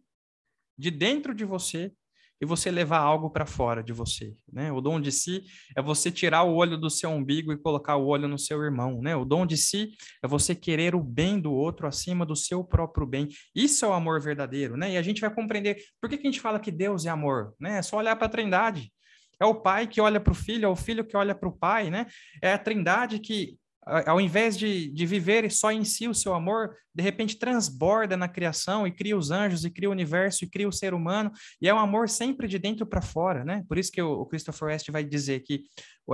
de 0.79 0.91
dentro 0.91 1.35
de 1.35 1.45
você 1.45 1.93
e 2.41 2.47
você 2.47 2.70
levar 2.70 2.99
algo 2.99 3.30
para 3.30 3.47
fora 3.47 3.82
de 3.82 3.93
você, 3.93 4.35
né? 4.53 4.72
O 4.72 4.80
dom 4.80 5.01
de 5.01 5.12
si 5.12 5.45
é 5.76 5.82
você 5.82 6.11
tirar 6.11 6.43
o 6.43 6.55
olho 6.55 6.76
do 6.76 6.91
seu 6.91 7.11
umbigo 7.11 7.53
e 7.53 7.59
colocar 7.59 7.97
o 7.97 8.07
olho 8.07 8.28
no 8.28 8.39
seu 8.39 8.62
irmão, 8.62 9.01
né? 9.01 9.14
O 9.14 9.24
dom 9.24 9.47
de 9.47 9.57
si 9.57 9.91
é 10.22 10.28
você 10.28 10.55
querer 10.55 10.95
o 10.95 11.03
bem 11.03 11.41
do 11.41 11.53
outro 11.53 11.87
acima 11.87 12.26
do 12.26 12.37
seu 12.37 12.64
próprio 12.64 13.07
bem. 13.07 13.28
Isso 13.55 13.85
é 13.85 13.89
o 13.89 13.93
amor 13.93 14.20
verdadeiro, 14.20 14.76
né? 14.76 14.93
E 14.93 14.97
a 14.97 15.03
gente 15.03 15.20
vai 15.20 15.32
compreender 15.32 15.78
por 16.01 16.11
que, 16.11 16.18
que 16.18 16.26
a 16.26 16.30
gente 16.30 16.41
fala 16.41 16.61
que 16.61 16.70
Deus 16.70 17.07
é 17.07 17.11
amor, 17.11 17.55
né? 17.61 17.78
É 17.78 17.82
só 17.82 17.97
olhar 17.97 18.16
para 18.16 18.26
a 18.26 18.30
Trindade. 18.30 18.93
É 19.41 19.45
o 19.45 19.55
pai 19.55 19.87
que 19.87 20.01
olha 20.01 20.20
para 20.20 20.32
o 20.32 20.37
filho, 20.37 20.66
é 20.66 20.68
o 20.68 20.76
filho 20.76 21.05
que 21.05 21.16
olha 21.16 21.35
para 21.35 21.49
o 21.49 21.53
pai, 21.53 21.91
né? 21.91 22.07
É 22.43 22.53
a 22.53 22.59
Trindade 22.59 23.18
que 23.18 23.57
ao 23.87 24.20
invés 24.20 24.57
de, 24.57 24.89
de 24.91 25.07
viver 25.07 25.51
só 25.51 25.70
em 25.70 25.85
si 25.85 26.09
o 26.09 26.14
seu 26.14 26.35
amor, 26.35 26.76
de 26.95 27.03
repente 27.03 27.39
transborda 27.39 28.16
na 28.16 28.28
criação 28.28 28.87
e 28.87 28.93
cria 28.93 29.16
os 29.16 29.30
anjos, 29.30 29.64
e 29.64 29.70
cria 29.70 29.89
o 29.89 29.93
universo, 29.93 30.45
e 30.45 30.49
cria 30.49 30.68
o 30.68 30.72
ser 30.72 30.95
humano, 30.95 31.30
e 31.61 31.68
é 31.68 31.74
um 31.74 31.78
amor 31.78 32.09
sempre 32.09 32.49
de 32.49 32.59
dentro 32.59 32.87
para 32.87 33.03
fora, 33.03 33.45
né? 33.45 33.64
Por 33.68 33.78
isso 33.78 33.93
que 33.93 34.01
o, 34.01 34.20
o 34.20 34.26
Christopher 34.26 34.68
West 34.68 34.91
vai 34.91 35.05
dizer 35.05 35.41
que 35.41 35.64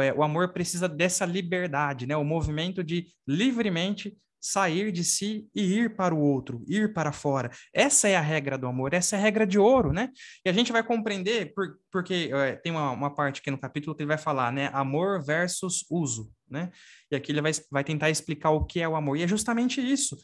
é, 0.01 0.13
o 0.13 0.23
amor 0.23 0.53
precisa 0.53 0.89
dessa 0.89 1.25
liberdade, 1.25 2.07
né? 2.07 2.17
O 2.17 2.25
movimento 2.25 2.83
de 2.83 3.07
livremente 3.27 4.17
sair 4.41 4.91
de 4.91 5.05
si 5.05 5.49
e 5.55 5.63
ir 5.63 5.97
para 5.97 6.15
o 6.15 6.19
outro, 6.19 6.65
ir 6.67 6.93
para 6.93 7.13
fora. 7.13 7.51
Essa 7.75 8.09
é 8.09 8.17
a 8.17 8.21
regra 8.21 8.57
do 8.57 8.67
amor, 8.67 8.95
essa 8.95 9.17
é 9.17 9.19
a 9.19 9.23
regra 9.23 9.47
de 9.47 9.59
ouro, 9.59 9.93
né? 9.93 10.09
E 10.45 10.49
a 10.49 10.53
gente 10.53 10.73
vai 10.73 10.83
compreender, 10.83 11.53
por, 11.55 11.79
porque 11.91 12.31
é, 12.33 12.57
tem 12.57 12.73
uma, 12.73 12.91
uma 12.93 13.15
parte 13.15 13.41
aqui 13.41 13.51
no 13.51 13.59
capítulo 13.59 13.95
que 13.95 14.03
ele 14.03 14.09
vai 14.09 14.19
falar, 14.19 14.51
né? 14.53 14.71
Amor 14.73 15.23
versus 15.23 15.85
uso, 15.91 16.33
né? 16.49 16.71
E 17.11 17.17
aqui 17.17 17.33
ele 17.33 17.43
vai, 17.43 17.53
vai 17.71 17.85
tentar 17.85 18.09
explicar 18.09 18.51
o 18.51 18.65
que 18.65 18.81
é 18.81 18.89
o 18.89 18.97
amor. 18.97 19.17
E 19.17 19.23
é 19.23 19.29
justamente 19.29 19.81
isso. 19.81 20.17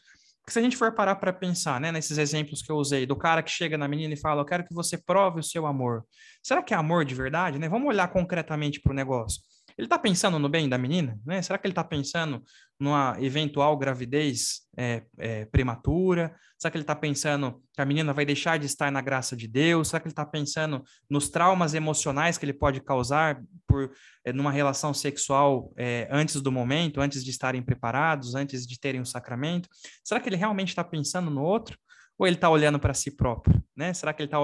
Porque 0.46 0.52
se 0.52 0.60
a 0.60 0.62
gente 0.62 0.76
for 0.76 0.92
parar 0.92 1.16
para 1.16 1.32
pensar, 1.32 1.80
né, 1.80 1.90
nesses 1.90 2.18
exemplos 2.18 2.62
que 2.62 2.70
eu 2.70 2.76
usei, 2.76 3.04
do 3.04 3.16
cara 3.16 3.42
que 3.42 3.50
chega 3.50 3.76
na 3.76 3.88
menina 3.88 4.14
e 4.14 4.16
fala, 4.16 4.42
eu 4.42 4.44
quero 4.44 4.64
que 4.64 4.72
você 4.72 4.96
prove 4.96 5.40
o 5.40 5.42
seu 5.42 5.66
amor. 5.66 6.04
Será 6.40 6.62
que 6.62 6.72
é 6.72 6.76
amor 6.76 7.04
de 7.04 7.16
verdade, 7.16 7.58
né? 7.58 7.68
Vamos 7.68 7.88
olhar 7.88 8.06
concretamente 8.06 8.80
para 8.80 8.92
o 8.92 8.94
negócio. 8.94 9.42
Ele 9.76 9.86
está 9.86 9.98
pensando 9.98 10.38
no 10.38 10.48
bem 10.48 10.68
da 10.68 10.78
menina? 10.78 11.18
Né? 11.24 11.42
Será 11.42 11.58
que 11.58 11.66
ele 11.66 11.72
está 11.72 11.84
pensando 11.84 12.42
numa 12.80 13.14
eventual 13.20 13.76
gravidez 13.76 14.62
é, 14.76 15.02
é, 15.18 15.44
prematura? 15.46 16.34
Será 16.58 16.70
que 16.70 16.78
ele 16.78 16.82
está 16.84 16.96
pensando 16.96 17.62
que 17.74 17.82
a 17.82 17.84
menina 17.84 18.14
vai 18.14 18.24
deixar 18.24 18.58
de 18.58 18.64
estar 18.64 18.90
na 18.90 19.02
graça 19.02 19.36
de 19.36 19.46
Deus? 19.46 19.88
Será 19.88 20.00
que 20.00 20.06
ele 20.06 20.12
está 20.12 20.24
pensando 20.24 20.82
nos 21.10 21.28
traumas 21.28 21.74
emocionais 21.74 22.38
que 22.38 22.46
ele 22.46 22.54
pode 22.54 22.80
causar 22.80 23.42
por 23.66 23.92
é, 24.24 24.32
numa 24.32 24.50
relação 24.50 24.94
sexual 24.94 25.70
é, 25.76 26.08
antes 26.10 26.40
do 26.40 26.50
momento, 26.50 27.00
antes 27.00 27.22
de 27.22 27.30
estarem 27.30 27.62
preparados, 27.62 28.34
antes 28.34 28.66
de 28.66 28.80
terem 28.80 29.02
o 29.02 29.06
sacramento? 29.06 29.68
Será 30.02 30.20
que 30.20 30.28
ele 30.28 30.36
realmente 30.36 30.70
está 30.70 30.82
pensando 30.82 31.30
no 31.30 31.42
outro? 31.42 31.78
Ou 32.18 32.26
ele 32.26 32.36
está 32.36 32.48
olhando 32.48 32.78
para 32.78 32.94
si 32.94 33.14
próprio? 33.14 33.62
Né? 33.76 33.92
Será 33.92 34.14
que 34.14 34.22
ele 34.22 34.28
está 34.28 34.38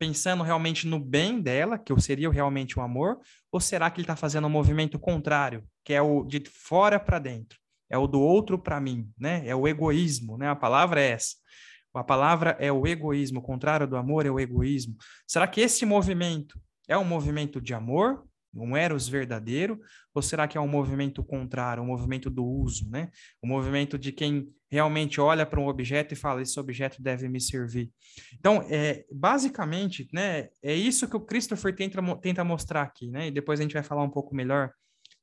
pensando 0.00 0.42
realmente 0.42 0.86
no 0.86 0.98
bem 0.98 1.42
dela, 1.42 1.78
que 1.78 1.92
seria 2.00 2.30
realmente 2.30 2.78
o 2.78 2.82
amor, 2.82 3.18
ou 3.52 3.60
será 3.60 3.90
que 3.90 4.00
ele 4.00 4.04
está 4.04 4.16
fazendo 4.16 4.46
um 4.46 4.50
movimento 4.50 4.98
contrário, 4.98 5.62
que 5.84 5.92
é 5.92 6.00
o 6.00 6.24
de 6.24 6.42
fora 6.48 6.98
para 6.98 7.18
dentro, 7.18 7.58
é 7.90 7.98
o 7.98 8.06
do 8.06 8.18
outro 8.18 8.58
para 8.58 8.80
mim, 8.80 9.10
né? 9.18 9.42
É 9.46 9.54
o 9.54 9.68
egoísmo, 9.68 10.38
né? 10.38 10.48
A 10.48 10.56
palavra 10.56 11.02
é 11.02 11.10
essa. 11.10 11.36
A 11.92 12.02
palavra 12.02 12.56
é 12.58 12.72
o 12.72 12.86
egoísmo, 12.86 13.40
o 13.40 13.42
contrário 13.42 13.86
do 13.86 13.96
amor 13.96 14.24
é 14.24 14.30
o 14.30 14.40
egoísmo. 14.40 14.96
Será 15.26 15.46
que 15.46 15.60
esse 15.60 15.84
movimento 15.84 16.58
é 16.88 16.96
um 16.96 17.04
movimento 17.04 17.60
de 17.60 17.74
amor 17.74 18.24
um 18.52 18.76
eros 18.76 19.08
verdadeiro, 19.08 19.80
ou 20.14 20.20
será 20.20 20.48
que 20.48 20.58
é 20.58 20.60
um 20.60 20.68
movimento 20.68 21.22
contrário, 21.22 21.82
um 21.82 21.86
movimento 21.86 22.28
do 22.28 22.44
uso, 22.44 22.88
né? 22.90 23.10
Um 23.42 23.48
movimento 23.48 23.98
de 23.98 24.12
quem 24.12 24.48
realmente 24.70 25.20
olha 25.20 25.44
para 25.44 25.60
um 25.60 25.66
objeto 25.66 26.14
e 26.14 26.16
fala, 26.16 26.42
esse 26.42 26.58
objeto 26.58 27.02
deve 27.02 27.28
me 27.28 27.40
servir. 27.40 27.90
Então, 28.38 28.62
é, 28.70 29.04
basicamente, 29.12 30.08
né, 30.12 30.48
é 30.62 30.74
isso 30.74 31.08
que 31.08 31.16
o 31.16 31.20
Christopher 31.20 31.74
tenta, 31.74 32.00
tenta 32.16 32.44
mostrar 32.44 32.82
aqui, 32.82 33.10
né? 33.10 33.28
E 33.28 33.30
depois 33.30 33.58
a 33.58 33.62
gente 33.62 33.74
vai 33.74 33.82
falar 33.82 34.02
um 34.02 34.10
pouco 34.10 34.34
melhor 34.34 34.72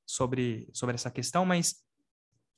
sobre, 0.05 0.69
sobre 0.73 0.95
essa 0.95 1.11
questão, 1.11 1.45
mas 1.45 1.75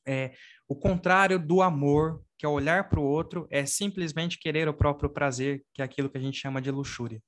é, 0.05 0.33
o 0.67 0.75
contrário 0.75 1.39
do 1.39 1.61
amor, 1.61 2.23
que 2.37 2.45
é 2.45 2.49
olhar 2.49 2.89
para 2.89 2.99
o 2.99 3.03
outro, 3.03 3.47
é 3.51 3.65
simplesmente 3.65 4.39
querer 4.39 4.67
o 4.67 4.73
próprio 4.73 5.09
prazer, 5.09 5.63
que 5.73 5.81
é 5.81 5.85
aquilo 5.85 6.09
que 6.09 6.17
a 6.17 6.21
gente 6.21 6.39
chama 6.39 6.61
de 6.61 6.71
luxúria. 6.71 7.21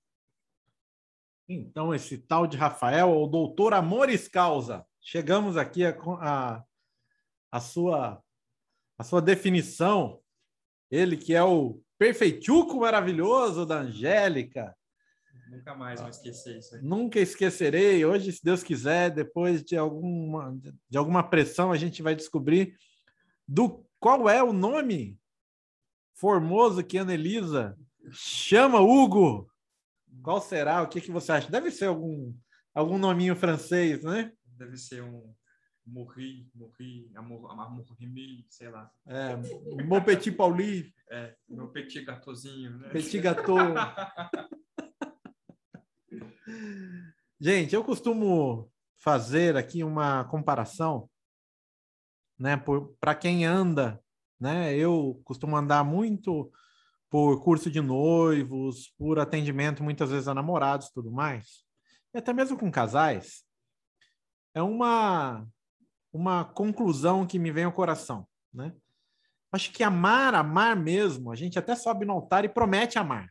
Então, 1.53 1.93
esse 1.93 2.17
tal 2.17 2.47
de 2.47 2.55
Rafael, 2.55 3.11
o 3.11 3.27
doutor 3.27 3.73
Amores 3.73 4.27
Causa. 4.27 4.85
Chegamos 5.01 5.57
aqui 5.57 5.83
a, 5.83 5.97
a, 6.21 6.63
a, 7.51 7.59
sua, 7.59 8.23
a 8.97 9.03
sua 9.03 9.21
definição. 9.21 10.21
Ele 10.89 11.17
que 11.17 11.33
é 11.33 11.43
o 11.43 11.81
perfeituco 11.97 12.79
maravilhoso 12.79 13.65
da 13.65 13.79
Angélica. 13.79 14.75
Nunca 15.49 15.75
mais 15.75 15.99
vou 15.99 16.09
esquecer 16.09 16.57
isso. 16.57 16.75
Aí. 16.75 16.81
Nunca 16.81 17.19
esquecerei. 17.19 18.05
Hoje, 18.05 18.31
se 18.31 18.41
Deus 18.41 18.63
quiser, 18.63 19.09
depois 19.09 19.61
de 19.61 19.75
alguma, 19.75 20.57
de 20.89 20.97
alguma 20.97 21.21
pressão, 21.21 21.71
a 21.71 21.77
gente 21.77 22.01
vai 22.01 22.15
descobrir 22.15 22.77
do 23.45 23.85
qual 23.99 24.29
é 24.29 24.41
o 24.41 24.53
nome 24.53 25.19
formoso 26.13 26.81
que 26.81 26.97
Ana 26.97 27.13
Elisa 27.13 27.77
chama 28.11 28.79
Hugo. 28.79 29.51
Qual 30.23 30.41
será? 30.41 30.81
O 30.81 30.87
que, 30.87 31.01
que 31.01 31.11
você 31.11 31.31
acha? 31.31 31.51
Deve 31.51 31.71
ser 31.71 31.85
algum, 31.85 32.33
algum 32.73 32.97
nominho 32.97 33.35
francês, 33.35 34.03
né? 34.03 34.31
Deve 34.45 34.77
ser 34.77 35.03
um 35.03 35.33
Morri, 35.85 36.49
Morri, 36.53 37.11
Amor, 37.15 37.51
Amor 37.51 37.85
sei 38.49 38.69
lá. 38.69 38.89
É, 39.07 39.35
Mon 39.83 40.01
Petit 40.03 40.31
Pauli. 40.31 40.93
É, 41.09 41.35
meu 41.49 41.67
Petit 41.69 42.05
Gatozinho, 42.05 42.77
né? 42.77 42.89
Petit 42.89 43.19
Gato. 43.19 43.55
Gente, 47.39 47.73
eu 47.73 47.83
costumo 47.83 48.71
fazer 48.97 49.57
aqui 49.57 49.83
uma 49.83 50.23
comparação, 50.25 51.09
né? 52.39 52.63
Para 52.99 53.15
quem 53.15 53.45
anda, 53.45 53.99
né? 54.39 54.75
Eu 54.75 55.19
costumo 55.23 55.57
andar 55.57 55.83
muito 55.83 56.51
por 57.11 57.43
curso 57.43 57.69
de 57.69 57.81
noivos, 57.81 58.87
por 58.97 59.19
atendimento 59.19 59.83
muitas 59.83 60.09
vezes 60.09 60.29
a 60.29 60.33
namorados 60.33 60.89
tudo 60.91 61.11
mais, 61.11 61.65
e 62.13 62.17
até 62.17 62.31
mesmo 62.31 62.57
com 62.57 62.71
casais, 62.71 63.43
é 64.55 64.61
uma 64.61 65.45
uma 66.13 66.43
conclusão 66.43 67.25
que 67.25 67.39
me 67.39 67.51
vem 67.51 67.63
ao 67.63 67.71
coração, 67.71 68.27
né? 68.53 68.73
Acho 69.51 69.71
que 69.71 69.83
amar, 69.83 70.33
amar 70.35 70.75
mesmo, 70.75 71.31
a 71.31 71.35
gente 71.35 71.59
até 71.59 71.75
sobe 71.75 72.05
no 72.05 72.13
altar 72.13 72.43
e 72.45 72.49
promete 72.49 72.97
amar. 72.97 73.29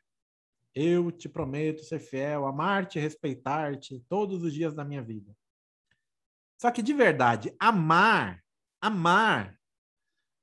Eu 0.75 1.11
te 1.11 1.29
prometo 1.29 1.83
ser 1.83 1.99
fiel, 1.99 2.47
amar-te, 2.47 2.99
respeitar-te 2.99 4.03
todos 4.09 4.43
os 4.43 4.53
dias 4.53 4.75
da 4.75 4.85
minha 4.85 5.03
vida. 5.03 5.35
Só 6.61 6.71
que 6.71 6.83
de 6.83 6.93
verdade, 6.95 7.55
amar, 7.59 8.43
amar, 8.81 9.59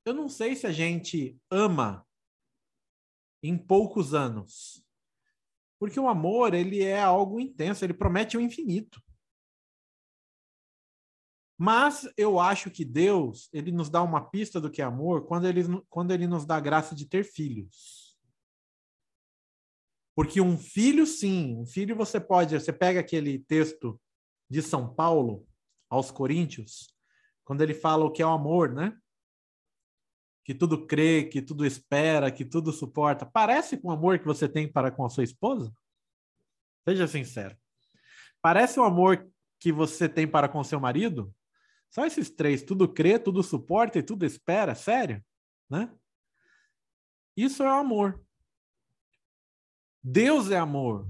eu 0.06 0.14
não 0.14 0.30
sei 0.30 0.56
se 0.56 0.66
a 0.66 0.72
gente 0.72 1.40
ama 1.50 2.07
em 3.48 3.58
poucos 3.58 4.14
anos. 4.14 4.86
Porque 5.80 6.00
o 6.00 6.08
amor, 6.08 6.54
ele 6.54 6.84
é 6.84 7.02
algo 7.02 7.40
intenso, 7.40 7.86
ele 7.86 7.94
promete 7.94 8.38
o 8.38 8.42
infinito. 8.42 9.02
Mas 11.58 12.08
eu 12.16 12.40
acho 12.40 12.70
que 12.70 12.86
Deus, 12.86 13.50
ele 13.52 13.72
nos 13.72 13.90
dá 13.90 14.04
uma 14.04 14.30
pista 14.30 14.62
do 14.62 14.70
que 14.70 14.82
é 14.82 14.86
amor 14.86 15.26
quando 15.26 15.48
ele, 15.48 15.64
quando 15.90 16.12
ele 16.12 16.28
nos 16.28 16.46
dá 16.46 16.58
a 16.58 16.62
graça 16.62 16.94
de 16.94 17.08
ter 17.08 17.24
filhos. 17.24 18.16
Porque 20.16 20.40
um 20.40 20.58
filho, 20.58 21.06
sim, 21.06 21.58
um 21.58 21.66
filho 21.66 21.96
você 21.96 22.20
pode, 22.20 22.60
você 22.60 22.74
pega 22.74 23.00
aquele 23.00 23.40
texto 23.40 24.00
de 24.50 24.62
São 24.62 24.94
Paulo 24.94 25.48
aos 25.90 26.12
Coríntios, 26.12 26.94
quando 27.44 27.62
ele 27.62 27.74
fala 27.74 28.06
o 28.06 28.12
que 28.12 28.22
é 28.22 28.26
o 28.26 28.32
amor, 28.32 28.74
né? 28.74 28.98
Que 30.48 30.56
tudo 30.56 30.88
crê, 30.88 31.26
que 31.26 31.42
tudo 31.42 31.66
espera, 31.66 32.32
que 32.32 32.46
tudo 32.46 32.72
suporta. 32.72 33.26
Parece 33.26 33.76
com 33.76 33.90
o 33.90 33.92
amor 33.92 34.18
que 34.18 34.26
você 34.26 34.48
tem 34.48 34.66
para 34.66 34.90
com 34.90 35.06
a 35.06 35.10
sua 35.10 35.26
esposa? 35.26 35.74
Seja 36.88 37.06
sincero. 37.06 37.58
Parece 38.42 38.80
o 38.80 38.84
amor 38.84 39.30
que 39.60 39.74
você 39.74 40.08
tem 40.08 40.26
para 40.26 40.48
com 40.48 40.64
seu 40.64 40.80
marido? 40.80 41.36
Só 41.90 42.06
esses 42.06 42.30
três, 42.30 42.64
tudo 42.64 42.88
crê, 42.88 43.20
tudo 43.20 43.44
suporta 43.44 44.00
e 44.00 44.04
tudo 44.04 44.26
espera, 44.26 44.74
sério, 44.74 45.22
né? 45.70 45.94
Isso 47.36 47.62
é 47.62 47.68
amor. 47.68 48.24
Deus 50.02 50.50
é 50.50 50.58
amor. 50.58 51.10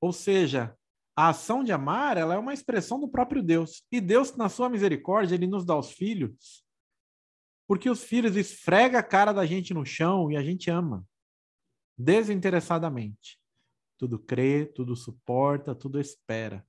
Ou 0.00 0.12
seja, 0.12 0.78
a 1.16 1.30
ação 1.30 1.64
de 1.64 1.72
amar, 1.72 2.16
ela 2.16 2.36
é 2.36 2.38
uma 2.38 2.54
expressão 2.54 3.00
do 3.00 3.08
próprio 3.08 3.42
Deus. 3.42 3.84
E 3.90 4.00
Deus, 4.00 4.36
na 4.36 4.48
sua 4.48 4.68
misericórdia, 4.68 5.34
ele 5.34 5.48
nos 5.48 5.64
dá 5.64 5.76
os 5.76 5.90
filhos, 5.90 6.64
porque 7.66 7.88
os 7.88 8.04
filhos 8.04 8.36
esfrega 8.36 8.98
a 8.98 9.02
cara 9.02 9.32
da 9.32 9.46
gente 9.46 9.72
no 9.72 9.84
chão 9.84 10.30
e 10.30 10.36
a 10.36 10.42
gente 10.42 10.70
ama 10.70 11.06
desinteressadamente. 11.96 13.40
Tudo 13.96 14.18
crê, 14.18 14.66
tudo 14.66 14.96
suporta, 14.96 15.74
tudo 15.74 16.00
espera. 16.00 16.66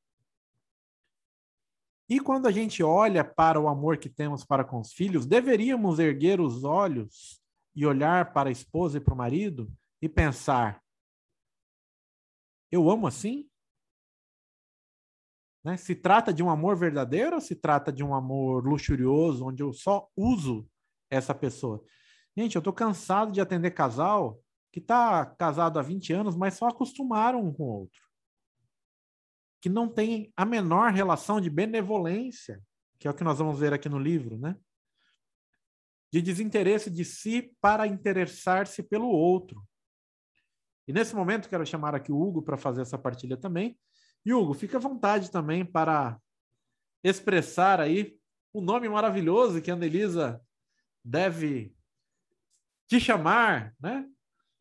E 2.07 2.19
quando 2.19 2.47
a 2.47 2.51
gente 2.51 2.83
olha 2.83 3.23
para 3.23 3.59
o 3.59 3.67
amor 3.67 3.97
que 3.97 4.09
temos 4.09 4.45
para 4.45 4.63
com 4.63 4.79
os 4.79 4.93
filhos, 4.93 5.25
deveríamos 5.25 5.97
erguer 5.97 6.39
os 6.39 6.63
olhos 6.63 7.41
e 7.75 7.85
olhar 7.85 8.31
para 8.31 8.49
a 8.49 8.51
esposa 8.51 8.97
e 8.97 9.01
para 9.01 9.13
o 9.13 9.17
marido 9.17 9.71
e 9.99 10.07
pensar: 10.07 10.83
eu 12.71 12.89
amo 12.89 13.07
assim? 13.07 13.49
Né? 15.63 15.77
Se 15.77 15.95
trata 15.95 16.31
de 16.31 16.43
um 16.43 16.49
amor 16.49 16.77
verdadeiro 16.77 17.35
ou 17.35 17.41
se 17.41 17.55
trata 17.55 17.91
de 17.91 18.03
um 18.03 18.13
amor 18.13 18.67
luxurioso, 18.67 19.47
onde 19.47 19.63
eu 19.63 19.73
só 19.73 20.07
uso 20.15 20.69
essa 21.15 21.33
pessoa? 21.33 21.83
Gente, 22.37 22.55
eu 22.55 22.59
estou 22.59 22.73
cansado 22.73 23.31
de 23.31 23.39
atender 23.39 23.71
casal 23.71 24.39
que 24.71 24.79
está 24.79 25.25
casado 25.25 25.79
há 25.79 25.81
20 25.81 26.11
anos, 26.11 26.35
mas 26.35 26.55
só 26.55 26.67
acostumaram 26.67 27.41
um 27.41 27.53
com 27.53 27.63
o 27.63 27.79
outro. 27.79 28.01
Que 29.61 29.69
não 29.69 29.87
tem 29.87 30.33
a 30.35 30.43
menor 30.43 30.91
relação 30.91 31.39
de 31.39 31.49
benevolência, 31.49 32.61
que 32.99 33.07
é 33.07 33.11
o 33.11 33.13
que 33.13 33.23
nós 33.23 33.39
vamos 33.39 33.57
ver 33.57 33.73
aqui 33.73 33.87
no 33.87 33.97
livro, 33.97 34.37
né? 34.37 34.57
De 36.11 36.21
desinteresse 36.21 36.89
de 36.89 37.05
si 37.05 37.55
para 37.61 37.87
interessar-se 37.87 38.83
pelo 38.83 39.07
outro. 39.07 39.65
E 40.87 40.93
nesse 40.93 41.15
momento 41.15 41.49
quero 41.49 41.65
chamar 41.65 41.95
aqui 41.95 42.11
o 42.11 42.21
Hugo 42.21 42.41
para 42.41 42.57
fazer 42.57 42.81
essa 42.81 42.97
partilha 42.97 43.37
também. 43.37 43.79
E 44.25 44.33
Hugo, 44.33 44.53
fica 44.53 44.77
à 44.77 44.79
vontade 44.79 45.31
também 45.31 45.65
para 45.65 46.19
expressar 47.03 47.79
aí 47.79 48.17
o 48.51 48.59
nome 48.59 48.89
maravilhoso 48.89 49.61
que 49.61 49.71
a 49.71 49.73
Anelisa 49.73 50.41
deve 51.05 51.71
te 52.87 52.99
chamar, 52.99 53.75
né? 53.79 54.09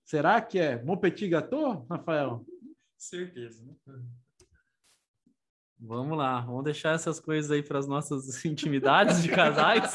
Será 0.05 0.41
que 0.43 0.59
é 0.59 0.83
Mon 0.83 0.99
Petit 0.99 1.29
Gâteau, 1.29 1.87
Rafael? 1.89 2.45
Certeza. 2.99 3.65
Né? 3.65 3.75
Vamos 5.79 6.17
lá, 6.17 6.41
vamos 6.41 6.65
deixar 6.65 6.95
essas 6.95 7.19
coisas 7.19 7.51
aí 7.51 7.63
para 7.63 7.79
as 7.79 7.89
nossas 7.89 8.27
intimidades 8.45 9.23
de 9.23 9.31
casais. 9.31 9.95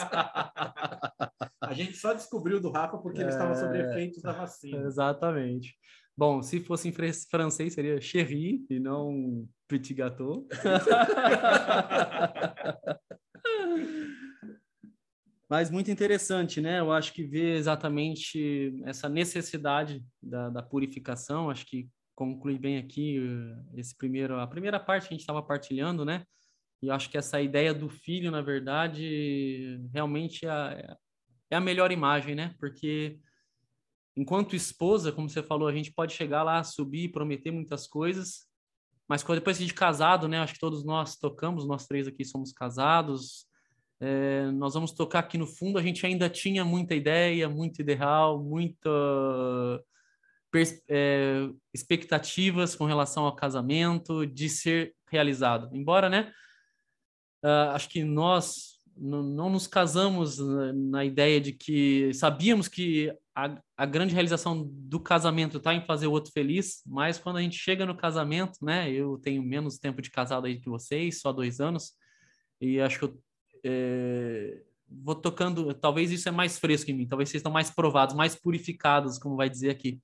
a 1.62 1.74
gente 1.74 1.96
só 1.96 2.14
descobriu 2.14 2.60
do 2.60 2.72
Rafa 2.72 2.98
porque 2.98 3.22
ele 3.22 3.30
estava 3.30 3.56
sob 3.56 3.78
é, 3.78 3.82
efeitos 3.82 4.22
da 4.22 4.32
vacina. 4.32 4.86
Exatamente. 4.86 5.78
Bom, 6.18 6.42
se 6.42 6.60
fosse 6.60 6.90
em 6.90 6.92
francês 6.92 7.74
seria 7.74 8.02
chéri 8.02 8.66
e 8.70 8.80
não 8.80 9.48
petit 9.68 9.94
gâteau. 9.94 10.48
Mas 15.50 15.72
muito 15.72 15.90
interessante, 15.90 16.62
né? 16.62 16.80
Eu 16.80 16.92
acho 16.92 17.12
que 17.12 17.24
ver 17.24 17.58
exatamente 17.58 18.80
essa 18.86 19.10
necessidade 19.10 20.06
da, 20.22 20.50
da 20.50 20.62
purificação, 20.62 21.50
acho 21.50 21.66
que 21.66 21.90
conclui 22.16 22.60
bem 22.60 22.78
aqui 22.78 23.18
eh, 23.18 23.80
esse 23.80 23.98
primeiro, 23.98 24.40
a 24.40 24.46
primeira 24.46 24.80
parte 24.80 25.08
que 25.08 25.14
a 25.14 25.16
gente 25.16 25.22
estava 25.22 25.42
partilhando, 25.42 26.06
né? 26.06 26.24
E 26.84 26.92
acho 26.92 27.10
que 27.10 27.18
essa 27.18 27.42
ideia 27.42 27.74
do 27.74 27.90
filho, 27.90 28.30
na 28.30 28.42
verdade, 28.42 29.82
realmente 29.92 30.46
é 30.46 30.50
a, 30.50 30.98
é 31.50 31.56
a 31.56 31.62
melhor 31.62 31.92
imagem, 31.92 32.36
né? 32.36 32.54
Porque 32.60 33.20
enquanto 34.16 34.56
esposa, 34.56 35.12
como 35.12 35.28
você 35.28 35.42
falou, 35.42 35.68
a 35.68 35.74
gente 35.74 35.92
pode 35.92 36.14
chegar 36.14 36.44
lá, 36.44 36.64
subir, 36.64 37.12
prometer 37.12 37.52
muitas 37.52 37.88
coisas, 37.88 38.48
mas 39.08 39.24
depois 39.24 39.58
de 39.58 39.74
casado, 39.74 40.28
né? 40.28 40.38
Acho 40.40 40.54
que 40.54 40.60
todos 40.60 40.86
nós 40.86 41.18
tocamos, 41.18 41.68
nós 41.68 41.88
três 41.88 42.08
aqui 42.08 42.24
somos 42.24 42.54
casados. 42.54 43.49
É, 44.02 44.50
nós 44.52 44.74
vamos 44.74 44.92
tocar 44.92 45.20
aqui 45.20 45.38
no 45.38 45.46
fundo. 45.46 45.78
A 45.78 45.82
gente 45.82 46.06
ainda 46.06 46.30
tinha 46.30 46.64
muita 46.64 46.96
ideia, 46.96 47.50
muito 47.50 47.82
ideal, 47.82 48.42
muita 48.42 48.90
é, 50.88 51.50
expectativas 51.74 52.76
com 52.76 52.86
relação 52.86 53.26
ao 53.26 53.36
casamento 53.36 54.26
de 54.26 54.50
ser 54.50 54.96
realizado. 55.10 55.70
Embora, 55.76 56.10
né? 56.10 56.32
Uh, 57.44 57.72
acho 57.72 57.88
que 57.88 58.04
nós 58.04 58.80
não 59.02 59.50
nos 59.50 59.66
casamos 59.66 60.38
na 60.92 61.06
ideia 61.06 61.40
de 61.40 61.54
que 61.54 62.14
sabíamos 62.14 62.68
que 62.68 63.10
a, 63.34 63.58
a 63.78 63.86
grande 63.86 64.14
realização 64.14 64.70
do 64.70 65.00
casamento 65.00 65.56
está 65.56 65.74
em 65.74 65.86
fazer 65.86 66.08
o 66.08 66.12
outro 66.12 66.34
feliz, 66.34 66.82
mas 66.86 67.18
quando 67.18 67.38
a 67.38 67.42
gente 67.42 67.58
chega 67.58 67.86
no 67.86 67.96
casamento, 67.96 68.58
né? 68.62 68.92
Eu 68.92 69.18
tenho 69.18 69.42
menos 69.42 69.78
tempo 69.78 70.02
de 70.02 70.12
casado 70.12 70.48
aí 70.48 70.60
que 70.60 70.70
vocês, 70.70 71.22
só 71.22 71.32
dois 71.32 71.62
anos, 71.62 71.94
e 72.60 72.82
acho 72.82 73.00
que 73.00 73.06
eu 73.06 73.18
é, 73.64 74.62
vou 74.88 75.16
tocando. 75.16 75.74
Talvez 75.74 76.12
isso 76.12 76.28
é 76.28 76.32
mais 76.32 76.58
fresco 76.58 76.92
em 76.92 76.94
mim, 76.94 77.08
talvez 77.08 77.30
vocês 77.30 77.40
estão 77.40 77.52
mais 77.52 77.70
provados, 77.70 78.16
mais 78.16 78.36
purificados, 78.36 79.18
como 79.18 79.36
vai 79.36 79.50
dizer 79.50 79.70
aqui. 79.70 80.00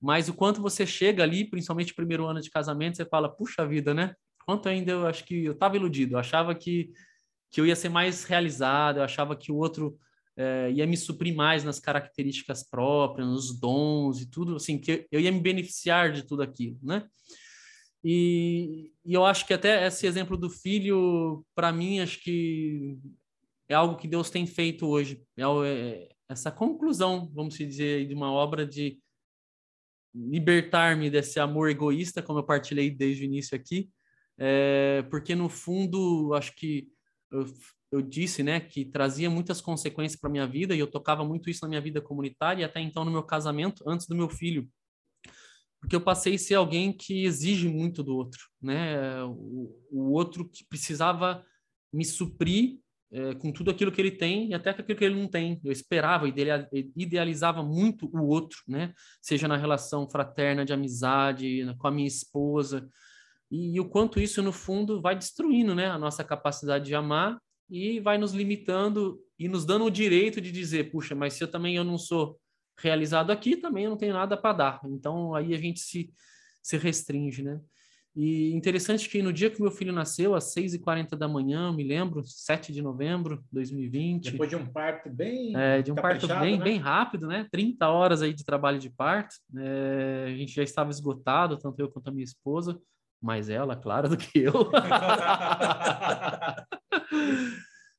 Mas 0.00 0.28
o 0.28 0.34
quanto 0.34 0.60
você 0.60 0.86
chega 0.86 1.22
ali, 1.22 1.48
principalmente 1.48 1.94
primeiro 1.94 2.26
ano 2.26 2.40
de 2.40 2.50
casamento, 2.50 2.96
você 2.96 3.04
fala, 3.04 3.28
puxa 3.28 3.66
vida, 3.66 3.94
né? 3.94 4.14
Quanto 4.44 4.68
ainda 4.68 4.92
eu 4.92 5.06
acho 5.06 5.24
que 5.24 5.44
eu 5.44 5.52
estava 5.52 5.76
iludido, 5.76 6.14
eu 6.14 6.18
achava 6.18 6.54
que 6.54 6.90
que 7.54 7.60
eu 7.60 7.66
ia 7.66 7.76
ser 7.76 7.88
mais 7.88 8.24
realizado, 8.24 8.96
eu 8.96 9.04
achava 9.04 9.36
que 9.36 9.52
o 9.52 9.56
outro 9.56 9.96
é, 10.36 10.72
ia 10.72 10.84
me 10.88 10.96
suprir 10.96 11.36
mais 11.36 11.62
nas 11.62 11.78
características 11.78 12.68
próprias, 12.68 13.28
nos 13.28 13.56
dons 13.56 14.20
e 14.20 14.28
tudo, 14.28 14.56
assim, 14.56 14.76
que 14.76 15.06
eu 15.12 15.20
ia 15.20 15.30
me 15.30 15.40
beneficiar 15.40 16.10
de 16.10 16.24
tudo 16.24 16.42
aquilo, 16.42 16.76
né? 16.82 17.06
E, 18.04 18.92
e 19.04 19.14
eu 19.14 19.24
acho 19.24 19.46
que 19.46 19.54
até 19.54 19.86
esse 19.86 20.06
exemplo 20.06 20.36
do 20.36 20.50
filho, 20.50 21.44
para 21.54 21.72
mim, 21.72 22.00
acho 22.00 22.20
que 22.22 22.98
é 23.66 23.74
algo 23.74 23.96
que 23.96 24.06
Deus 24.06 24.28
tem 24.28 24.46
feito 24.46 24.86
hoje. 24.86 25.24
É, 25.36 25.42
é 25.42 26.08
essa 26.28 26.50
conclusão, 26.50 27.30
vamos 27.34 27.54
dizer, 27.54 28.06
de 28.06 28.14
uma 28.14 28.30
obra 28.30 28.66
de 28.66 28.98
libertar-me 30.14 31.10
desse 31.10 31.40
amor 31.40 31.70
egoísta, 31.70 32.22
como 32.22 32.38
eu 32.38 32.44
partilhei 32.44 32.90
desde 32.90 33.22
o 33.22 33.24
início 33.24 33.56
aqui, 33.56 33.90
é, 34.38 35.02
porque 35.10 35.34
no 35.34 35.48
fundo, 35.48 36.32
acho 36.34 36.54
que 36.54 36.88
eu, 37.30 37.44
eu 37.90 38.00
disse, 38.00 38.42
né, 38.42 38.60
que 38.60 38.84
trazia 38.84 39.28
muitas 39.28 39.60
consequências 39.60 40.20
para 40.20 40.30
minha 40.30 40.46
vida 40.46 40.74
e 40.74 40.78
eu 40.78 40.86
tocava 40.86 41.24
muito 41.24 41.50
isso 41.50 41.60
na 41.62 41.68
minha 41.68 41.80
vida 41.80 42.00
comunitária 42.00 42.62
e 42.62 42.64
até 42.64 42.80
então 42.80 43.04
no 43.04 43.10
meu 43.10 43.22
casamento 43.24 43.82
antes 43.88 44.06
do 44.06 44.14
meu 44.14 44.28
filho, 44.28 44.68
porque 45.84 45.94
eu 45.94 46.00
passei 46.00 46.36
a 46.36 46.38
ser 46.38 46.54
alguém 46.54 46.90
que 46.94 47.24
exige 47.24 47.68
muito 47.68 48.02
do 48.02 48.16
outro, 48.16 48.40
né, 48.60 49.22
o, 49.24 49.70
o 49.90 50.12
outro 50.12 50.48
que 50.48 50.64
precisava 50.66 51.44
me 51.92 52.06
suprir 52.06 52.78
é, 53.12 53.34
com 53.34 53.52
tudo 53.52 53.70
aquilo 53.70 53.92
que 53.92 54.00
ele 54.00 54.10
tem 54.10 54.48
e 54.48 54.54
até 54.54 54.72
com 54.72 54.80
aquilo 54.80 54.98
que 54.98 55.04
ele 55.04 55.20
não 55.20 55.28
tem. 55.28 55.60
Eu 55.62 55.70
esperava, 55.70 56.26
idealizava 56.96 57.62
muito 57.62 58.08
o 58.12 58.26
outro, 58.26 58.58
né? 58.66 58.92
Seja 59.20 59.46
na 59.46 59.56
relação 59.56 60.08
fraterna, 60.08 60.64
de 60.64 60.72
amizade, 60.72 61.64
com 61.78 61.86
a 61.86 61.90
minha 61.92 62.08
esposa, 62.08 62.88
e, 63.50 63.76
e, 63.76 63.80
o 63.80 63.84
quanto 63.84 64.18
isso, 64.18 64.42
no 64.42 64.52
fundo, 64.52 65.02
vai 65.02 65.14
destruindo 65.14 65.74
né, 65.74 65.86
a 65.86 65.98
nossa 65.98 66.24
capacidade 66.24 66.86
de 66.86 66.94
amar 66.94 67.38
e 67.70 68.00
vai 68.00 68.16
nos 68.16 68.32
limitando 68.32 69.20
e 69.38 69.48
nos 69.48 69.66
dando 69.66 69.84
o 69.84 69.90
direito 69.90 70.40
de 70.40 70.50
dizer, 70.50 70.90
puxa, 70.90 71.14
mas 71.14 71.34
se 71.34 71.44
eu 71.44 71.48
também 71.48 71.76
eu 71.76 71.84
não 71.84 71.98
sou 71.98 72.40
realizado 72.78 73.30
aqui, 73.30 73.56
também 73.56 73.84
eu 73.84 73.90
não 73.90 73.96
tenho 73.96 74.12
nada 74.12 74.36
para 74.36 74.52
dar. 74.52 74.80
Então, 74.84 75.34
aí 75.34 75.54
a 75.54 75.58
gente 75.58 75.80
se, 75.80 76.12
se 76.62 76.76
restringe, 76.76 77.42
né? 77.42 77.60
E 78.16 78.52
interessante 78.52 79.08
que 79.08 79.20
no 79.20 79.32
dia 79.32 79.50
que 79.50 79.60
meu 79.60 79.72
filho 79.72 79.92
nasceu, 79.92 80.36
às 80.36 80.54
6h40 80.54 81.16
da 81.16 81.26
manhã, 81.26 81.72
me 81.72 81.82
lembro, 81.82 82.22
7 82.22 82.72
de 82.72 82.80
novembro 82.80 83.38
de 83.38 83.48
2020. 83.50 84.30
Depois 84.30 84.48
de 84.48 84.54
um 84.54 84.66
parto 84.66 85.10
bem. 85.10 85.56
É, 85.56 85.82
de 85.82 85.90
um 85.90 85.96
parto 85.96 86.28
bem, 86.28 86.56
né? 86.56 86.64
bem 86.64 86.78
rápido, 86.78 87.26
né? 87.26 87.48
30 87.50 87.88
horas 87.88 88.22
aí 88.22 88.32
de 88.32 88.44
trabalho 88.44 88.78
de 88.78 88.88
parto. 88.88 89.34
É, 89.56 90.26
a 90.28 90.36
gente 90.36 90.54
já 90.54 90.62
estava 90.62 90.90
esgotado, 90.90 91.58
tanto 91.58 91.80
eu 91.80 91.90
quanto 91.90 92.06
a 92.08 92.12
minha 92.12 92.22
esposa 92.22 92.80
mais 93.20 93.48
ela, 93.48 93.74
claro, 93.74 94.08
do 94.10 94.16
que 94.16 94.38
eu. 94.38 94.52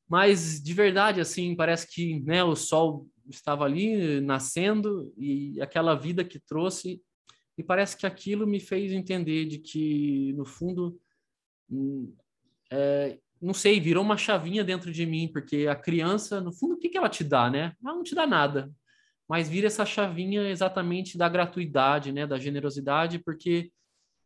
Mas 0.07 0.61
de 0.63 0.73
verdade, 0.73 1.19
assim, 1.19 1.55
parece 1.55 1.91
que 1.91 2.21
né, 2.21 2.43
o 2.43 2.55
sol 2.55 3.07
estava 3.29 3.65
ali 3.65 4.21
nascendo 4.21 5.13
e 5.17 5.59
aquela 5.61 5.95
vida 5.95 6.23
que 6.23 6.39
trouxe, 6.39 7.01
e 7.57 7.63
parece 7.63 7.95
que 7.95 8.05
aquilo 8.05 8.45
me 8.45 8.59
fez 8.59 8.91
entender 8.91 9.45
de 9.45 9.59
que, 9.59 10.33
no 10.33 10.45
fundo, 10.45 10.99
hum, 11.69 12.13
é, 12.71 13.17
não 13.41 13.53
sei, 13.53 13.79
virou 13.79 14.03
uma 14.03 14.17
chavinha 14.17 14.63
dentro 14.63 14.91
de 14.91 15.05
mim, 15.05 15.29
porque 15.31 15.67
a 15.67 15.75
criança, 15.75 16.41
no 16.41 16.51
fundo, 16.51 16.75
o 16.75 16.77
que, 16.77 16.89
que 16.89 16.97
ela 16.97 17.09
te 17.09 17.23
dá, 17.23 17.49
né? 17.49 17.73
Ela 17.83 17.95
não 17.95 18.03
te 18.03 18.15
dá 18.15 18.27
nada, 18.27 18.71
mas 19.27 19.47
vira 19.47 19.67
essa 19.67 19.85
chavinha 19.85 20.49
exatamente 20.49 21.17
da 21.17 21.29
gratuidade, 21.29 22.11
né? 22.11 22.27
Da 22.27 22.37
generosidade, 22.37 23.19
porque 23.19 23.71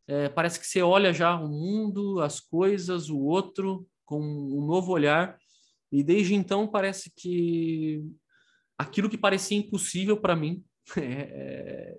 é, 0.08 0.30
parece 0.30 0.60
que 0.60 0.66
você 0.66 0.82
olha 0.82 1.14
já 1.14 1.40
o 1.40 1.48
mundo, 1.48 2.20
as 2.22 2.40
coisas, 2.40 3.10
o 3.10 3.20
outro, 3.20 3.88
com 4.06 4.20
um 4.20 4.66
novo 4.66 4.92
olhar, 4.92 5.38
e 5.92 6.04
desde 6.04 6.34
então 6.34 6.68
parece 6.68 7.12
que 7.16 8.04
aquilo 8.80 9.10
que 9.10 9.18
parecia 9.18 9.58
impossível 9.58 10.16
para 10.16 10.38
mim 10.38 10.64
é, 10.98 11.98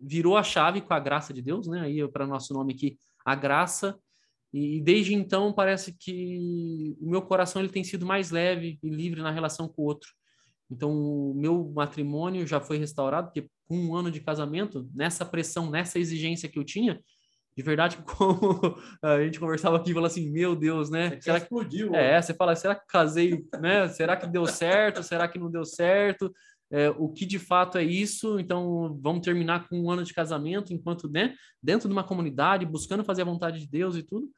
virou 0.00 0.36
a 0.36 0.42
chave 0.42 0.80
com 0.80 0.92
a 0.92 0.98
graça 0.98 1.32
de 1.32 1.40
Deus, 1.40 1.68
né? 1.68 1.82
Aí 1.82 2.06
para 2.08 2.26
nosso 2.26 2.52
nome 2.52 2.74
aqui, 2.74 2.98
a 3.24 3.34
graça. 3.36 3.96
E 4.52 4.80
desde 4.80 5.14
então 5.14 5.52
parece 5.52 5.96
que 5.96 6.96
o 7.00 7.08
meu 7.08 7.22
coração 7.22 7.62
ele 7.62 7.70
tem 7.70 7.84
sido 7.84 8.04
mais 8.04 8.30
leve 8.30 8.78
e 8.82 8.88
livre 8.88 9.22
na 9.22 9.30
relação 9.30 9.68
com 9.68 9.82
o 9.82 9.84
outro. 9.84 10.08
Então 10.70 10.90
o 10.90 11.34
meu 11.34 11.70
matrimônio 11.72 12.46
já 12.46 12.60
foi 12.60 12.78
restaurado 12.78 13.28
porque 13.28 13.48
com 13.68 13.78
um 13.78 13.94
ano 13.94 14.10
de 14.10 14.20
casamento, 14.20 14.88
nessa 14.94 15.24
pressão, 15.24 15.70
nessa 15.70 15.98
exigência 15.98 16.48
que 16.48 16.58
eu 16.58 16.64
tinha, 16.64 17.00
de 17.56 17.62
verdade, 17.62 17.98
como 18.04 18.76
a 19.02 19.22
gente 19.22 19.40
conversava 19.40 19.76
aqui, 19.76 19.94
falou 19.94 20.06
assim, 20.06 20.30
meu 20.30 20.54
Deus, 20.54 20.90
né? 20.90 21.10
Você 21.10 21.22
será 21.22 21.38
que 21.38 21.44
explodiu? 21.44 21.94
É, 21.94 22.20
você 22.20 22.34
fala, 22.34 22.54
será 22.54 22.74
que 22.74 22.86
casei, 22.86 23.44
né? 23.60 23.88
Será 23.88 24.16
que 24.16 24.26
deu 24.26 24.46
certo? 24.46 25.02
Será 25.02 25.26
que 25.26 25.38
não 25.38 25.50
deu 25.50 25.64
certo? 25.64 26.32
é, 26.70 26.90
o 26.90 27.08
que 27.08 27.24
de 27.24 27.38
fato 27.38 27.78
é 27.78 27.84
isso. 27.84 28.38
Então, 28.38 28.98
vamos 29.00 29.24
terminar 29.24 29.68
com 29.68 29.78
um 29.78 29.90
ano 29.90 30.02
de 30.02 30.12
casamento, 30.12 30.72
enquanto 30.72 31.08
né, 31.08 31.34
dentro 31.62 31.88
de 31.88 31.92
uma 31.92 32.04
comunidade, 32.04 32.66
buscando 32.66 33.04
fazer 33.04 33.22
a 33.22 33.26
vontade 33.26 33.60
de 33.60 33.68
Deus 33.68 33.96
e 33.96 34.02
tudo. 34.02 34.28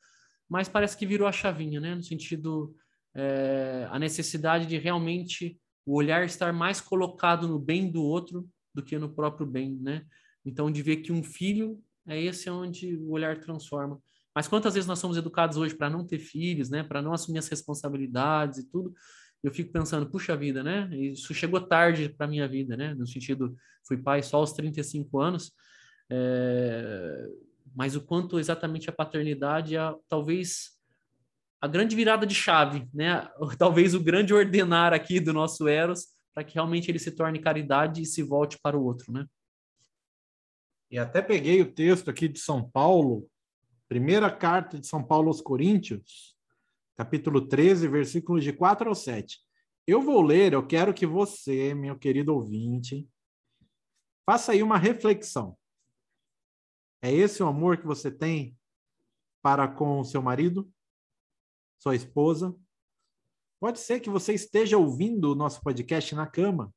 Mas 0.48 0.68
parece 0.68 0.96
que 0.96 1.06
virou 1.06 1.26
a 1.26 1.32
chavinha, 1.32 1.80
né? 1.80 1.94
No 1.94 2.02
sentido, 2.02 2.74
é, 3.14 3.86
a 3.90 3.98
necessidade 3.98 4.66
de 4.66 4.78
realmente 4.78 5.58
o 5.86 5.96
olhar 5.96 6.24
estar 6.24 6.52
mais 6.52 6.80
colocado 6.80 7.48
no 7.48 7.58
bem 7.58 7.90
do 7.90 8.02
outro 8.02 8.46
do 8.74 8.82
que 8.82 8.98
no 8.98 9.08
próprio 9.08 9.46
bem, 9.46 9.76
né? 9.76 10.04
Então, 10.44 10.70
de 10.70 10.82
ver 10.82 10.98
que 10.98 11.12
um 11.12 11.22
filho 11.22 11.82
é 12.08 12.20
esse 12.20 12.48
onde 12.50 12.96
o 12.96 13.10
olhar 13.10 13.38
transforma. 13.38 14.00
Mas 14.34 14.48
quantas 14.48 14.74
vezes 14.74 14.86
nós 14.86 14.98
somos 14.98 15.16
educados 15.16 15.56
hoje 15.56 15.74
para 15.74 15.90
não 15.90 16.06
ter 16.06 16.18
filhos, 16.18 16.70
né? 16.70 16.82
Para 16.82 17.02
não 17.02 17.12
assumir 17.12 17.38
as 17.38 17.48
responsabilidades 17.48 18.58
e 18.58 18.68
tudo 18.68 18.94
eu 19.42 19.52
fico 19.52 19.72
pensando, 19.72 20.10
puxa 20.10 20.36
vida, 20.36 20.62
né? 20.62 20.88
Isso 20.92 21.32
chegou 21.32 21.60
tarde 21.60 22.08
para 22.08 22.26
minha 22.26 22.48
vida, 22.48 22.76
né? 22.76 22.94
No 22.94 23.06
sentido, 23.06 23.56
fui 23.86 23.96
pai 23.96 24.22
só 24.22 24.38
aos 24.38 24.52
35 24.52 25.20
anos, 25.20 25.52
é... 26.10 27.28
mas 27.74 27.94
o 27.94 28.00
quanto 28.00 28.38
exatamente 28.38 28.90
a 28.90 28.92
paternidade 28.92 29.76
é 29.76 29.94
talvez 30.08 30.76
a 31.60 31.66
grande 31.66 31.94
virada 31.94 32.26
de 32.26 32.34
chave, 32.34 32.88
né? 32.92 33.28
Talvez 33.58 33.94
o 33.94 34.00
grande 34.00 34.32
ordenar 34.32 34.92
aqui 34.92 35.18
do 35.18 35.32
nosso 35.32 35.66
Eros 35.66 36.06
para 36.32 36.44
que 36.44 36.54
realmente 36.54 36.88
ele 36.88 37.00
se 37.00 37.10
torne 37.10 37.40
caridade 37.40 38.02
e 38.02 38.06
se 38.06 38.22
volte 38.22 38.56
para 38.62 38.78
o 38.78 38.84
outro, 38.84 39.12
né? 39.12 39.26
E 40.90 40.98
até 40.98 41.20
peguei 41.20 41.60
o 41.60 41.72
texto 41.72 42.10
aqui 42.10 42.28
de 42.28 42.38
São 42.38 42.68
Paulo, 42.68 43.28
primeira 43.88 44.30
carta 44.30 44.78
de 44.78 44.86
São 44.86 45.04
Paulo 45.04 45.28
aos 45.28 45.40
Coríntios, 45.40 46.36
capítulo 46.96 47.46
13, 47.46 47.88
versículos 47.88 48.42
de 48.42 48.52
4 48.52 48.88
ao 48.88 48.94
7. 48.94 49.38
Eu 49.86 50.00
vou 50.00 50.22
ler, 50.22 50.52
eu 50.52 50.66
quero 50.66 50.94
que 50.94 51.06
você, 51.06 51.74
meu 51.74 51.98
querido 51.98 52.34
ouvinte, 52.34 53.08
faça 54.24 54.52
aí 54.52 54.62
uma 54.62 54.78
reflexão. 54.78 55.56
É 57.02 57.12
esse 57.12 57.42
o 57.42 57.46
amor 57.46 57.78
que 57.78 57.86
você 57.86 58.10
tem 58.10 58.56
para 59.42 59.68
com 59.68 60.02
seu 60.04 60.20
marido, 60.20 60.70
sua 61.78 61.94
esposa? 61.94 62.54
Pode 63.60 63.78
ser 63.78 64.00
que 64.00 64.10
você 64.10 64.34
esteja 64.34 64.76
ouvindo 64.78 65.32
o 65.32 65.34
nosso 65.34 65.62
podcast 65.62 66.14
na 66.14 66.26
cama, 66.26 66.74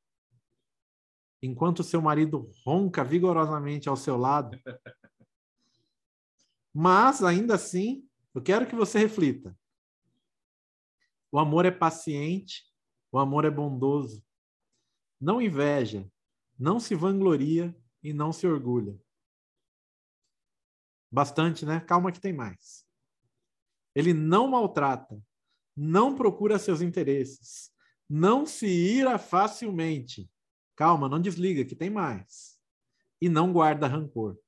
enquanto 1.42 1.82
seu 1.82 2.00
marido 2.00 2.48
ronca 2.64 3.02
vigorosamente 3.02 3.88
ao 3.88 3.96
seu 3.96 4.16
lado. 4.16 4.56
Mas, 6.72 7.22
ainda 7.22 7.56
assim, 7.56 8.08
eu 8.34 8.40
quero 8.40 8.66
que 8.66 8.76
você 8.76 8.98
reflita. 8.98 9.58
O 11.30 11.38
amor 11.38 11.66
é 11.66 11.70
paciente, 11.70 12.64
o 13.10 13.18
amor 13.18 13.44
é 13.44 13.50
bondoso. 13.50 14.24
Não 15.20 15.42
inveja, 15.42 16.10
não 16.58 16.78
se 16.78 16.94
vangloria 16.94 17.76
e 18.02 18.12
não 18.12 18.32
se 18.32 18.46
orgulha. 18.46 18.98
Bastante, 21.10 21.66
né? 21.66 21.80
Calma 21.80 22.12
que 22.12 22.20
tem 22.20 22.32
mais. 22.32 22.86
Ele 23.94 24.14
não 24.14 24.48
maltrata, 24.48 25.22
não 25.76 26.14
procura 26.14 26.58
seus 26.58 26.80
interesses, 26.80 27.70
não 28.08 28.46
se 28.46 28.66
ira 28.66 29.18
facilmente. 29.18 30.30
Calma, 30.76 31.08
não 31.08 31.20
desliga 31.20 31.64
que 31.64 31.76
tem 31.76 31.90
mais. 31.90 32.58
E 33.20 33.28
não 33.28 33.52
guarda 33.52 33.86
rancor. 33.86 34.38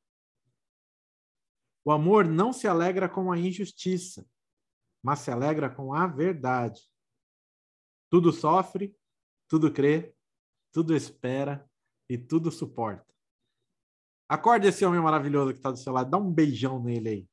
O 1.85 1.93
amor 1.93 2.25
não 2.25 2.53
se 2.53 2.67
alegra 2.67 3.09
com 3.09 3.31
a 3.31 3.39
injustiça, 3.39 4.27
mas 5.03 5.19
se 5.21 5.31
alegra 5.31 5.69
com 5.69 5.93
a 5.93 6.07
verdade. 6.07 6.81
Tudo 8.11 8.33
sofre, 8.33 8.97
tudo 9.49 9.73
crê, 9.73 10.15
tudo 10.73 10.97
espera 10.97 11.69
e 12.09 12.17
tudo 12.17 12.51
suporta. 12.51 13.15
Acorde 14.29 14.67
esse 14.67 14.85
homem 14.85 15.01
maravilhoso 15.01 15.53
que 15.53 15.59
está 15.59 15.71
do 15.71 15.77
seu 15.77 15.93
lado, 15.93 16.11
dá 16.11 16.17
um 16.17 16.33
beijão 16.33 16.83
nele 16.83 17.09
aí. 17.09 17.29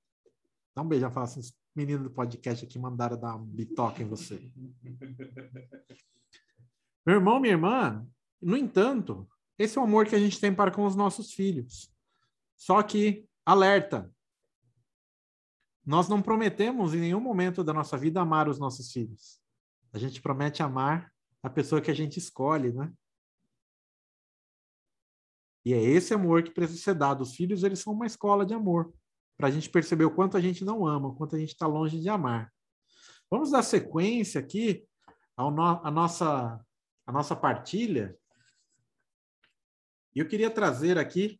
Dá 0.75 0.81
um 0.81 0.87
beijão, 0.87 1.09
fala 1.11 1.25
assim, 1.25 1.39
os 1.39 1.57
meninos 1.73 2.03
do 2.03 2.11
podcast 2.11 2.65
aqui 2.65 2.77
mandaram 2.77 3.17
dar 3.19 3.35
um 3.35 3.45
bitoca 3.45 4.03
em 4.03 4.07
você. 4.07 4.51
Meu 7.05 7.15
irmão, 7.15 7.39
minha 7.39 7.53
irmã, 7.53 8.07
no 8.41 8.57
entanto, 8.57 9.29
esse 9.57 9.77
é 9.77 9.81
o 9.81 9.83
amor 9.83 10.05
que 10.07 10.15
a 10.15 10.19
gente 10.19 10.39
tem 10.39 10.53
para 10.53 10.71
com 10.71 10.85
os 10.85 10.95
nossos 10.95 11.33
filhos. 11.33 11.93
Só 12.57 12.81
que, 12.81 13.27
alerta, 13.45 14.11
nós 15.85 16.07
não 16.07 16.21
prometemos 16.21 16.93
em 16.93 16.99
nenhum 16.99 17.19
momento 17.19 17.63
da 17.63 17.73
nossa 17.73 17.97
vida 17.97 18.21
amar 18.21 18.47
os 18.47 18.59
nossos 18.59 18.91
filhos. 18.91 19.41
A 19.93 19.97
gente 19.97 20.21
promete 20.21 20.63
amar 20.63 21.11
a 21.43 21.49
pessoa 21.49 21.81
que 21.81 21.91
a 21.91 21.93
gente 21.93 22.17
escolhe, 22.17 22.71
né? 22.71 22.91
E 25.65 25.73
é 25.73 25.81
esse 25.81 26.13
amor 26.13 26.43
que 26.43 26.51
precisa 26.51 26.81
ser 26.81 26.95
dado. 26.95 27.21
Os 27.21 27.35
filhos, 27.35 27.63
eles 27.63 27.79
são 27.79 27.93
uma 27.93 28.05
escola 28.05 28.45
de 28.45 28.53
amor, 28.53 28.93
para 29.37 29.47
a 29.47 29.51
gente 29.51 29.69
perceber 29.69 30.05
o 30.05 30.13
quanto 30.13 30.37
a 30.37 30.41
gente 30.41 30.63
não 30.63 30.85
ama, 30.85 31.09
o 31.09 31.15
quanto 31.15 31.35
a 31.35 31.39
gente 31.39 31.49
está 31.49 31.67
longe 31.67 31.99
de 31.99 32.09
amar. 32.09 32.51
Vamos 33.29 33.51
dar 33.51 33.63
sequência 33.63 34.39
aqui 34.39 34.85
à 35.37 35.43
no, 35.43 35.91
nossa, 35.91 36.63
a 37.05 37.11
nossa 37.11 37.35
partilha. 37.35 38.15
E 40.15 40.19
eu 40.19 40.27
queria 40.27 40.49
trazer 40.49 40.97
aqui 40.97 41.39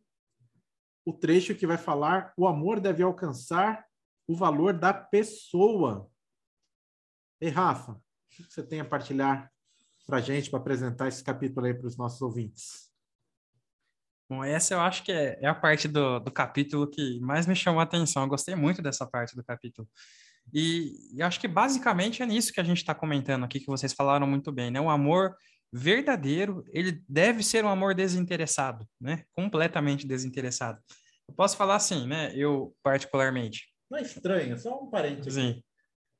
o 1.04 1.12
trecho 1.12 1.54
que 1.54 1.66
vai 1.66 1.78
falar: 1.78 2.32
o 2.36 2.46
amor 2.46 2.80
deve 2.80 3.02
alcançar 3.02 3.86
o 4.26 4.34
valor 4.34 4.72
da 4.72 4.92
pessoa. 4.94 6.08
Ei, 7.40 7.48
Rafa, 7.48 7.92
o 7.92 8.00
que 8.30 8.42
você 8.44 8.62
tem 8.62 8.80
a 8.80 8.84
partilhar 8.84 9.52
para 10.06 10.18
a 10.18 10.20
gente, 10.20 10.50
para 10.50 10.58
apresentar 10.58 11.08
esse 11.08 11.22
capítulo 11.22 11.66
aí 11.66 11.74
para 11.74 11.86
os 11.86 11.96
nossos 11.96 12.20
ouvintes? 12.22 12.92
Bom, 14.28 14.42
essa 14.42 14.74
eu 14.74 14.80
acho 14.80 15.02
que 15.04 15.12
é, 15.12 15.38
é 15.42 15.46
a 15.46 15.54
parte 15.54 15.86
do, 15.86 16.18
do 16.20 16.30
capítulo 16.30 16.88
que 16.88 17.20
mais 17.20 17.46
me 17.46 17.54
chamou 17.54 17.80
a 17.80 17.84
atenção. 17.84 18.22
Eu 18.22 18.28
gostei 18.28 18.54
muito 18.54 18.80
dessa 18.80 19.06
parte 19.06 19.36
do 19.36 19.44
capítulo. 19.44 19.86
E, 20.52 21.14
e 21.14 21.22
acho 21.22 21.38
que 21.38 21.46
basicamente 21.46 22.22
é 22.22 22.26
nisso 22.26 22.52
que 22.52 22.60
a 22.60 22.64
gente 22.64 22.78
está 22.78 22.94
comentando 22.94 23.44
aqui, 23.44 23.60
que 23.60 23.66
vocês 23.66 23.92
falaram 23.92 24.26
muito 24.26 24.50
bem, 24.50 24.70
né? 24.70 24.80
O 24.80 24.88
amor 24.88 25.36
verdadeiro, 25.72 26.64
ele 26.68 27.02
deve 27.08 27.42
ser 27.42 27.64
um 27.64 27.68
amor 27.68 27.94
desinteressado, 27.94 28.86
né? 29.00 29.24
Completamente 29.32 30.06
desinteressado. 30.06 30.78
Eu 31.28 31.34
posso 31.34 31.56
falar 31.56 31.76
assim, 31.76 32.06
né? 32.06 32.32
Eu, 32.36 32.74
particularmente, 32.82 33.66
não 33.90 33.98
é 33.98 34.02
estranho, 34.02 34.58
só 34.58 34.82
um 34.82 34.90
parênteses. 34.90 35.34
Sim. 35.34 35.62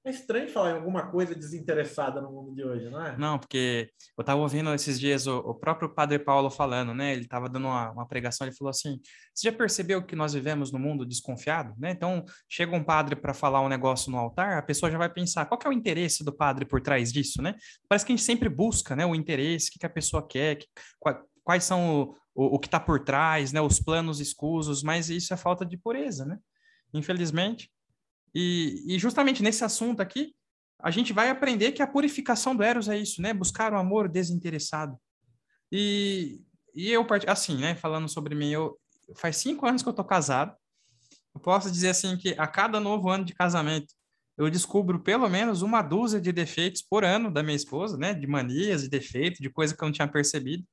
É 0.05 0.11
estranho 0.11 0.49
falar 0.49 0.73
em 0.73 0.75
alguma 0.75 1.11
coisa 1.11 1.33
desinteressada 1.33 2.21
no 2.21 2.33
mundo 2.33 2.53
de 2.55 2.65
hoje, 2.65 2.91
não 2.91 3.07
é? 3.07 3.17
Não, 3.17 3.39
porque 3.39 3.89
eu 4.19 4.23
estava 4.23 4.41
ouvindo 4.41 4.75
esses 4.75 4.99
dias 4.99 5.29
o, 5.29 5.39
o, 5.39 5.55
próprio 5.55 5.89
Padre 5.89 6.19
Paulo 6.19 6.51
falando, 6.51 6.93
né? 6.93 7.13
Ele 7.13 7.23
estava 7.23 7.49
dando 7.49 7.69
uma, 7.69 7.93
uma, 7.93 8.09
pregação, 8.09 8.45
ele 8.45 8.57
falou 8.57 8.71
assim: 8.71 9.01
Você 9.33 9.49
já 9.49 9.57
percebeu 9.57 10.05
que 10.05 10.17
nós 10.17 10.33
vivemos 10.33 10.73
no 10.73 10.79
mundo 10.79 11.07
desconfiado, 11.07 11.73
né? 11.79 11.93
Então, 11.93 12.25
chega 12.49 12.75
um 12.75 12.83
padre 12.83 13.15
para 13.15 13.33
falar 13.33 13.61
um 13.61 13.69
negócio 13.69 14.11
no 14.11 14.19
altar, 14.19 14.59
a 14.59 14.63
pessoa 14.63 14.91
já 14.91 14.99
vai 14.99 15.09
pensar: 15.09 15.47
qual 15.47 15.61
é 15.65 15.69
o 15.69 15.73
interesse 15.73 16.25
do 16.25 16.33
padre 16.33 16.65
por 16.65 16.81
trás 16.81 17.13
disso, 17.13 17.41
né? 17.41 17.55
Parece 17.89 18.05
que 18.05 18.13
a 18.13 18.17
gente 18.17 18.25
sempre 18.25 18.49
busca, 18.49 18.97
né? 18.97 19.07
O 19.07 19.15
interesse, 19.15 19.69
o 19.69 19.73
que, 19.73 19.79
que 19.79 19.87
a 19.87 19.91
pessoa 19.91 20.27
quer, 20.27 20.57
que, 20.57 20.67
quais 21.45 21.63
são 21.63 22.03
o, 22.03 22.17
o, 22.35 22.57
o 22.57 22.59
que 22.59 22.67
está 22.67 22.81
por 22.81 23.05
trás, 23.05 23.53
né? 23.53 23.61
Os 23.61 23.79
planos 23.79 24.19
escusos, 24.19 24.83
mas 24.83 25.11
isso 25.11 25.33
é 25.33 25.37
falta 25.37 25.65
de 25.65 25.77
pureza, 25.77 26.25
né? 26.25 26.39
infelizmente. 26.95 27.71
E, 28.35 28.83
e, 28.87 28.99
justamente 28.99 29.43
nesse 29.43 29.65
assunto 29.65 30.01
aqui, 30.01 30.35
a 30.81 30.91
gente 30.91 31.13
vai 31.13 31.29
aprender 31.29 31.73
que 31.73 31.83
a 31.83 31.87
purificação 31.87 32.57
do 32.57 32.63
Eros 32.63 32.89
é 32.89 32.97
isso, 32.99 33.21
né? 33.23 33.33
Buscar 33.33 33.73
o 33.73 33.79
amor 33.79 34.09
desinteressado. 34.09 34.97
E, 35.71 36.41
e 36.75 36.91
eu, 36.91 37.07
assim, 37.27 37.57
né? 37.59 37.75
Falando 37.75 38.09
sobre 38.09 38.35
mim, 38.35 38.51
eu, 38.51 38.79
faz 39.17 39.37
cinco 39.37 39.67
anos 39.67 39.83
que 39.83 39.89
eu 39.89 39.93
tô 39.93 40.05
casado. 40.05 40.57
Eu 41.35 41.41
posso 41.41 41.71
dizer 41.71 41.91
assim 41.91 42.17
que 42.17 42.35
a 42.39 42.47
cada 42.47 42.81
novo 42.81 43.09
ano 43.09 43.25
de 43.25 43.35
casamento, 43.35 43.95
eu 44.37 44.51
descubro 44.51 44.99
pelo 44.99 45.29
menos 45.29 45.63
uma 45.63 45.83
dúzia 45.83 46.21
de 46.21 46.33
defeitos 46.33 46.83
por 46.83 47.05
ano 47.05 47.31
da 47.31 47.43
minha 47.43 47.57
esposa, 47.57 47.97
né? 47.97 48.13
De 48.13 48.27
manias, 48.27 48.83
de 48.83 48.89
defeitos, 48.89 49.41
de 49.41 49.51
coisa 49.51 49.77
que 49.77 49.83
eu 49.83 49.87
não 49.87 49.93
tinha 49.93 50.09
percebido. 50.09 50.65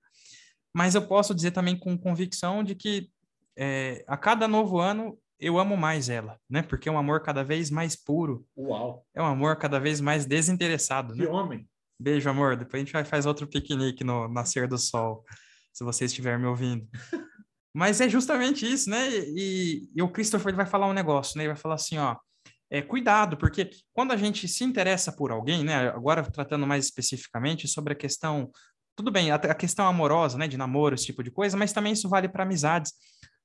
Mas 0.73 0.95
eu 0.95 1.05
posso 1.07 1.35
dizer 1.35 1.51
também 1.51 1.77
com 1.77 1.97
convicção 1.97 2.63
de 2.63 2.73
que 2.75 3.09
é, 3.57 4.03
a 4.07 4.15
cada 4.15 4.47
novo 4.47 4.79
ano 4.79 5.19
eu 5.39 5.57
amo 5.57 5.77
mais 5.77 6.09
ela, 6.09 6.37
né? 6.49 6.61
Porque 6.61 6.89
é 6.89 6.91
um 6.91 6.97
amor 6.97 7.21
cada 7.21 7.43
vez 7.43 7.69
mais 7.69 7.95
puro. 7.95 8.45
Uau! 8.57 9.05
É 9.13 9.21
um 9.21 9.25
amor 9.25 9.55
cada 9.55 9.79
vez 9.79 10.01
mais 10.01 10.25
desinteressado. 10.25 11.13
Que 11.13 11.21
né? 11.21 11.27
homem! 11.27 11.67
Beijo, 11.99 12.29
amor. 12.29 12.55
Depois 12.55 12.81
a 12.81 12.85
gente 12.85 12.93
vai 12.93 13.03
faz 13.03 13.25
outro 13.25 13.47
piquenique 13.47 14.03
no 14.03 14.27
nascer 14.27 14.67
do 14.67 14.77
sol, 14.77 15.25
se 15.73 15.83
você 15.83 16.05
estiver 16.05 16.37
me 16.37 16.45
ouvindo. 16.45 16.87
Mas 17.73 18.01
é 18.01 18.09
justamente 18.09 18.69
isso, 18.69 18.89
né? 18.89 19.09
E, 19.09 19.89
e 19.95 20.01
o 20.01 20.09
Christopher 20.09 20.55
vai 20.55 20.65
falar 20.65 20.87
um 20.87 20.93
negócio, 20.93 21.37
né? 21.37 21.43
Ele 21.43 21.53
vai 21.53 21.61
falar 21.61 21.75
assim, 21.75 21.97
ó, 21.97 22.17
é, 22.69 22.81
cuidado, 22.81 23.37
porque 23.37 23.69
quando 23.93 24.11
a 24.11 24.17
gente 24.17 24.47
se 24.47 24.63
interessa 24.63 25.11
por 25.11 25.31
alguém, 25.31 25.63
né? 25.63 25.89
Agora 25.89 26.23
tratando 26.23 26.65
mais 26.65 26.85
especificamente 26.85 27.67
sobre 27.67 27.93
a 27.93 27.95
questão, 27.95 28.51
tudo 28.95 29.11
bem, 29.11 29.31
a, 29.31 29.35
a 29.35 29.55
questão 29.55 29.87
amorosa, 29.87 30.37
né? 30.37 30.47
De 30.47 30.57
namoro, 30.57 30.95
esse 30.95 31.05
tipo 31.05 31.23
de 31.23 31.31
coisa, 31.31 31.55
mas 31.55 31.73
também 31.73 31.93
isso 31.93 32.09
vale 32.09 32.27
para 32.27 32.43
amizades. 32.43 32.93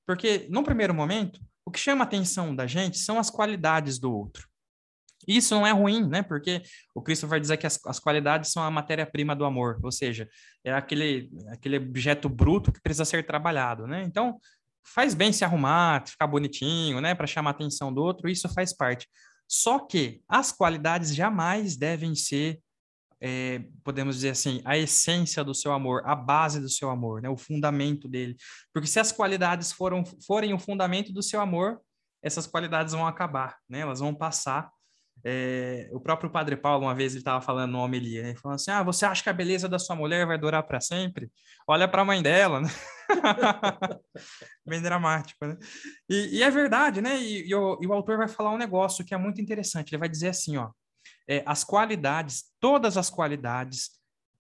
Porque, 0.07 0.47
num 0.51 0.63
primeiro 0.63 0.95
momento, 0.95 1.41
o 1.67 1.71
que 1.71 1.79
chama 1.79 2.05
a 2.05 2.07
atenção 2.07 2.55
da 2.55 2.67
gente 2.67 2.99
são 2.99 3.19
as 3.19 3.31
qualidades 3.31 3.99
do 3.99 4.13
outro. 4.13 4.49
Isso 5.27 5.55
não 5.55 5.67
é 5.67 5.73
ruim, 5.73 6.07
né? 6.07 6.23
Porque 6.23 6.63
o 6.95 7.01
Cristo 7.01 7.27
vai 7.27 7.41
dizer 7.41 7.57
que 7.57 7.67
as, 7.67 7.79
as 7.87 7.99
qualidades 7.99 8.53
são 8.53 8.63
a 8.63 8.71
matéria-prima 8.71 9.35
do 9.35 9.45
amor, 9.45 9.81
ou 9.83 9.91
seja, 9.91 10.29
é 10.63 10.73
aquele, 10.73 11.31
aquele 11.49 11.79
objeto 11.79 12.29
bruto 12.29 12.71
que 12.71 12.81
precisa 12.83 13.05
ser 13.05 13.27
trabalhado, 13.27 13.87
né? 13.87 14.03
Então, 14.03 14.39
faz 14.85 15.15
bem 15.15 15.33
se 15.33 15.45
arrumar, 15.45 16.07
ficar 16.07 16.27
bonitinho, 16.27 17.01
né? 17.01 17.15
Para 17.15 17.27
chamar 17.27 17.51
a 17.51 17.53
atenção 17.53 17.93
do 17.93 18.03
outro, 18.03 18.29
isso 18.29 18.49
faz 18.51 18.77
parte. 18.77 19.09
Só 19.49 19.79
que 19.79 20.23
as 20.29 20.53
qualidades 20.53 21.15
jamais 21.15 21.77
devem 21.77 22.15
ser 22.15 22.61
é, 23.27 23.65
podemos 23.83 24.17
dizer 24.17 24.29
assim, 24.29 24.61
a 24.67 24.77
essência 24.77 25.43
do 25.43 25.55
seu 25.55 25.73
amor, 25.73 26.03
a 26.05 26.15
base 26.15 26.61
do 26.61 26.69
seu 26.69 26.91
amor, 26.91 27.23
né? 27.23 27.29
o 27.31 27.39
fundamento 27.39 28.07
dele. 28.07 28.37
Porque 28.71 28.87
se 28.87 29.01
as 29.01 29.11
qualidades 29.11 29.73
foram, 29.73 30.05
forem 30.27 30.53
o 30.53 30.59
fundamento 30.59 31.11
do 31.11 31.23
seu 31.23 31.41
amor, 31.41 31.81
essas 32.23 32.47
qualidades 32.47 32.93
vão 32.93 33.07
acabar, 33.07 33.57
né? 33.67 33.79
elas 33.79 34.01
vão 34.01 34.15
passar. 34.15 34.71
É, 35.25 35.89
o 35.91 36.01
próprio 36.01 36.29
Padre 36.29 36.55
Paulo, 36.55 36.85
uma 36.85 36.95
vez, 36.95 37.13
ele 37.13 37.23
estava 37.23 37.41
falando 37.41 37.73
no 37.73 37.79
homilia, 37.79 38.23
né? 38.25 38.35
falando 38.35 38.57
assim, 38.57 38.71
ah, 38.71 38.83
você 38.83 39.07
acha 39.07 39.23
que 39.23 39.31
a 39.31 39.33
beleza 39.33 39.71
da 39.71 39.79
sua 39.79 39.97
mulher 39.97 40.27
vai 40.27 40.37
durar 40.37 40.63
para 40.63 40.79
sempre? 40.79 41.33
Olha 41.67 41.89
para 41.89 42.03
a 42.03 42.05
mãe 42.05 42.23
dela, 42.23 42.61
né? 42.61 42.69
Bem 44.69 44.83
dramático, 44.83 45.47
né? 45.47 45.57
E, 46.11 46.41
e, 46.41 46.43
é 46.43 46.51
verdade, 46.51 47.01
né? 47.01 47.17
E, 47.17 47.49
e, 47.49 47.55
o, 47.55 47.79
e 47.81 47.87
o 47.87 47.93
autor 47.95 48.19
vai 48.19 48.29
falar 48.29 48.51
um 48.51 48.59
negócio 48.59 49.03
que 49.03 49.15
é 49.15 49.17
muito 49.17 49.41
interessante. 49.41 49.93
Ele 49.93 50.01
vai 50.01 50.11
dizer 50.11 50.29
assim, 50.29 50.59
ó, 50.59 50.71
é, 51.29 51.43
as 51.47 51.65
qualidades, 51.65 52.45
todas 52.61 52.97
as 52.97 53.11
qualidades 53.11 53.91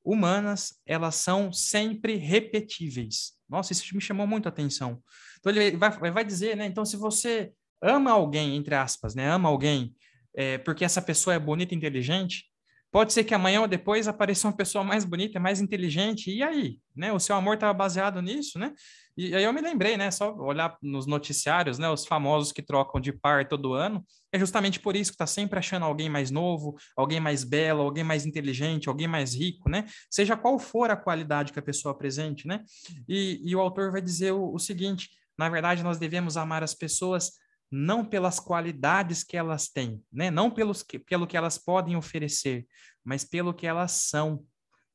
humanas, 0.04 0.74
elas 0.86 1.14
são 1.14 1.52
sempre 1.52 2.16
repetíveis. 2.16 3.32
Nossa, 3.48 3.72
isso 3.72 3.94
me 3.94 4.00
chamou 4.00 4.26
muito 4.26 4.46
a 4.46 4.50
atenção. 4.50 5.02
Então 5.38 5.52
ele 5.52 5.76
vai, 5.76 5.90
vai 6.10 6.24
dizer, 6.24 6.56
né? 6.56 6.66
Então, 6.66 6.84
se 6.84 6.96
você 6.96 7.52
ama 7.82 8.10
alguém, 8.10 8.56
entre 8.56 8.74
aspas, 8.74 9.14
né? 9.14 9.28
Ama 9.30 9.48
alguém 9.48 9.94
é, 10.34 10.58
porque 10.58 10.84
essa 10.84 11.00
pessoa 11.00 11.34
é 11.34 11.38
bonita 11.38 11.74
e 11.74 11.76
inteligente, 11.76 12.44
pode 12.90 13.12
ser 13.12 13.24
que 13.24 13.34
amanhã 13.34 13.60
ou 13.60 13.68
depois 13.68 14.08
apareça 14.08 14.48
uma 14.48 14.56
pessoa 14.56 14.82
mais 14.82 15.04
bonita, 15.04 15.38
mais 15.40 15.60
inteligente, 15.60 16.30
e 16.30 16.42
aí? 16.42 16.78
Né? 16.94 17.12
O 17.12 17.20
seu 17.20 17.36
amor 17.36 17.54
estava 17.54 17.72
baseado 17.72 18.20
nisso, 18.20 18.58
né? 18.58 18.72
E 19.16 19.34
aí 19.34 19.44
eu 19.44 19.52
me 19.52 19.60
lembrei, 19.60 19.96
né? 19.96 20.10
Só 20.10 20.34
olhar 20.34 20.76
nos 20.82 21.06
noticiários, 21.06 21.78
né? 21.78 21.88
Os 21.88 22.04
famosos 22.04 22.50
que 22.50 22.60
trocam 22.60 23.00
de 23.00 23.12
par 23.12 23.46
todo 23.46 23.72
ano. 23.72 24.04
É 24.32 24.38
justamente 24.38 24.80
por 24.80 24.96
isso 24.96 25.12
que 25.12 25.14
está 25.14 25.26
sempre 25.26 25.58
achando 25.58 25.84
alguém 25.84 26.08
mais 26.08 26.30
novo, 26.30 26.76
alguém 26.96 27.20
mais 27.20 27.44
belo, 27.44 27.82
alguém 27.82 28.02
mais 28.02 28.26
inteligente, 28.26 28.88
alguém 28.88 29.06
mais 29.06 29.34
rico, 29.34 29.70
né? 29.70 29.86
Seja 30.10 30.36
qual 30.36 30.58
for 30.58 30.90
a 30.90 30.96
qualidade 30.96 31.52
que 31.52 31.58
a 31.58 31.62
pessoa 31.62 31.92
apresente, 31.92 32.46
né? 32.46 32.64
E, 33.08 33.40
e 33.44 33.54
o 33.54 33.60
autor 33.60 33.92
vai 33.92 34.02
dizer 34.02 34.32
o, 34.32 34.52
o 34.52 34.58
seguinte: 34.58 35.10
na 35.38 35.48
verdade, 35.48 35.82
nós 35.84 35.98
devemos 35.98 36.36
amar 36.36 36.64
as 36.64 36.74
pessoas 36.74 37.32
não 37.70 38.04
pelas 38.04 38.38
qualidades 38.38 39.24
que 39.24 39.36
elas 39.36 39.68
têm, 39.68 40.02
né? 40.12 40.30
Não 40.30 40.50
pelos 40.50 40.82
que, 40.82 40.98
pelo 40.98 41.26
que 41.26 41.36
elas 41.36 41.58
podem 41.58 41.96
oferecer, 41.96 42.66
mas 43.04 43.24
pelo 43.24 43.54
que 43.54 43.66
elas 43.66 43.92
são, 43.92 44.44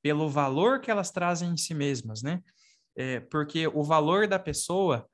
pelo 0.02 0.30
valor 0.30 0.80
que 0.80 0.90
elas 0.92 1.12
trazem 1.12 1.52
em 1.52 1.58
si 1.58 1.74
mesmas, 1.74 2.22
né? 2.22 2.42
É, 3.00 3.22
porque 3.22 3.66
o 3.66 3.82
valor 3.82 4.28
da 4.28 4.38
pessoa 4.38 5.08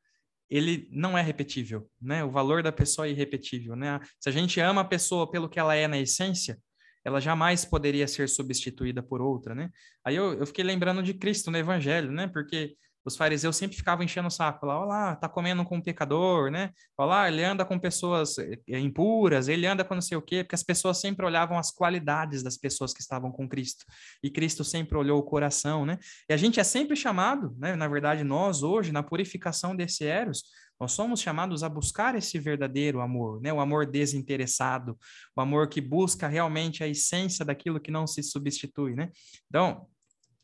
ele 0.50 0.88
não 0.92 1.16
é 1.16 1.22
repetível, 1.22 1.88
né? 2.02 2.24
O 2.24 2.32
valor 2.32 2.64
da 2.64 2.72
pessoa 2.72 3.08
é 3.08 3.12
irrepetível, 3.12 3.76
né? 3.76 4.00
Se 4.20 4.28
a 4.28 4.32
gente 4.32 4.60
ama 4.60 4.82
a 4.82 4.86
pessoa 4.86 5.30
pelo 5.30 5.48
que 5.48 5.60
ela 5.60 5.76
é 5.76 5.88
na 5.88 6.00
essência, 6.00 6.58
ela 7.04 7.20
jamais 7.20 7.64
poderia 7.64 8.08
ser 8.08 8.28
substituída 8.28 9.04
por 9.04 9.22
outra, 9.22 9.54
né? 9.54 9.70
Aí 10.04 10.16
eu, 10.16 10.34
eu 10.34 10.46
fiquei 10.48 10.64
lembrando 10.64 11.04
de 11.04 11.14
Cristo 11.14 11.52
no 11.52 11.58
Evangelho, 11.58 12.12
né? 12.12 12.28
Porque 12.28 12.76
os 13.06 13.16
fariseus 13.16 13.56
sempre 13.56 13.78
ficavam 13.78 14.04
enchendo 14.04 14.28
o 14.28 14.32
saco 14.32 14.66
lá, 14.66 14.80
olha 14.80 14.88
lá, 14.88 15.16
tá 15.16 15.30
comendo 15.30 15.64
com 15.64 15.78
um 15.78 15.82
pecador, 15.82 16.50
né? 16.50 16.72
Olha 16.98 17.08
lá, 17.08 17.28
ele 17.28 17.44
anda 17.44 17.64
com 17.64 17.78
pessoas 17.78 18.38
eh, 18.40 18.58
eh, 18.68 18.80
impuras, 18.80 19.48
ele 19.48 19.68
anda 19.68 19.86
com 19.86 19.94
não 19.94 20.02
sei 20.02 20.18
o 20.18 20.22
quê, 20.22 20.44
porque 20.44 20.56
as 20.56 20.64
pessoas 20.64 21.00
sempre 21.00 21.24
olhavam 21.24 21.60
as 21.60 21.72
qualidades 21.72 22.42
das 22.42 22.58
pessoas 22.58 22.94
que 22.94 23.02
estavam 23.02 23.32
com 23.32 23.48
Cristo. 23.48 23.86
E 24.24 24.30
Cristo 24.32 24.64
sempre 24.64 24.98
olhou 24.98 25.20
o 25.20 25.24
coração, 25.24 25.86
né? 25.86 26.00
E 26.28 26.34
a 26.34 26.38
gente 26.38 26.60
é 26.60 26.64
sempre 26.64 26.96
chamado, 26.96 27.56
né? 27.60 27.76
Na 27.76 27.88
verdade, 27.88 28.24
nós 28.24 28.64
hoje, 28.64 28.92
na 28.92 29.04
purificação 29.04 29.76
desse 29.76 30.04
Eros, 30.04 30.44
nós 30.80 30.92
somos 30.92 31.22
chamados 31.22 31.64
a 31.64 31.70
buscar 31.70 32.16
esse 32.16 32.40
verdadeiro 32.40 33.02
amor, 33.02 33.40
né? 33.40 33.54
O 33.54 33.60
amor 33.60 33.86
desinteressado, 33.86 34.98
o 35.36 35.42
amor 35.42 35.70
que 35.70 35.80
busca 35.80 36.28
realmente 36.28 36.84
a 36.84 36.88
essência 36.88 37.46
daquilo 37.46 37.80
que 37.80 37.92
não 37.92 38.08
se 38.08 38.24
substitui, 38.24 38.96
né? 38.96 39.12
Então, 39.48 39.88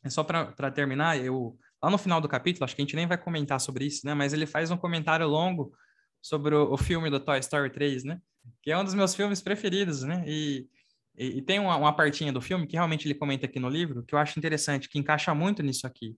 é 0.04 0.10
só 0.10 0.24
para 0.24 0.70
terminar, 0.70 1.18
eu 1.18 1.58
Lá 1.82 1.90
no 1.90 1.98
final 1.98 2.20
do 2.20 2.28
capítulo, 2.28 2.64
acho 2.64 2.76
que 2.76 2.82
a 2.82 2.84
gente 2.84 2.94
nem 2.94 3.06
vai 3.06 3.18
comentar 3.18 3.60
sobre 3.60 3.84
isso, 3.84 4.06
né? 4.06 4.14
Mas 4.14 4.32
ele 4.32 4.46
faz 4.46 4.70
um 4.70 4.76
comentário 4.76 5.26
longo 5.26 5.72
sobre 6.20 6.54
o, 6.54 6.72
o 6.72 6.76
filme 6.76 7.10
do 7.10 7.18
Toy 7.18 7.38
Story 7.40 7.70
3, 7.70 8.04
né? 8.04 8.20
Que 8.62 8.70
é 8.70 8.78
um 8.78 8.84
dos 8.84 8.94
meus 8.94 9.14
filmes 9.14 9.40
preferidos, 9.40 10.02
né? 10.02 10.22
E, 10.26 10.68
e, 11.16 11.38
e 11.38 11.42
tem 11.42 11.58
uma, 11.58 11.76
uma 11.76 11.94
partinha 11.94 12.32
do 12.32 12.40
filme 12.40 12.66
que 12.66 12.76
realmente 12.76 13.06
ele 13.06 13.14
comenta 13.14 13.46
aqui 13.46 13.58
no 13.58 13.68
livro, 13.68 14.04
que 14.04 14.14
eu 14.14 14.18
acho 14.18 14.38
interessante, 14.38 14.88
que 14.88 14.98
encaixa 14.98 15.34
muito 15.34 15.62
nisso 15.62 15.86
aqui. 15.86 16.16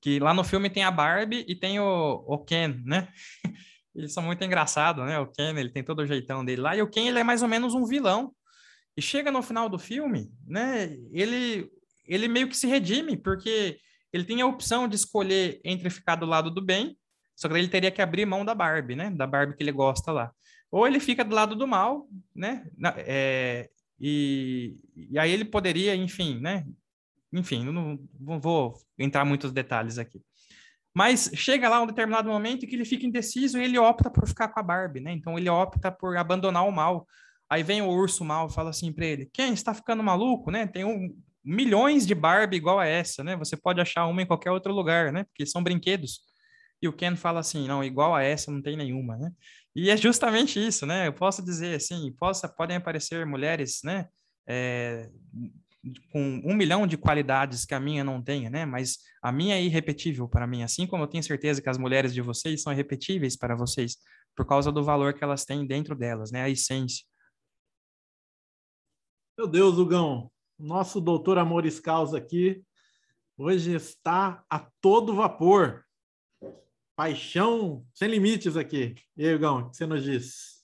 Que 0.00 0.20
lá 0.20 0.32
no 0.32 0.44
filme 0.44 0.70
tem 0.70 0.84
a 0.84 0.90
Barbie 0.90 1.44
e 1.48 1.56
tem 1.56 1.80
o, 1.80 2.24
o 2.26 2.38
Ken, 2.38 2.80
né? 2.84 3.08
Eles 3.94 4.12
são 4.12 4.22
muito 4.22 4.42
engraçados, 4.44 5.04
né? 5.04 5.18
O 5.18 5.26
Ken, 5.26 5.58
ele 5.58 5.70
tem 5.70 5.82
todo 5.82 5.98
o 5.98 6.06
jeitão 6.06 6.44
dele 6.44 6.62
lá. 6.62 6.76
E 6.76 6.80
o 6.80 6.88
Ken, 6.88 7.08
ele 7.08 7.18
é 7.18 7.24
mais 7.24 7.42
ou 7.42 7.48
menos 7.48 7.74
um 7.74 7.84
vilão. 7.84 8.32
E 8.96 9.02
chega 9.02 9.32
no 9.32 9.42
final 9.42 9.68
do 9.68 9.80
filme, 9.80 10.30
né? 10.46 10.96
Ele, 11.10 11.68
ele 12.06 12.28
meio 12.28 12.48
que 12.48 12.56
se 12.56 12.68
redime, 12.68 13.16
porque 13.16 13.80
ele 14.12 14.24
tem 14.24 14.40
a 14.40 14.46
opção 14.46 14.88
de 14.88 14.96
escolher 14.96 15.60
entre 15.64 15.90
ficar 15.90 16.16
do 16.16 16.26
lado 16.26 16.50
do 16.50 16.60
bem, 16.60 16.96
só 17.36 17.48
que 17.48 17.54
ele 17.54 17.68
teria 17.68 17.90
que 17.90 18.02
abrir 18.02 18.26
mão 18.26 18.44
da 18.44 18.54
Barbie, 18.54 18.96
né? 18.96 19.10
Da 19.10 19.26
Barbie 19.26 19.56
que 19.56 19.62
ele 19.62 19.72
gosta 19.72 20.12
lá. 20.12 20.30
Ou 20.70 20.86
ele 20.86 21.00
fica 21.00 21.24
do 21.24 21.34
lado 21.34 21.56
do 21.56 21.66
mal, 21.66 22.06
né? 22.34 22.66
É, 22.98 23.70
e, 23.98 24.76
e 24.94 25.18
aí 25.18 25.30
ele 25.30 25.44
poderia, 25.44 25.94
enfim, 25.94 26.38
né? 26.40 26.66
Enfim, 27.32 27.64
não, 27.64 27.98
não 28.18 28.40
vou 28.40 28.74
entrar 28.98 29.24
muitos 29.24 29.52
detalhes 29.52 29.98
aqui. 29.98 30.20
Mas 30.92 31.30
chega 31.34 31.68
lá 31.68 31.80
um 31.80 31.86
determinado 31.86 32.28
momento 32.28 32.66
que 32.66 32.74
ele 32.74 32.84
fica 32.84 33.06
indeciso 33.06 33.58
e 33.58 33.64
ele 33.64 33.78
opta 33.78 34.10
por 34.10 34.26
ficar 34.26 34.48
com 34.48 34.58
a 34.58 34.62
Barbie, 34.62 35.00
né? 35.00 35.12
Então 35.12 35.38
ele 35.38 35.48
opta 35.48 35.90
por 35.90 36.16
abandonar 36.16 36.66
o 36.66 36.72
mal. 36.72 37.06
Aí 37.48 37.62
vem 37.62 37.80
o 37.82 37.88
urso 37.88 38.24
mal 38.24 38.48
fala 38.48 38.70
assim 38.70 38.92
para 38.92 39.06
ele: 39.06 39.30
Quem 39.32 39.52
está 39.52 39.72
ficando 39.72 40.02
maluco, 40.02 40.50
né? 40.50 40.66
Tem 40.66 40.84
um, 40.84 41.16
milhões 41.44 42.06
de 42.06 42.14
Barbie 42.14 42.56
igual 42.56 42.78
a 42.78 42.86
essa, 42.86 43.24
né? 43.24 43.36
Você 43.36 43.56
pode 43.56 43.80
achar 43.80 44.06
uma 44.06 44.22
em 44.22 44.26
qualquer 44.26 44.50
outro 44.50 44.72
lugar, 44.72 45.12
né? 45.12 45.24
Porque 45.24 45.46
são 45.46 45.62
brinquedos. 45.62 46.20
E 46.82 46.88
o 46.88 46.92
Ken 46.92 47.14
fala 47.16 47.40
assim, 47.40 47.66
não, 47.68 47.84
igual 47.84 48.14
a 48.14 48.22
essa 48.22 48.50
não 48.50 48.62
tem 48.62 48.76
nenhuma, 48.76 49.16
né? 49.16 49.30
E 49.74 49.90
é 49.90 49.96
justamente 49.96 50.58
isso, 50.58 50.86
né? 50.86 51.06
Eu 51.06 51.12
posso 51.12 51.44
dizer 51.44 51.76
assim, 51.76 52.12
possa, 52.18 52.48
podem 52.48 52.76
aparecer 52.76 53.24
mulheres, 53.26 53.80
né? 53.84 54.08
É, 54.46 55.08
com 56.12 56.42
um 56.44 56.54
milhão 56.54 56.86
de 56.86 56.96
qualidades 56.96 57.64
que 57.64 57.74
a 57.74 57.80
minha 57.80 58.04
não 58.04 58.22
tenha, 58.22 58.50
né? 58.50 58.64
Mas 58.64 58.98
a 59.22 59.30
minha 59.30 59.56
é 59.56 59.62
irrepetível 59.62 60.28
para 60.28 60.46
mim, 60.46 60.62
assim 60.62 60.86
como 60.86 61.04
eu 61.04 61.06
tenho 61.06 61.22
certeza 61.22 61.62
que 61.62 61.68
as 61.68 61.78
mulheres 61.78 62.12
de 62.12 62.20
vocês 62.20 62.62
são 62.62 62.72
irrepetíveis 62.72 63.36
para 63.36 63.54
vocês, 63.54 63.96
por 64.36 64.46
causa 64.46 64.72
do 64.72 64.82
valor 64.82 65.14
que 65.14 65.24
elas 65.24 65.44
têm 65.44 65.66
dentro 65.66 65.94
delas, 65.94 66.30
né? 66.30 66.42
A 66.42 66.50
essência. 66.50 67.04
Meu 69.38 69.46
Deus, 69.46 69.78
Hugão, 69.78 70.29
nosso 70.60 71.00
doutor 71.00 71.38
Amores 71.38 71.80
Causa 71.80 72.18
aqui 72.18 72.62
hoje 73.42 73.74
está 73.74 74.44
a 74.50 74.58
todo 74.80 75.14
vapor. 75.14 75.84
Paixão 76.94 77.82
sem 77.94 78.10
limites 78.10 78.56
aqui. 78.56 78.94
E 79.16 79.26
aí, 79.26 79.38
Gão, 79.38 79.60
o 79.60 79.70
que 79.70 79.76
você 79.76 79.86
nos 79.86 80.04
diz? 80.04 80.60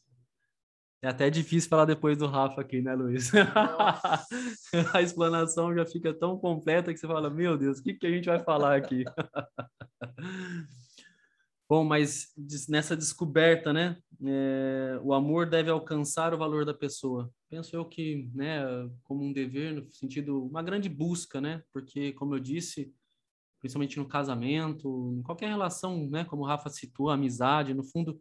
É 1.00 1.08
até 1.08 1.30
difícil 1.30 1.70
falar 1.70 1.86
depois 1.86 2.18
do 2.18 2.26
Rafa 2.26 2.60
aqui, 2.60 2.82
né, 2.82 2.94
Luiz? 2.94 3.30
a 4.92 5.00
explanação 5.00 5.74
já 5.74 5.86
fica 5.86 6.12
tão 6.12 6.38
completa 6.38 6.92
que 6.92 6.98
você 6.98 7.06
fala, 7.06 7.30
meu 7.30 7.56
Deus, 7.56 7.78
o 7.78 7.82
que, 7.82 7.94
que 7.94 8.06
a 8.06 8.10
gente 8.10 8.26
vai 8.26 8.42
falar 8.42 8.76
aqui? 8.76 9.04
Bom, 11.68 11.82
mas 11.82 12.28
nessa 12.68 12.96
descoberta, 12.96 13.72
né, 13.72 13.96
é, 14.24 15.00
o 15.02 15.12
amor 15.12 15.50
deve 15.50 15.68
alcançar 15.68 16.32
o 16.32 16.38
valor 16.38 16.64
da 16.64 16.72
pessoa. 16.72 17.28
Penso 17.50 17.74
eu 17.74 17.84
que, 17.84 18.30
né, 18.32 18.60
como 19.02 19.24
um 19.24 19.32
dever, 19.32 19.74
no 19.74 19.92
sentido, 19.92 20.44
uma 20.46 20.62
grande 20.62 20.88
busca, 20.88 21.40
né, 21.40 21.62
porque, 21.72 22.12
como 22.12 22.36
eu 22.36 22.38
disse, 22.38 22.94
principalmente 23.60 23.98
no 23.98 24.06
casamento, 24.06 25.16
em 25.18 25.22
qualquer 25.22 25.48
relação, 25.48 26.08
né, 26.08 26.24
como 26.24 26.42
o 26.42 26.46
Rafa 26.46 26.70
citou, 26.70 27.10
amizade, 27.10 27.74
no 27.74 27.82
fundo, 27.82 28.20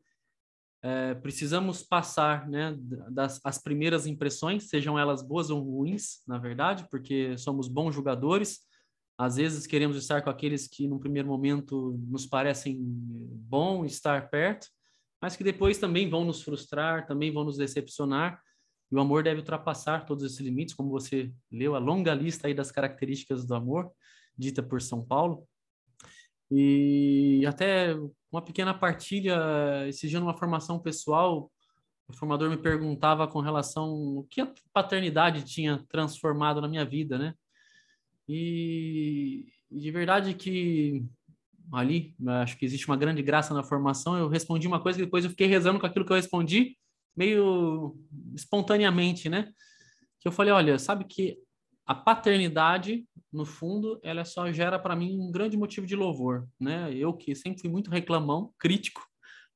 é, 0.82 1.14
precisamos 1.14 1.84
passar, 1.84 2.50
né, 2.50 2.76
das 3.12 3.40
as 3.44 3.60
primeiras 3.62 4.08
impressões, 4.08 4.70
sejam 4.70 4.98
elas 4.98 5.22
boas 5.22 5.52
ou 5.52 5.62
ruins, 5.62 6.24
na 6.28 6.40
verdade, 6.40 6.88
porque 6.90 7.38
somos 7.38 7.68
bons 7.68 7.94
jogadores, 7.94 8.62
às 9.18 9.38
vezes 9.38 9.66
queremos 9.66 9.96
estar 9.96 10.22
com 10.22 10.30
aqueles 10.30 10.68
que, 10.68 10.88
num 10.88 11.00
primeiro 11.00 11.28
momento, 11.28 11.98
nos 12.08 12.26
parecem 12.26 12.78
bom 12.80 13.86
estar 13.86 14.30
perto, 14.30 14.68
mas 15.22 15.36
que 15.36 15.44
depois 15.44 15.78
também 15.78 16.10
vão 16.10 16.26
nos 16.26 16.42
frustrar, 16.42 17.06
também 17.06 17.32
vão 17.32 17.46
nos 17.46 17.58
decepcionar. 17.58 18.42
E 18.92 18.96
o 18.96 19.00
amor 19.00 19.24
deve 19.24 19.40
ultrapassar 19.40 20.06
todos 20.06 20.24
esses 20.24 20.40
limites, 20.40 20.76
como 20.76 20.90
você 20.90 21.32
leu 21.52 21.76
a 21.76 21.80
longa 21.80 22.14
lista 22.14 22.48
aí 22.48 22.54
das 22.54 22.72
características 22.72 23.46
do 23.46 23.56
amor, 23.56 23.90
dita 24.38 24.62
por 24.62 24.82
São 24.82 25.04
Paulo. 25.04 25.48
E 26.52 27.44
até 27.48 27.96
uma 28.32 28.42
pequena 28.42 28.74
partilha, 28.74 29.88
esse 29.88 30.08
dia 30.08 30.20
numa 30.20 30.38
formação 30.38 30.78
pessoal, 30.78 31.52
o 32.08 32.14
formador 32.14 32.50
me 32.50 32.58
perguntava 32.58 33.28
com 33.28 33.40
relação 33.40 33.92
o 33.92 34.28
que 34.30 34.42
a 34.42 34.54
paternidade 34.72 35.44
tinha 35.44 35.84
transformado 35.90 36.62
na 36.62 36.68
minha 36.68 36.86
vida, 36.86 37.18
né? 37.18 37.34
E, 38.28 39.46
de 39.72 39.92
verdade 39.92 40.34
que 40.34 41.06
ali, 41.72 42.16
acho 42.42 42.58
que 42.58 42.66
existe 42.66 42.88
uma 42.88 42.98
grande 42.98 43.22
graça 43.22 43.54
na 43.54 43.64
formação. 43.64 44.18
Eu 44.18 44.28
respondi 44.28 44.68
uma 44.68 44.82
coisa 44.82 44.98
que 44.98 45.06
depois 45.06 45.24
eu 45.24 45.32
fiquei 45.32 45.48
rezando 45.48 45.80
com 45.80 45.86
aquilo 45.86 46.06
que 46.06 46.12
eu 46.12 46.16
respondi, 46.16 46.78
meio 47.16 47.98
espontaneamente, 48.34 49.30
né? 49.30 49.52
Que 50.20 50.28
eu 50.28 50.32
falei, 50.32 50.54
olha, 50.54 50.78
sabe 50.78 51.06
que 51.06 51.38
a 51.86 51.94
paternidade, 51.94 53.06
no 53.32 53.46
fundo, 53.46 54.00
ela 54.04 54.26
só 54.26 54.52
gera 54.52 54.80
para 54.80 54.96
mim 54.96 55.20
um 55.20 55.32
grande 55.32 55.56
motivo 55.56 55.86
de 55.86 55.96
louvor, 55.96 56.48
né? 56.60 56.94
Eu 56.94 57.14
que 57.14 57.36
sempre 57.36 57.62
fui 57.62 57.70
muito 57.70 57.92
reclamão, 57.92 58.52
crítico, 58.58 59.02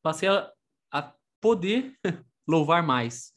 passei 0.02 0.30
a, 0.30 0.52
a 0.92 1.14
poder 1.42 1.96
louvar 2.48 2.84
mais. 2.84 3.34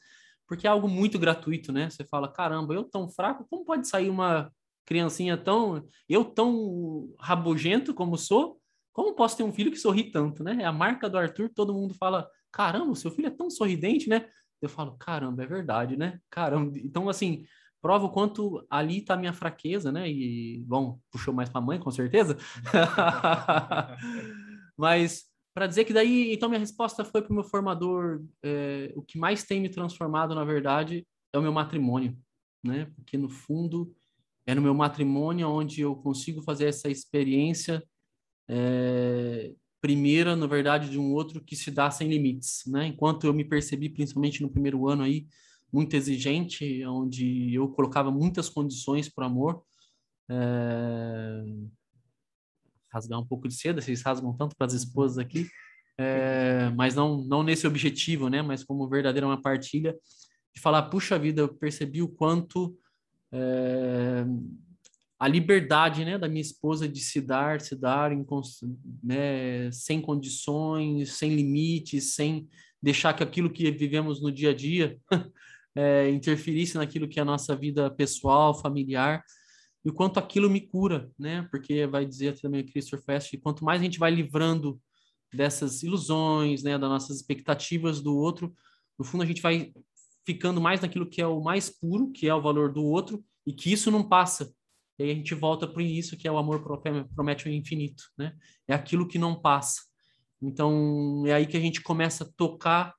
Porque 0.47 0.66
é 0.66 0.70
algo 0.70 0.89
muito 0.89 1.18
gratuito, 1.18 1.72
né? 1.72 1.89
Você 1.89 2.05
fala, 2.05 2.30
caramba, 2.30 2.74
eu 2.74 2.85
tão 2.85 3.09
fraco, 3.09 3.47
como 3.49 3.64
pode 3.64 3.89
sair 3.89 4.11
uma 4.11 4.53
criancinha 4.85 5.37
tão. 5.37 5.85
Eu 6.09 6.24
tão 6.24 7.14
rabugento 7.18 7.95
como 7.95 8.16
sou, 8.16 8.61
como 8.93 9.14
posso 9.14 9.37
ter 9.37 9.43
um 9.43 9.53
filho 9.53 9.70
que 9.70 9.78
sorri 9.78 10.11
tanto, 10.11 10.45
né? 10.45 10.59
É 10.61 10.64
a 10.64 10.72
marca 10.72 11.09
do 11.09 11.18
Arthur, 11.18 11.51
todo 11.55 11.74
mundo 11.74 11.95
fala: 11.95 12.28
caramba, 12.51 12.95
seu 12.95 13.11
filho 13.11 13.28
é 13.28 13.30
tão 13.30 13.51
sorridente, 13.51 14.09
né? 14.09 14.28
Eu 14.61 14.68
falo: 14.68 14.97
caramba, 14.99 15.43
é 15.43 15.47
verdade, 15.47 15.97
né? 15.97 16.20
Caramba. 16.30 16.78
Então, 16.78 17.09
assim, 17.09 17.45
prova 17.80 18.07
o 18.07 18.11
quanto 18.11 18.64
ali 18.70 18.99
está 18.99 19.14
a 19.14 19.16
minha 19.16 19.33
fraqueza, 19.33 19.91
né? 19.91 20.09
E, 20.09 20.62
bom, 20.66 20.99
puxou 21.11 21.35
mais 21.35 21.49
para 21.49 21.61
a 21.61 21.64
mãe, 21.64 21.78
com 21.78 21.91
certeza. 21.91 22.37
Mas 24.76 25.24
para 25.55 25.66
dizer 25.66 25.85
que 25.85 25.93
daí, 25.93 26.33
então 26.33 26.49
minha 26.49 26.59
resposta 26.59 27.05
foi 27.05 27.20
para 27.20 27.30
o 27.30 27.35
meu 27.35 27.45
formador, 27.45 28.22
é, 28.43 28.91
o 28.97 29.03
que 29.03 29.18
mais 29.18 29.45
tem 29.45 29.61
me 29.61 29.68
transformado, 29.68 30.35
na 30.35 30.45
verdade, 30.45 31.07
é 31.33 31.39
o 31.39 31.43
meu 31.43 31.53
matrimônio, 31.53 32.16
né? 32.64 32.91
Porque 32.97 33.18
no 33.18 33.28
fundo 33.28 33.93
é 34.47 34.55
no 34.55 34.62
meu 34.62 34.74
matrimônio 34.74 35.49
onde 35.49 35.80
eu 35.80 35.95
consigo 35.95 36.43
fazer 36.43 36.66
essa 36.66 36.88
experiência 36.88 37.82
é, 38.49 39.53
primeira, 39.80 40.36
na 40.36 40.47
verdade, 40.47 40.88
de 40.88 40.99
um 40.99 41.12
outro 41.12 41.43
que 41.43 41.57
se 41.57 41.70
dá 41.70 41.90
sem 41.90 42.09
limites, 42.09 42.62
né? 42.66 42.86
Enquanto 42.86 43.26
eu 43.26 43.34
me 43.34 43.45
percebi, 43.45 43.88
principalmente 43.88 44.40
no 44.40 44.51
primeiro 44.51 44.88
ano 44.88 45.03
aí, 45.03 45.26
muito 45.72 45.95
exigente, 45.95 46.84
onde 46.86 47.55
eu 47.55 47.68
colocava 47.68 48.11
muitas 48.11 48.49
condições 48.49 49.09
para 49.09 49.24
o 49.24 49.26
amor, 49.26 49.62
é... 50.30 51.43
rasgar 52.93 53.18
um 53.18 53.26
pouco 53.26 53.49
de 53.49 53.55
seda, 53.55 53.80
vocês 53.80 54.03
rasgam 54.03 54.36
tanto 54.36 54.55
para 54.55 54.66
as 54.66 54.72
esposas 54.72 55.18
aqui, 55.18 55.49
é... 55.99 56.70
mas 56.76 56.95
não 56.95 57.24
não 57.24 57.43
nesse 57.43 57.66
objetivo, 57.66 58.28
né? 58.28 58.43
Mas 58.43 58.62
como 58.62 58.88
verdadeira 58.88 59.26
uma 59.26 59.40
partilha 59.40 59.97
de 60.55 60.61
falar, 60.61 60.82
puxa 60.90 61.18
vida, 61.18 61.40
eu 61.40 61.49
percebi 61.49 62.03
o 62.03 62.09
quanto 62.09 62.78
é, 63.33 64.24
a 65.18 65.28
liberdade 65.28 66.05
né, 66.05 66.18
da 66.18 66.28
minha 66.28 66.41
esposa 66.41 66.89
de 66.89 67.01
se 67.01 67.20
dar, 67.20 67.61
se 67.61 67.76
dar 67.76 68.12
em, 68.12 68.26
né, 69.03 69.70
sem 69.70 70.01
condições, 70.01 71.12
sem 71.16 71.35
limites, 71.35 72.14
sem 72.14 72.49
deixar 72.83 73.14
que 73.14 73.22
aquilo 73.22 73.51
que 73.51 73.70
vivemos 73.70 74.20
no 74.20 74.33
dia 74.33 74.51
a 74.51 74.55
dia 74.55 74.99
é, 75.76 76.11
interferisse 76.11 76.76
naquilo 76.76 77.09
que 77.09 77.18
é 77.20 77.22
a 77.22 77.24
nossa 77.24 77.55
vida 77.55 77.91
pessoal, 77.91 78.53
familiar, 78.53 79.22
e 79.85 79.91
o 79.91 79.93
quanto 79.93 80.18
aquilo 80.18 80.51
me 80.51 80.61
cura, 80.61 81.11
né? 81.18 81.47
Porque 81.51 81.87
vai 81.87 82.05
dizer 82.05 82.39
também 82.41 82.61
o 82.61 82.66
Christopher 82.66 83.05
Fest 83.05 83.30
que 83.30 83.39
quanto 83.39 83.64
mais 83.64 83.80
a 83.80 83.85
gente 83.85 83.99
vai 83.99 84.11
livrando 84.11 84.80
dessas 85.33 85.83
ilusões, 85.83 86.62
né, 86.62 86.78
das 86.78 86.91
nossas 86.91 87.16
expectativas 87.16 88.01
do 88.01 88.16
outro, 88.16 88.55
no 88.99 89.05
fundo 89.05 89.22
a 89.22 89.26
gente 89.26 89.41
vai 89.41 89.72
ficando 90.25 90.61
mais 90.61 90.81
naquilo 90.81 91.09
que 91.09 91.20
é 91.20 91.27
o 91.27 91.41
mais 91.43 91.68
puro, 91.70 92.11
que 92.11 92.29
é 92.29 92.35
o 92.35 92.43
valor 92.43 92.73
do 92.73 92.85
outro, 92.85 93.25
e 93.47 93.53
que 93.53 93.73
isso 93.73 93.91
não 93.91 94.09
passa. 94.09 94.53
E 94.99 95.05
aí 95.05 95.11
a 95.11 95.14
gente 95.14 95.35
volta 95.35 95.66
para 95.66 95.83
isso 95.83 96.16
que 96.16 96.29
é 96.29 96.33
o 96.33 96.39
amor 96.39 96.62
promete 97.14 97.49
o 97.49 97.53
infinito, 97.53 98.05
né? 98.16 98.37
É 98.68 98.75
aquilo 98.75 99.09
que 99.09 99.18
não 99.18 99.41
passa. 99.41 99.83
Então, 100.41 101.25
é 101.27 101.35
aí 101.35 101.47
que 101.47 101.57
a 101.57 101.61
gente 101.61 101.81
começa 101.81 102.25
a 102.25 102.29
tocar 102.37 102.95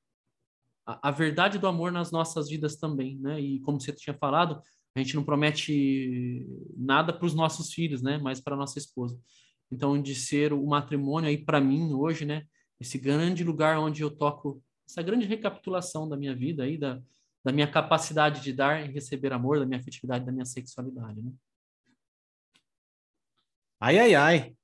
a, 0.86 1.10
a 1.10 1.12
verdade 1.12 1.58
do 1.58 1.68
amor 1.68 1.92
nas 1.92 2.12
nossas 2.12 2.50
vidas 2.50 2.78
também, 2.78 3.18
né? 3.20 3.40
E 3.40 3.60
como 3.62 3.80
você 3.80 3.94
tinha 3.94 4.14
falado, 4.14 4.62
a 4.96 5.00
gente 5.00 5.16
não 5.16 5.24
promete 5.24 6.46
nada 6.76 7.14
para 7.14 7.26
os 7.26 7.34
nossos 7.34 7.74
filhos, 7.74 8.02
né? 8.02 8.18
Mas 8.18 8.42
para 8.42 8.56
nossa 8.56 8.80
esposa. 8.80 9.20
Então, 9.72 10.02
de 10.02 10.16
ser 10.16 10.54
o 10.54 10.66
matrimônio 10.66 11.30
aí 11.30 11.38
para 11.38 11.60
mim 11.60 11.94
hoje, 11.94 12.26
né? 12.26 12.44
Esse 12.80 12.98
grande 12.98 13.44
lugar 13.44 13.78
onde 13.80 14.02
eu 14.02 14.12
toco 14.12 14.62
essa 14.88 15.02
grande 15.02 15.26
recapitulação 15.26 16.08
da 16.08 16.18
minha 16.18 16.36
vida 16.36 16.64
aí, 16.64 16.78
da, 16.78 17.02
da 17.44 17.52
minha 17.52 17.70
capacidade 17.70 18.42
de 18.42 18.54
dar 18.54 18.84
e 18.84 18.92
receber 18.92 19.34
amor, 19.34 19.60
da 19.60 19.66
minha 19.66 19.80
afetividade, 19.80 20.26
da 20.26 20.32
minha 20.32 20.46
sexualidade, 20.46 21.22
né? 21.22 21.32
Ai, 23.80 24.00
ai, 24.00 24.16
ai. 24.16 24.56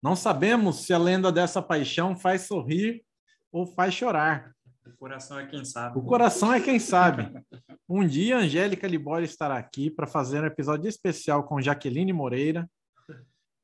Não 0.00 0.14
sabemos 0.14 0.84
se 0.84 0.92
a 0.92 0.98
lenda 0.98 1.32
dessa 1.32 1.60
paixão 1.60 2.16
faz 2.16 2.42
sorrir 2.42 3.04
ou 3.50 3.66
faz 3.66 3.94
chorar. 3.94 4.54
O 4.86 4.96
coração 4.96 5.40
é 5.40 5.46
quem 5.46 5.64
sabe. 5.64 5.98
O 5.98 6.02
coração 6.02 6.52
é 6.52 6.60
quem 6.60 6.78
sabe. 6.78 7.44
Um 7.88 8.06
dia, 8.06 8.36
Angélica 8.36 8.86
Libório 8.86 9.24
estará 9.24 9.58
aqui 9.58 9.90
para 9.90 10.06
fazer 10.06 10.42
um 10.42 10.46
episódio 10.46 10.88
especial 10.88 11.44
com 11.44 11.60
Jaqueline 11.60 12.12
Moreira 12.12 12.70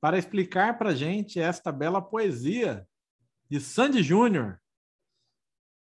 para 0.00 0.18
explicar 0.18 0.76
para 0.76 0.94
gente 0.94 1.40
esta 1.40 1.72
bela 1.72 2.02
poesia 2.02 2.86
de 3.48 3.60
Sandy 3.60 4.02
Júnior, 4.02 4.60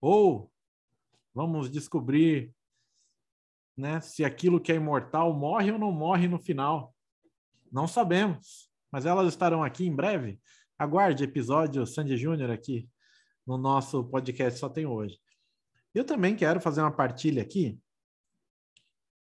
ou 0.01 0.51
vamos 1.37 1.69
descobrir 1.69 2.51
né, 3.77 4.01
se 4.01 4.25
aquilo 4.25 4.59
que 4.59 4.71
é 4.71 4.75
imortal 4.75 5.31
morre 5.31 5.71
ou 5.71 5.77
não 5.77 5.91
morre 5.91 6.27
no 6.27 6.39
final. 6.39 6.95
Não 7.71 7.87
sabemos, 7.87 8.71
mas 8.91 9.05
elas 9.05 9.27
estarão 9.27 9.63
aqui 9.63 9.85
em 9.85 9.95
breve. 9.95 10.41
Aguarde 10.79 11.23
episódio 11.23 11.85
Sandy 11.85 12.17
Júnior 12.17 12.49
aqui 12.49 12.89
no 13.45 13.55
nosso 13.55 14.03
podcast 14.05 14.57
Só 14.57 14.67
Tem 14.67 14.87
Hoje. 14.87 15.19
Eu 15.93 16.03
também 16.03 16.35
quero 16.35 16.59
fazer 16.59 16.81
uma 16.81 16.91
partilha 16.91 17.43
aqui 17.43 17.79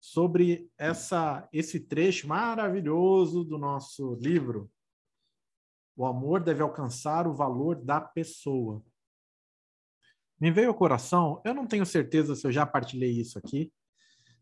sobre 0.00 0.70
essa 0.78 1.48
esse 1.52 1.80
trecho 1.80 2.28
maravilhoso 2.28 3.42
do 3.42 3.58
nosso 3.58 4.14
livro. 4.20 4.70
O 5.96 6.06
amor 6.06 6.40
deve 6.40 6.62
alcançar 6.62 7.26
o 7.26 7.34
valor 7.34 7.74
da 7.74 8.00
pessoa. 8.00 8.80
Me 10.40 10.50
veio 10.50 10.68
ao 10.68 10.74
coração, 10.74 11.40
eu 11.44 11.54
não 11.54 11.66
tenho 11.66 11.86
certeza 11.86 12.34
se 12.34 12.46
eu 12.46 12.52
já 12.52 12.66
partilhei 12.66 13.12
isso 13.12 13.38
aqui. 13.38 13.72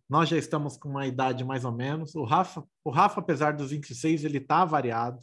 Nós 0.08 0.28
já 0.28 0.36
estamos 0.36 0.76
com 0.76 0.88
uma 0.88 1.06
idade 1.06 1.44
mais 1.44 1.64
ou 1.64 1.72
menos. 1.72 2.14
O 2.14 2.24
Rafa, 2.24 2.64
o 2.84 2.90
Rafa 2.90 3.20
apesar 3.20 3.52
dos 3.52 3.70
26, 3.70 4.24
ele 4.24 4.40
tá 4.40 4.64
variado, 4.64 5.20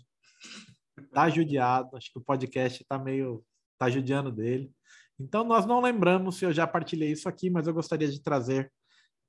tá 1.13 1.29
judiado. 1.29 1.95
Acho 1.95 2.11
que 2.11 2.19
o 2.19 2.23
podcast 2.23 2.83
tá 2.85 2.97
meio 2.97 3.43
tá 3.77 3.89
judiando 3.89 4.31
dele. 4.31 4.71
Então 5.19 5.43
nós 5.43 5.65
não 5.65 5.81
lembramos 5.81 6.37
se 6.37 6.45
eu 6.45 6.53
já 6.53 6.65
partilhei 6.65 7.11
isso 7.11 7.27
aqui, 7.27 7.49
mas 7.49 7.67
eu 7.67 7.73
gostaria 7.73 8.07
de 8.07 8.21
trazer 8.21 8.71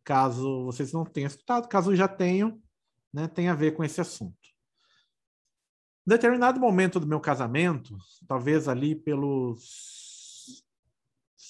caso 0.05 0.65
vocês 0.65 0.93
não 0.93 1.05
tenham 1.05 1.27
escutado, 1.27 1.69
caso 1.69 1.95
já 1.95 2.09
tenham, 2.09 2.61
né, 3.13 3.29
tem 3.29 3.49
a 3.49 3.55
ver 3.55 3.73
com 3.73 3.85
esse 3.85 4.01
assunto. 4.01 4.37
Em 6.07 6.11
determinado 6.11 6.59
momento 6.59 6.99
do 6.99 7.07
meu 7.07 7.21
casamento, 7.21 7.97
talvez 8.27 8.69
ali 8.69 8.95
pelos 8.95 10.12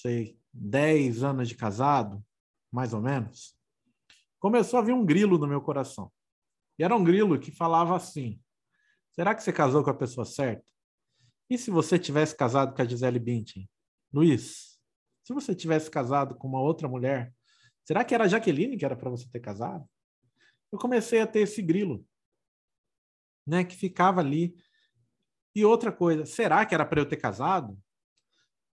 sei, 0.03 0.37
10 0.51 1.23
anos 1.23 1.47
de 1.47 1.55
casado, 1.55 2.23
mais 2.69 2.93
ou 2.93 3.01
menos, 3.01 3.57
começou 4.37 4.77
a 4.79 4.83
vir 4.83 4.93
um 4.93 5.05
grilo 5.05 5.37
no 5.37 5.47
meu 5.47 5.61
coração. 5.61 6.11
E 6.77 6.83
era 6.83 6.95
um 6.95 7.03
grilo 7.03 7.39
que 7.39 7.51
falava 7.51 7.95
assim: 7.95 8.41
será 9.13 9.33
que 9.33 9.41
você 9.41 9.53
casou 9.53 9.83
com 9.83 9.89
a 9.89 9.95
pessoa 9.95 10.25
certa? 10.25 10.65
E 11.49 11.57
se 11.57 11.71
você 11.71 11.97
tivesse 11.97 12.35
casado 12.35 12.75
com 12.75 12.81
a 12.81 12.85
Gisele 12.85 13.19
Bündchen? 13.19 13.69
Luiz, 14.11 14.77
se 15.23 15.33
você 15.33 15.55
tivesse 15.55 15.89
casado 15.89 16.35
com 16.35 16.47
uma 16.47 16.59
outra 16.59 16.87
mulher, 16.87 17.33
será 17.85 18.03
que 18.03 18.13
era 18.13 18.25
a 18.25 18.27
Jaqueline 18.27 18.77
que 18.77 18.85
era 18.85 18.95
para 18.95 19.09
você 19.09 19.27
ter 19.29 19.39
casado? 19.39 19.87
Eu 20.71 20.79
comecei 20.79 21.21
a 21.21 21.27
ter 21.27 21.41
esse 21.41 21.61
grilo, 21.61 22.05
né, 23.45 23.63
que 23.63 23.75
ficava 23.75 24.19
ali. 24.19 24.55
E 25.55 25.63
outra 25.63 25.91
coisa, 25.91 26.25
será 26.25 26.65
que 26.65 26.73
era 26.73 26.85
para 26.85 26.99
eu 26.99 27.07
ter 27.07 27.17
casado? 27.17 27.77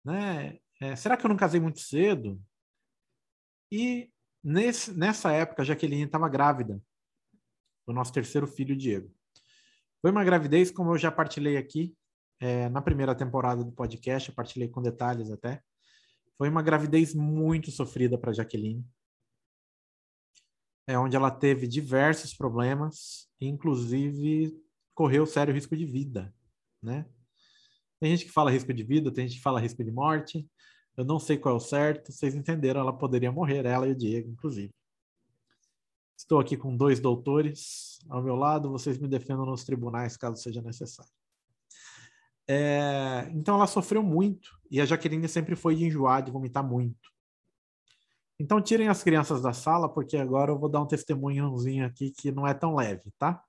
Né? 0.04 0.60
É, 0.82 0.96
será 0.96 1.16
que 1.16 1.26
eu 1.26 1.30
não 1.30 1.38
casei 1.38 1.60
muito 1.60 1.80
cedo? 1.80 2.42
E 3.72 4.12
nesse, 4.44 4.94
nessa 4.94 5.32
época, 5.32 5.62
a 5.62 5.66
Jaqueline 5.66 6.04
estava 6.04 6.30
grávida 6.30 6.82
do 7.88 7.94
nosso 7.94 8.12
terceiro 8.12 8.48
filho, 8.48 8.76
Diego. 8.76 9.14
Foi 10.02 10.12
uma 10.12 10.24
gravidez, 10.24 10.72
como 10.72 10.92
eu 10.94 10.98
já 10.98 11.12
partilhei 11.12 11.58
aqui 11.58 11.96
é, 12.40 12.70
na 12.70 12.82
primeira 12.82 13.16
temporada 13.16 13.64
do 13.64 13.72
podcast, 13.72 14.30
eu 14.30 14.36
partilhei 14.36 14.68
com 14.68 14.82
detalhes 14.82 15.32
até. 15.32 15.62
Foi 16.38 16.50
uma 16.50 16.62
gravidez 16.62 17.14
muito 17.14 17.72
sofrida 17.72 18.18
para 18.18 18.34
Jaqueline. 18.34 18.86
É 20.88 21.00
onde 21.00 21.16
ela 21.16 21.32
teve 21.32 21.68
diversos 21.68 22.34
problemas, 22.34 23.28
inclusive 23.40 24.54
correu 24.94 25.26
sério 25.26 25.54
risco 25.54 25.76
de 25.76 25.86
vida, 25.86 26.34
né? 26.82 27.10
Tem 28.00 28.16
gente 28.16 28.26
que 28.26 28.32
fala 28.32 28.52
risco 28.52 28.74
de 28.74 28.84
vida, 28.84 29.12
tem 29.12 29.28
gente 29.28 29.38
que 29.38 29.44
fala 29.44 29.60
risco 29.60 29.84
de 29.84 29.92
morte. 29.92 30.48
Eu 30.98 31.04
não 31.04 31.20
sei 31.20 31.38
qual 31.38 31.56
é 31.56 31.58
o 31.58 31.60
certo. 31.62 32.12
Vocês 32.12 32.36
entenderam? 32.36 32.82
Ela 32.82 32.94
poderia 32.94 33.32
morrer, 33.32 33.66
ela 33.66 33.88
e 33.88 33.92
o 33.92 33.96
Diego, 33.96 34.30
inclusive. 34.30 34.74
Estou 36.18 36.40
aqui 36.40 36.56
com 36.56 36.76
dois 36.76 37.00
doutores 37.00 38.00
ao 38.10 38.24
meu 38.24 38.36
lado. 38.36 38.72
Vocês 38.72 38.98
me 38.98 39.08
defendam 39.08 39.46
nos 39.46 39.64
tribunais, 39.64 40.16
caso 40.16 40.42
seja 40.42 40.62
necessário. 40.62 41.12
É, 42.48 43.28
então 43.32 43.56
ela 43.56 43.66
sofreu 43.66 44.04
muito 44.04 44.52
e 44.70 44.80
a 44.80 44.86
Jaqueline 44.86 45.28
sempre 45.28 45.56
foi 45.56 45.76
de 45.76 45.86
enjoar, 45.86 46.24
de 46.24 46.32
vomitar 46.32 46.64
muito. 46.64 47.10
Então 48.40 48.62
tirem 48.62 48.88
as 48.88 49.02
crianças 49.02 49.42
da 49.42 49.54
sala, 49.54 49.90
porque 49.90 50.18
agora 50.18 50.52
eu 50.52 50.60
vou 50.60 50.70
dar 50.70 50.82
um 50.82 50.88
testemunhozinho 50.88 51.86
aqui 51.86 52.12
que 52.12 52.32
não 52.32 52.46
é 52.46 52.54
tão 52.54 52.76
leve, 52.76 53.12
tá? 53.18 53.44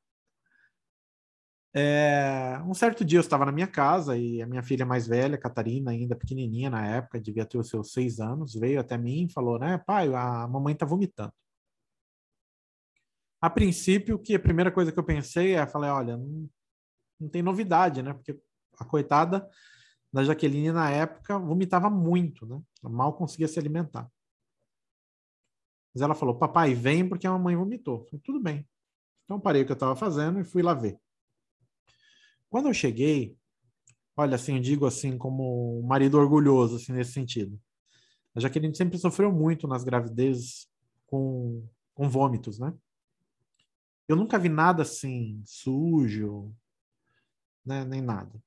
É, 1.79 2.59
um 2.67 2.73
certo 2.73 3.05
dia 3.05 3.19
eu 3.19 3.21
estava 3.21 3.45
na 3.45 3.53
minha 3.53 3.67
casa 3.67 4.17
e 4.17 4.41
a 4.41 4.47
minha 4.47 4.63
filha 4.63 4.87
mais 4.87 5.07
velha, 5.07 5.37
Catarina, 5.37 5.91
ainda 5.91 6.17
pequenininha 6.17 6.71
na 6.71 6.87
época, 6.87 7.21
devia 7.21 7.45
ter 7.45 7.59
os 7.59 7.69
seus 7.69 7.93
seis 7.93 8.19
anos, 8.19 8.55
veio 8.55 8.81
até 8.81 8.97
mim 8.97 9.27
e 9.27 9.33
falou, 9.33 9.59
né, 9.59 9.77
pai, 9.77 10.09
a 10.15 10.49
mamãe 10.49 10.73
está 10.73 10.87
vomitando. 10.87 11.35
A 13.43 13.51
princípio, 13.51 14.19
que 14.19 14.35
a 14.35 14.41
primeira 14.41 14.73
coisa 14.73 14.91
que 14.91 14.99
eu 14.99 15.05
pensei 15.05 15.53
é, 15.55 15.67
falei, 15.67 15.91
olha, 15.91 16.17
não, 16.17 16.49
não 17.21 17.29
tem 17.29 17.43
novidade, 17.43 18.03
né, 18.03 18.15
porque 18.15 18.41
a 18.79 18.85
coitada 18.87 19.47
da 20.11 20.25
Jaqueline 20.25 20.73
na 20.73 20.91
época 20.91 21.39
vomitava 21.39 21.91
muito, 21.91 22.47
né, 22.47 22.59
ela 22.83 22.91
mal 22.91 23.13
conseguia 23.13 23.49
se 23.49 23.59
alimentar. 23.59 24.11
Mas 25.95 26.01
ela 26.01 26.15
falou, 26.15 26.39
papai, 26.39 26.75
vem 26.75 27.07
porque 27.07 27.27
a 27.27 27.33
mamãe 27.33 27.55
vomitou. 27.55 28.07
falei, 28.07 28.21
tudo 28.25 28.41
bem. 28.41 28.67
Então 29.25 29.39
parei 29.39 29.61
o 29.61 29.67
que 29.67 29.73
eu 29.73 29.75
estava 29.75 29.95
fazendo 29.95 30.41
e 30.41 30.45
fui 30.45 30.63
lá 30.63 30.73
ver. 30.73 30.99
Quando 32.57 32.69
eu 32.69 32.73
cheguei, 32.73 33.37
olha, 34.17 34.37
assim, 34.37 34.55
eu 34.55 34.63
digo 34.63 34.87
assim 34.87 35.19
como 35.19 35.79
um 35.79 35.87
marido 35.87 36.17
orgulhoso, 36.17 36.77
assim, 36.77 36.91
nesse 36.91 37.13
sentido. 37.13 37.61
A 38.35 38.41
Jaqueline 38.41 38.75
sempre 38.75 38.97
sofreu 38.97 39.31
muito 39.31 39.69
nas 39.69 39.85
gravidezes 39.85 40.67
com, 41.05 41.69
com 41.93 42.09
vômitos, 42.09 42.59
né? 42.59 42.73
Eu 44.09 44.17
nunca 44.17 44.39
vi 44.39 44.49
nada 44.49 44.85
assim, 44.85 45.43
sujo, 45.45 46.51
né? 47.63 47.85
nem 47.85 48.01
nada. 48.01 48.43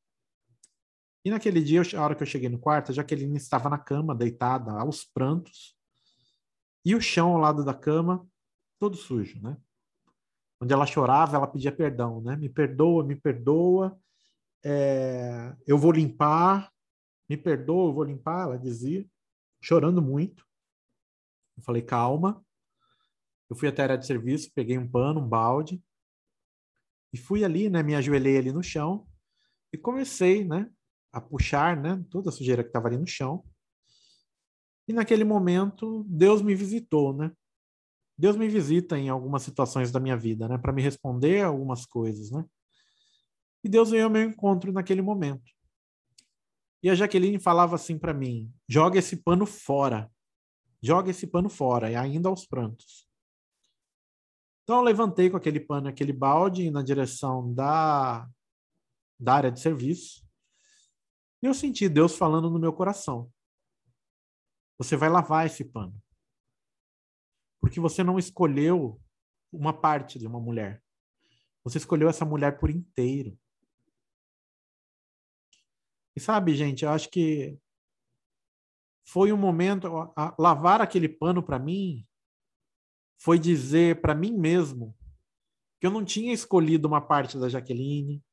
E 1.24 1.30
naquele 1.30 1.62
dia, 1.62 1.84
a 1.96 2.02
hora 2.02 2.16
que 2.16 2.24
eu 2.24 2.28
cheguei 2.28 2.50
no 2.50 2.58
quarto, 2.58 2.92
a 2.92 2.96
Jaqueline 2.96 3.38
estava 3.38 3.70
na 3.70 3.78
cama, 3.78 4.16
deitada, 4.16 4.72
aos 4.72 5.06
prantos, 5.06 5.78
e 6.84 6.96
o 6.96 7.00
chão 7.00 7.34
ao 7.36 7.38
lado 7.38 7.64
da 7.64 7.76
cama, 7.76 8.28
todo 8.80 8.98
sujo, 8.98 9.40
né? 9.40 9.56
Onde 10.62 10.74
ela 10.74 10.86
chorava, 10.86 11.38
ela 11.38 11.48
pedia 11.48 11.72
perdão, 11.72 12.22
né? 12.22 12.36
Me 12.36 12.50
perdoa, 12.50 13.04
me 13.04 13.16
perdoa, 13.16 13.98
é, 14.64 15.56
eu 15.66 15.78
vou 15.78 15.92
limpar, 15.92 16.72
me 17.30 17.38
perdoa, 17.38 17.90
eu 17.90 17.94
vou 17.94 18.04
limpar, 18.04 18.44
ela 18.44 18.60
dizia, 18.60 19.06
chorando 19.62 20.02
muito. 20.02 20.46
Eu 21.58 21.64
falei, 21.64 21.82
calma. 21.82 22.44
Eu 23.50 23.56
fui 23.56 23.68
até 23.68 23.82
a 23.82 23.86
área 23.86 23.98
de 23.98 24.06
serviço, 24.06 24.52
peguei 24.54 24.78
um 24.78 24.88
pano, 24.88 25.22
um 25.22 25.28
balde, 25.28 25.82
e 27.12 27.18
fui 27.18 27.44
ali, 27.44 27.70
né? 27.70 27.82
Me 27.82 27.96
ajoelhei 27.96 28.38
ali 28.38 28.52
no 28.52 28.62
chão 28.62 29.08
e 29.74 29.78
comecei, 29.78 30.44
né? 30.44 30.70
A 31.12 31.20
puxar, 31.20 31.76
né? 31.76 32.04
Toda 32.10 32.30
a 32.30 32.32
sujeira 32.32 32.64
que 32.64 32.70
estava 32.70 32.88
ali 32.88 32.98
no 32.98 33.08
chão. 33.08 33.44
E 34.88 34.94
naquele 34.94 35.24
momento, 35.24 36.06
Deus 36.08 36.42
me 36.42 36.54
visitou, 36.54 37.14
né? 37.14 37.32
Deus 38.20 38.36
me 38.36 38.50
visita 38.50 39.00
em 39.00 39.08
algumas 39.08 39.44
situações 39.44 39.94
da 39.94 40.00
minha 40.00 40.18
vida, 40.18 40.46
né, 40.46 40.58
para 40.58 40.74
me 40.74 40.82
responder 40.82 41.42
algumas 41.42 41.86
coisas, 41.86 42.30
né? 42.30 42.44
E 43.64 43.70
Deus 43.70 43.92
veio 43.92 44.04
ao 44.04 44.10
meu 44.10 44.24
encontro 44.24 44.74
naquele 44.74 45.02
momento. 45.02 45.50
E 46.84 46.90
a 46.90 46.96
Jaqueline 46.96 47.40
falava 47.40 47.76
assim 47.76 47.98
para 47.98 48.14
mim: 48.14 48.54
joga 48.68 49.00
esse 49.00 49.24
pano 49.24 49.46
fora. 49.46 50.12
Joga 50.84 51.12
esse 51.12 51.28
pano 51.28 51.50
fora, 51.50 51.90
e 51.92 51.96
ainda 51.96 52.28
aos 52.28 52.46
prantos. 52.46 53.08
Então 54.64 54.78
eu 54.78 54.84
levantei 54.84 55.30
com 55.30 55.38
aquele 55.38 55.60
pano, 55.62 55.88
aquele 55.88 56.12
balde 56.12 56.70
na 56.70 56.82
direção 56.82 57.54
da, 57.54 58.30
da 59.18 59.34
área 59.34 59.52
de 59.52 59.62
serviço. 59.62 60.26
E 61.42 61.46
eu 61.46 61.54
senti 61.54 61.88
Deus 61.88 62.18
falando 62.18 62.50
no 62.50 62.60
meu 62.60 62.74
coração: 62.74 63.32
Você 64.78 64.98
vai 64.98 65.08
lavar 65.08 65.46
esse 65.46 65.64
pano. 65.64 66.02
Porque 67.60 67.80
você 67.80 68.04
não 68.04 68.18
escolheu 68.18 69.00
uma 69.52 69.74
parte 69.74 70.18
de 70.18 70.28
uma 70.28 70.40
mulher. 70.40 70.84
Você 71.64 71.78
escolheu 71.78 72.10
essa 72.10 72.26
mulher 72.26 72.60
por 72.60 72.70
inteiro. 72.70 73.38
E 76.16 76.20
sabe, 76.20 76.56
gente, 76.56 76.84
eu 76.84 76.90
acho 76.90 77.10
que 77.10 77.58
foi 79.06 79.32
um 79.32 79.38
momento 79.38 79.88
a, 80.16 80.36
lavar 80.38 80.82
aquele 80.82 81.10
pano 81.10 81.42
para 81.42 81.58
mim 81.58 82.06
foi 83.20 83.40
dizer 83.40 84.00
para 84.02 84.16
mim 84.16 84.32
mesmo 84.32 84.96
que 85.80 85.88
eu 85.88 85.92
não 85.92 86.06
tinha 86.06 86.34
escolhido 86.34 86.88
uma 86.88 87.02
parte 87.02 87.38
da 87.38 87.50
Jaqueline, 87.50 88.24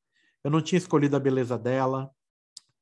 eu 0.43 0.51
não 0.51 0.61
tinha 0.61 0.77
escolhido 0.77 1.15
a 1.15 1.19
beleza 1.19 1.57
dela, 1.57 2.11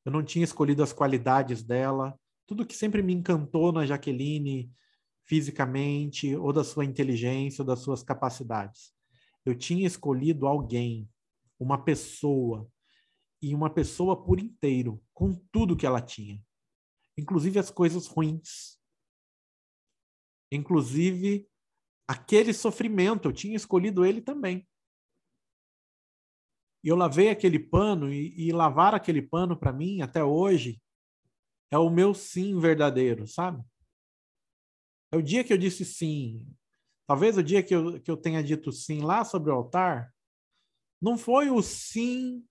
eu 0.04 0.12
não 0.12 0.22
tinha 0.22 0.44
escolhido 0.44 0.82
as 0.82 0.92
qualidades 0.92 1.62
dela, 1.62 2.18
tudo 2.46 2.66
que 2.66 2.76
sempre 2.76 3.02
me 3.02 3.14
encantou 3.14 3.72
na 3.72 3.86
Jaqueline, 3.86 4.70
fisicamente, 5.26 6.34
ou 6.36 6.52
da 6.52 6.62
sua 6.64 6.84
inteligência, 6.84 7.62
ou 7.62 7.66
das 7.66 7.80
suas 7.80 8.02
capacidades. 8.02 8.94
Eu 9.44 9.56
tinha 9.56 9.86
escolhido 9.86 10.46
alguém, 10.46 11.08
uma 11.58 11.82
pessoa, 11.82 12.70
e 13.42 13.54
uma 13.54 13.68
pessoa 13.68 14.22
por 14.24 14.40
inteiro, 14.40 15.02
com 15.12 15.34
tudo 15.52 15.76
que 15.76 15.86
ela 15.86 16.00
tinha, 16.00 16.42
inclusive 17.18 17.58
as 17.58 17.70
coisas 17.70 18.06
ruins. 18.06 18.80
Inclusive 20.50 21.48
aquele 22.08 22.52
sofrimento, 22.52 23.28
eu 23.28 23.32
tinha 23.32 23.56
escolhido 23.56 24.04
ele 24.04 24.22
também. 24.22 24.66
E 26.84 26.88
eu 26.88 26.96
lavei 26.96 27.30
aquele 27.30 27.58
pano, 27.58 28.12
e, 28.12 28.48
e 28.48 28.52
lavar 28.52 28.94
aquele 28.94 29.20
pano 29.20 29.58
para 29.58 29.72
mim, 29.72 30.02
até 30.02 30.22
hoje, 30.22 30.80
é 31.70 31.76
o 31.76 31.90
meu 31.90 32.14
sim 32.14 32.58
verdadeiro, 32.60 33.26
sabe? 33.26 33.62
É 35.12 35.16
o 35.16 35.22
dia 35.22 35.44
que 35.44 35.52
eu 35.52 35.58
disse 35.58 35.84
sim. 35.84 36.46
Talvez 37.06 37.36
o 37.36 37.42
dia 37.42 37.62
que 37.62 37.74
eu, 37.74 38.00
que 38.00 38.10
eu 38.10 38.16
tenha 38.16 38.42
dito 38.42 38.72
sim 38.72 39.00
lá 39.00 39.24
sobre 39.24 39.50
o 39.50 39.54
altar, 39.54 40.12
não 41.00 41.16
foi 41.16 41.50
o 41.50 41.62
sim 41.62 42.44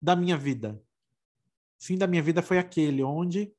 da 0.00 0.14
minha 0.14 0.36
vida. 0.36 0.80
O 1.80 1.84
sim 1.84 1.96
da 1.98 2.06
minha 2.06 2.22
vida 2.22 2.42
foi 2.42 2.58
aquele 2.58 3.02
onde 3.02 3.52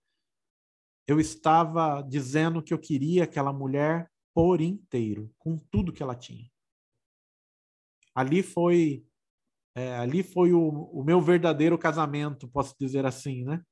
eu 1.07 1.19
estava 1.19 2.01
dizendo 2.01 2.61
que 2.61 2.73
eu 2.73 2.79
queria 2.79 3.23
aquela 3.23 3.51
mulher 3.51 4.09
por 4.33 4.61
inteiro, 4.61 5.33
com 5.37 5.57
tudo 5.57 5.91
que 5.91 6.03
ela 6.03 6.15
tinha. 6.15 6.49
Ali 8.13 8.43
foi 8.43 9.05
é, 9.75 9.95
ali 9.97 10.23
foi 10.23 10.53
o, 10.53 10.67
o 10.67 11.03
meu 11.03 11.21
verdadeiro 11.21 11.77
casamento, 11.77 12.47
posso 12.47 12.75
dizer 12.79 13.05
assim, 13.05 13.43
né? 13.43 13.63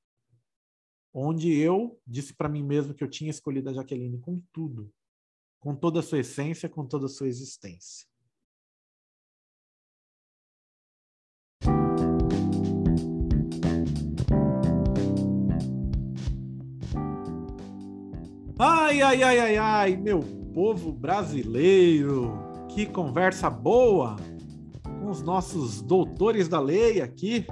Onde 1.19 1.51
eu 1.51 1.99
disse 2.05 2.31
para 2.31 2.47
mim 2.47 2.61
mesmo 2.61 2.93
que 2.93 3.03
eu 3.03 3.09
tinha 3.09 3.31
escolhido 3.31 3.71
a 3.71 3.73
Jaqueline 3.73 4.19
com 4.19 4.39
tudo, 4.53 4.93
com 5.59 5.75
toda 5.75 5.99
a 5.99 6.03
sua 6.03 6.19
essência, 6.19 6.69
com 6.69 6.85
toda 6.85 7.07
a 7.07 7.09
sua 7.09 7.27
existência. 7.27 8.07
Ai, 18.59 19.01
ai, 19.01 19.23
ai, 19.23 19.39
ai, 19.39 19.57
ai, 19.57 19.97
meu 19.97 20.19
povo 20.53 20.91
brasileiro, 20.91 22.31
que 22.69 22.85
conversa 22.85 23.49
boa 23.49 24.17
com 24.83 25.09
os 25.09 25.23
nossos 25.23 25.81
doutores 25.81 26.47
da 26.47 26.59
lei 26.59 27.01
aqui. 27.01 27.47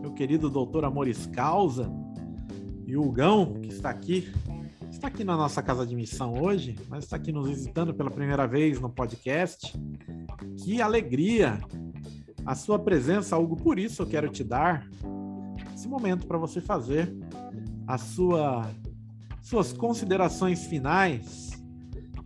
meu 0.00 0.14
querido 0.14 0.48
doutor 0.48 0.86
Amores 0.86 1.26
Causa, 1.26 2.07
e 2.88 2.96
o 2.96 3.12
Gão, 3.12 3.52
que 3.60 3.68
está 3.68 3.90
aqui, 3.90 4.32
está 4.90 5.08
aqui 5.08 5.22
na 5.22 5.36
nossa 5.36 5.62
casa 5.62 5.86
de 5.86 5.94
missão 5.94 6.42
hoje, 6.42 6.74
mas 6.88 7.04
está 7.04 7.16
aqui 7.16 7.30
nos 7.30 7.46
visitando 7.46 7.92
pela 7.92 8.10
primeira 8.10 8.46
vez 8.46 8.80
no 8.80 8.88
podcast. 8.88 9.78
Que 10.56 10.80
alegria! 10.80 11.60
A 12.46 12.54
sua 12.54 12.78
presença, 12.78 13.36
Hugo, 13.36 13.56
por 13.56 13.78
isso 13.78 14.00
eu 14.00 14.06
quero 14.06 14.30
te 14.30 14.42
dar 14.42 14.88
esse 15.74 15.86
momento 15.86 16.26
para 16.26 16.38
você 16.38 16.62
fazer 16.62 17.14
a 17.86 17.98
sua 17.98 18.70
suas 19.42 19.70
considerações 19.70 20.64
finais, 20.64 21.50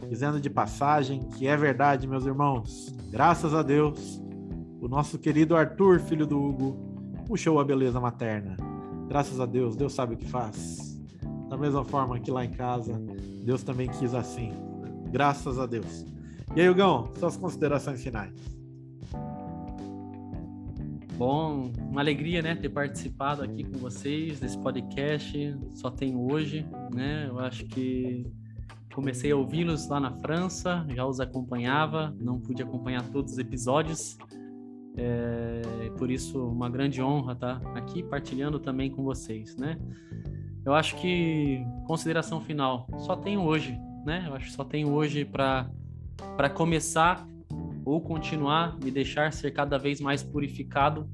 dizendo 0.09 0.41
de 0.41 0.49
passagem 0.49 1.29
que 1.31 1.49
é 1.49 1.57
verdade, 1.57 2.07
meus 2.07 2.25
irmãos. 2.25 2.95
Graças 3.11 3.53
a 3.53 3.65
Deus, 3.65 4.23
o 4.81 4.87
nosso 4.87 5.19
querido 5.19 5.57
Arthur, 5.57 5.99
filho 5.99 6.27
do 6.27 6.41
Hugo, 6.41 7.25
puxou 7.27 7.59
a 7.59 7.65
beleza 7.65 7.99
materna. 8.01 8.72
Graças 9.09 9.41
a 9.41 9.47
Deus, 9.47 9.77
Deus 9.77 9.93
sabe 9.93 10.15
o 10.15 10.17
que 10.17 10.27
faz. 10.27 11.01
Da 11.49 11.57
mesma 11.57 11.85
forma 11.85 12.19
que 12.19 12.31
lá 12.31 12.45
em 12.45 12.51
casa, 12.51 12.95
Deus 13.45 13.63
também 13.63 13.89
quis 13.89 14.15
assim. 14.15 14.53
Graças 15.11 15.59
a 15.59 15.67
Deus. 15.67 16.07
E 16.57 16.61
aí, 16.61 16.69
Hugão, 16.69 17.11
suas 17.19 17.37
considerações 17.37 18.03
finais. 18.03 18.33
Bom, 21.17 21.71
uma 21.91 22.01
alegria, 22.01 22.43
né, 22.43 22.55
ter 22.55 22.71
participado 22.71 23.43
aqui 23.43 23.65
com 23.65 23.79
vocês 23.79 24.41
desse 24.41 24.59
podcast. 24.59 25.57
Só 25.75 25.91
tenho 25.91 26.33
hoje, 26.33 26.67
né? 26.93 27.27
Eu 27.29 27.39
acho 27.39 27.65
que 27.67 28.27
comecei 28.93 29.31
a 29.31 29.37
ouvi-los 29.37 29.89
lá 29.89 30.01
na 30.01 30.11
França, 30.19 30.87
já 30.89 31.07
os 31.07 31.21
acompanhava, 31.21 32.15
não 32.19 32.41
pude 32.41 32.63
acompanhar 32.63 33.03
todos 33.11 33.33
os 33.33 33.39
episódios. 33.39 34.19
É, 34.97 35.91
por 35.97 36.11
isso, 36.11 36.45
uma 36.47 36.69
grande 36.69 37.03
honra 37.03 37.33
estar 37.33 37.61
aqui 37.75 38.03
partilhando 38.03 38.59
também 38.59 38.91
com 38.91 39.03
vocês, 39.03 39.57
né? 39.57 39.79
Eu 40.65 40.75
acho 40.75 40.97
que 40.97 41.65
consideração 41.87 42.41
final, 42.41 42.87
só 42.99 43.17
tenho 43.17 43.41
hoje, 43.43 43.79
né? 44.05 44.25
Eu 44.27 44.35
acho 44.35 44.47
que 44.47 44.53
só 44.53 44.65
tenho 44.65 44.93
hoje 44.93 45.25
para 45.25 45.69
para 46.37 46.49
começar 46.49 47.27
ou 47.85 48.01
continuar, 48.01 48.79
me 48.79 48.91
deixar 48.91 49.33
ser 49.33 49.51
cada 49.51 49.77
vez 49.77 50.01
mais 50.01 50.23
purificado 50.23 51.09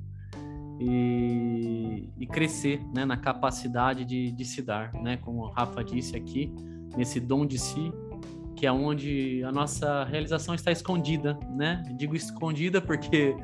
e, 0.78 2.08
e 2.18 2.26
crescer 2.26 2.80
né, 2.94 3.04
na 3.04 3.16
capacidade 3.16 4.04
de, 4.04 4.30
de 4.30 4.44
se 4.44 4.62
dar, 4.62 4.92
né? 4.92 5.16
Como 5.16 5.40
o 5.40 5.48
Rafa 5.48 5.82
disse 5.82 6.16
aqui, 6.16 6.52
nesse 6.96 7.18
dom 7.18 7.46
de 7.46 7.58
si, 7.58 7.92
que 8.54 8.66
é 8.66 8.72
onde 8.72 9.42
a 9.44 9.52
nossa 9.52 10.04
realização 10.04 10.54
está 10.54 10.70
escondida, 10.70 11.38
né? 11.56 11.82
Digo 11.96 12.14
escondida 12.14 12.80
porque 12.80 13.34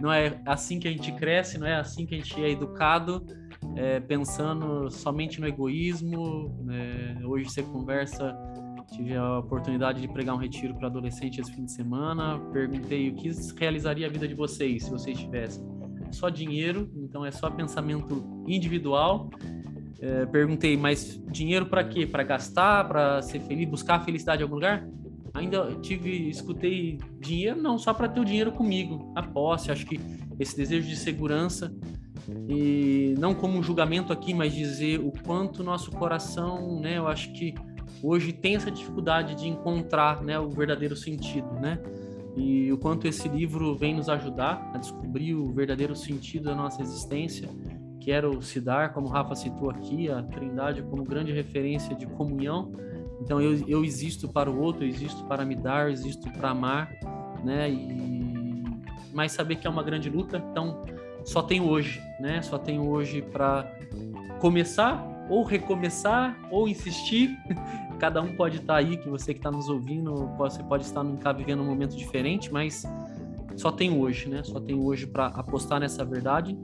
não 0.00 0.12
é 0.12 0.40
assim 0.46 0.78
que 0.78 0.88
a 0.88 0.90
gente 0.90 1.12
cresce, 1.12 1.58
não 1.58 1.66
é 1.66 1.76
assim 1.76 2.06
que 2.06 2.14
a 2.14 2.18
gente 2.18 2.42
é 2.42 2.50
educado, 2.50 3.24
é, 3.76 4.00
pensando 4.00 4.90
somente 4.90 5.40
no 5.40 5.46
egoísmo. 5.46 6.62
Né? 6.64 7.18
Hoje 7.24 7.48
você 7.50 7.62
conversa 7.62 8.36
Tive 8.94 9.16
a 9.16 9.38
oportunidade 9.38 10.00
de 10.00 10.06
pregar 10.06 10.36
um 10.36 10.38
retiro 10.38 10.74
para 10.74 10.86
adolescentes 10.86 11.40
esse 11.40 11.52
fim 11.52 11.64
de 11.64 11.72
semana. 11.72 12.38
Perguntei 12.52 13.10
o 13.10 13.14
que 13.14 13.30
realizaria 13.58 14.06
a 14.06 14.10
vida 14.10 14.28
de 14.28 14.34
vocês 14.34 14.84
se 14.84 14.90
vocês 14.90 15.18
tivessem. 15.18 15.64
Só 16.12 16.28
dinheiro, 16.28 16.88
então 16.96 17.26
é 17.26 17.30
só 17.32 17.50
pensamento 17.50 18.24
individual. 18.46 19.30
É, 20.00 20.26
perguntei, 20.26 20.76
mas 20.76 21.20
dinheiro 21.28 21.66
para 21.66 21.82
quê? 21.82 22.06
Para 22.06 22.22
gastar, 22.22 22.86
para 22.86 23.22
ser 23.22 23.40
feliz, 23.40 23.68
buscar 23.68 23.96
a 23.96 24.00
felicidade 24.00 24.42
em 24.42 24.44
algum 24.44 24.54
lugar? 24.54 24.86
Ainda 25.34 25.74
tive, 25.82 26.30
escutei 26.30 26.98
dinheiro, 27.18 27.60
não, 27.60 27.76
só 27.76 27.92
para 27.92 28.08
ter 28.08 28.20
o 28.20 28.24
dinheiro 28.24 28.52
comigo, 28.52 29.12
a 29.16 29.22
posse. 29.22 29.72
Acho 29.72 29.84
que 29.84 30.00
esse 30.38 30.56
desejo 30.56 30.88
de 30.88 30.96
segurança 30.96 31.74
e 32.48 33.14
não 33.18 33.34
como 33.34 33.58
um 33.58 33.62
julgamento 33.62 34.12
aqui, 34.12 34.32
mas 34.32 34.54
dizer 34.54 35.00
o 35.00 35.12
quanto 35.24 35.62
nosso 35.62 35.90
coração, 35.90 36.80
né? 36.80 36.98
Eu 36.98 37.08
acho 37.08 37.32
que 37.32 37.54
hoje 38.02 38.32
tem 38.32 38.56
essa 38.56 38.70
dificuldade 38.70 39.34
de 39.34 39.48
encontrar 39.48 40.22
né, 40.22 40.38
o 40.38 40.48
verdadeiro 40.48 40.96
sentido, 40.96 41.52
né? 41.54 41.78
E 42.36 42.72
o 42.72 42.78
quanto 42.78 43.06
esse 43.06 43.28
livro 43.28 43.76
vem 43.76 43.94
nos 43.94 44.08
ajudar 44.08 44.70
a 44.74 44.78
descobrir 44.78 45.34
o 45.34 45.52
verdadeiro 45.52 45.94
sentido 45.94 46.44
da 46.44 46.54
nossa 46.54 46.82
existência, 46.82 47.48
que 48.00 48.10
era 48.10 48.28
o 48.28 48.42
se 48.42 48.60
dar, 48.60 48.92
como 48.92 49.06
o 49.06 49.10
Rafa 49.10 49.34
citou 49.34 49.70
aqui, 49.70 50.10
a 50.10 50.22
Trindade 50.22 50.82
como 50.82 51.04
grande 51.04 51.32
referência 51.32 51.94
de 51.94 52.06
comunhão. 52.06 52.72
Então 53.20 53.40
eu, 53.40 53.66
eu 53.68 53.84
existo 53.84 54.28
para 54.28 54.50
o 54.50 54.60
outro, 54.60 54.84
eu 54.84 54.88
existo 54.88 55.24
para 55.24 55.44
me 55.44 55.54
dar, 55.54 55.86
eu 55.86 55.92
existo 55.92 56.30
para 56.32 56.50
amar, 56.50 56.90
né? 57.44 57.70
E 57.70 58.04
mas 59.14 59.30
saber 59.30 59.56
que 59.56 59.66
é 59.66 59.70
uma 59.70 59.82
grande 59.82 60.10
luta, 60.10 60.44
então 60.50 60.82
só 61.24 61.40
tenho 61.40 61.64
hoje, 61.64 62.02
né? 62.20 62.42
Só 62.42 62.58
tenho 62.58 62.86
hoje 62.86 63.22
para 63.22 63.64
começar 64.40 65.26
ou 65.30 65.44
recomeçar 65.44 66.36
ou 66.50 66.68
insistir. 66.68 67.30
Cada 67.98 68.20
um 68.20 68.34
pode 68.34 68.58
estar 68.58 68.76
aí, 68.76 68.96
que 68.96 69.08
você 69.08 69.32
que 69.32 69.38
está 69.38 69.50
nos 69.50 69.68
ouvindo, 69.68 70.28
você 70.36 70.62
pode 70.64 70.84
estar 70.84 71.02
num 71.04 71.16
vivendo 71.36 71.62
um 71.62 71.66
momento 71.66 71.96
diferente, 71.96 72.52
mas 72.52 72.84
só 73.56 73.70
tem 73.70 73.96
hoje, 73.96 74.28
né? 74.28 74.42
Só 74.42 74.58
tem 74.58 74.74
hoje 74.74 75.06
para 75.06 75.26
apostar 75.26 75.78
nessa 75.78 76.04
verdade 76.04 76.58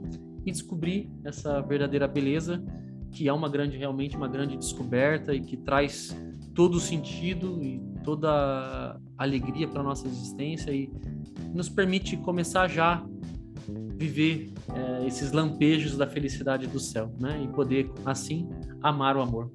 e 0.45 0.51
descobrir 0.51 1.09
essa 1.23 1.61
verdadeira 1.61 2.07
beleza, 2.07 2.63
que 3.11 3.27
é 3.29 3.33
uma 3.33 3.47
grande, 3.47 3.77
realmente 3.77 4.17
uma 4.17 4.27
grande 4.27 4.57
descoberta 4.57 5.33
e 5.33 5.39
que 5.39 5.55
traz 5.55 6.15
todo 6.61 6.75
o 6.75 6.79
sentido 6.79 7.57
e 7.59 7.81
toda 8.03 8.95
alegria 9.17 9.67
para 9.67 9.81
nossa 9.81 10.07
existência 10.07 10.69
e 10.69 10.93
nos 11.55 11.67
permite 11.67 12.15
começar 12.17 12.67
já 12.67 13.03
viver 13.97 14.53
é, 14.71 15.07
esses 15.07 15.31
lampejos 15.31 15.97
da 15.97 16.05
felicidade 16.05 16.67
do 16.67 16.79
céu, 16.79 17.11
né? 17.19 17.41
E 17.43 17.47
poder, 17.47 17.91
assim, 18.05 18.47
amar 18.79 19.17
o 19.17 19.21
amor. 19.21 19.51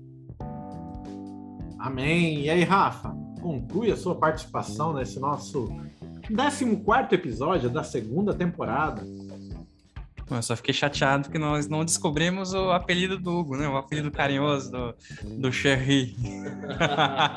Amém. 1.79 2.41
E 2.41 2.51
aí, 2.51 2.65
Rafa, 2.65 3.17
conclui 3.41 3.93
a 3.93 3.97
sua 3.97 4.17
participação 4.17 4.93
nesse 4.93 5.21
nosso 5.21 5.69
14 6.23 7.15
episódio 7.15 7.71
da 7.71 7.85
segunda 7.85 8.35
temporada. 8.35 9.01
Eu 10.29 10.43
só 10.43 10.57
fiquei 10.57 10.75
chateado 10.75 11.31
que 11.31 11.39
nós 11.39 11.69
não 11.69 11.85
descobrimos 11.85 12.53
o 12.53 12.73
apelido 12.73 13.19
do 13.19 13.31
Hugo, 13.31 13.57
né? 13.57 13.69
O 13.69 13.77
apelido 13.77 14.11
carinhoso 14.11 14.73
do, 14.73 14.95
do 15.39 15.53
Cherry. 15.53 16.17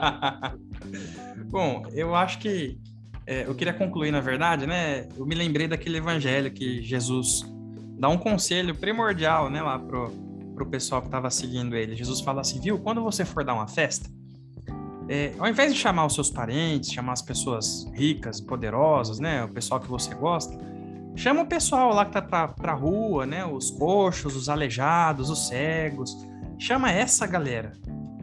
Bom, 1.50 1.84
eu 1.94 2.16
acho 2.16 2.40
que 2.40 2.80
é, 3.28 3.46
eu 3.46 3.54
queria 3.54 3.74
concluir, 3.74 4.12
na 4.12 4.22
verdade, 4.22 4.66
né? 4.66 5.08
Eu 5.16 5.24
me 5.24 5.36
lembrei 5.36 5.68
daquele 5.68 5.98
evangelho 5.98 6.52
que 6.52 6.82
Jesus 6.82 7.46
dá 8.00 8.10
um 8.10 8.18
conselho 8.18 8.74
primordial, 8.74 9.50
né, 9.50 9.62
lá 9.62 9.78
pro, 9.78 10.10
pro 10.56 10.66
pessoal 10.66 11.02
que 11.02 11.08
estava 11.08 11.30
seguindo 11.30 11.76
ele. 11.76 11.96
Jesus 11.96 12.22
fala 12.22 12.42
assim, 12.42 12.60
viu? 12.60 12.80
Quando 12.80 13.04
você 13.04 13.24
for 13.24 13.44
dar 13.44 13.54
uma 13.54 13.68
festa, 13.68 14.10
é, 15.08 15.34
ao 15.38 15.48
invés 15.48 15.74
de 15.74 15.80
chamar 15.80 16.06
os 16.06 16.16
seus 16.16 16.32
parentes, 16.32 16.92
chamar 16.92 17.14
as 17.14 17.22
pessoas 17.22 17.86
ricas, 17.94 18.40
poderosas, 18.40 19.20
né, 19.20 19.44
o 19.44 19.50
pessoal 19.50 19.80
que 19.80 19.88
você 19.88 20.16
gosta, 20.16 20.58
chama 21.20 21.42
o 21.42 21.46
pessoal 21.46 21.94
lá 21.94 22.06
que 22.06 22.14
tá 22.14 22.22
pra, 22.22 22.48
pra 22.48 22.74
rua, 22.74 23.26
né, 23.26 23.46
os 23.46 23.70
coxos, 23.72 24.38
os 24.38 24.48
aleijados, 24.48 25.30
os 25.30 25.50
cegos. 25.50 26.16
Chama 26.58 26.92
essa 26.92 27.28
galera, 27.28 27.74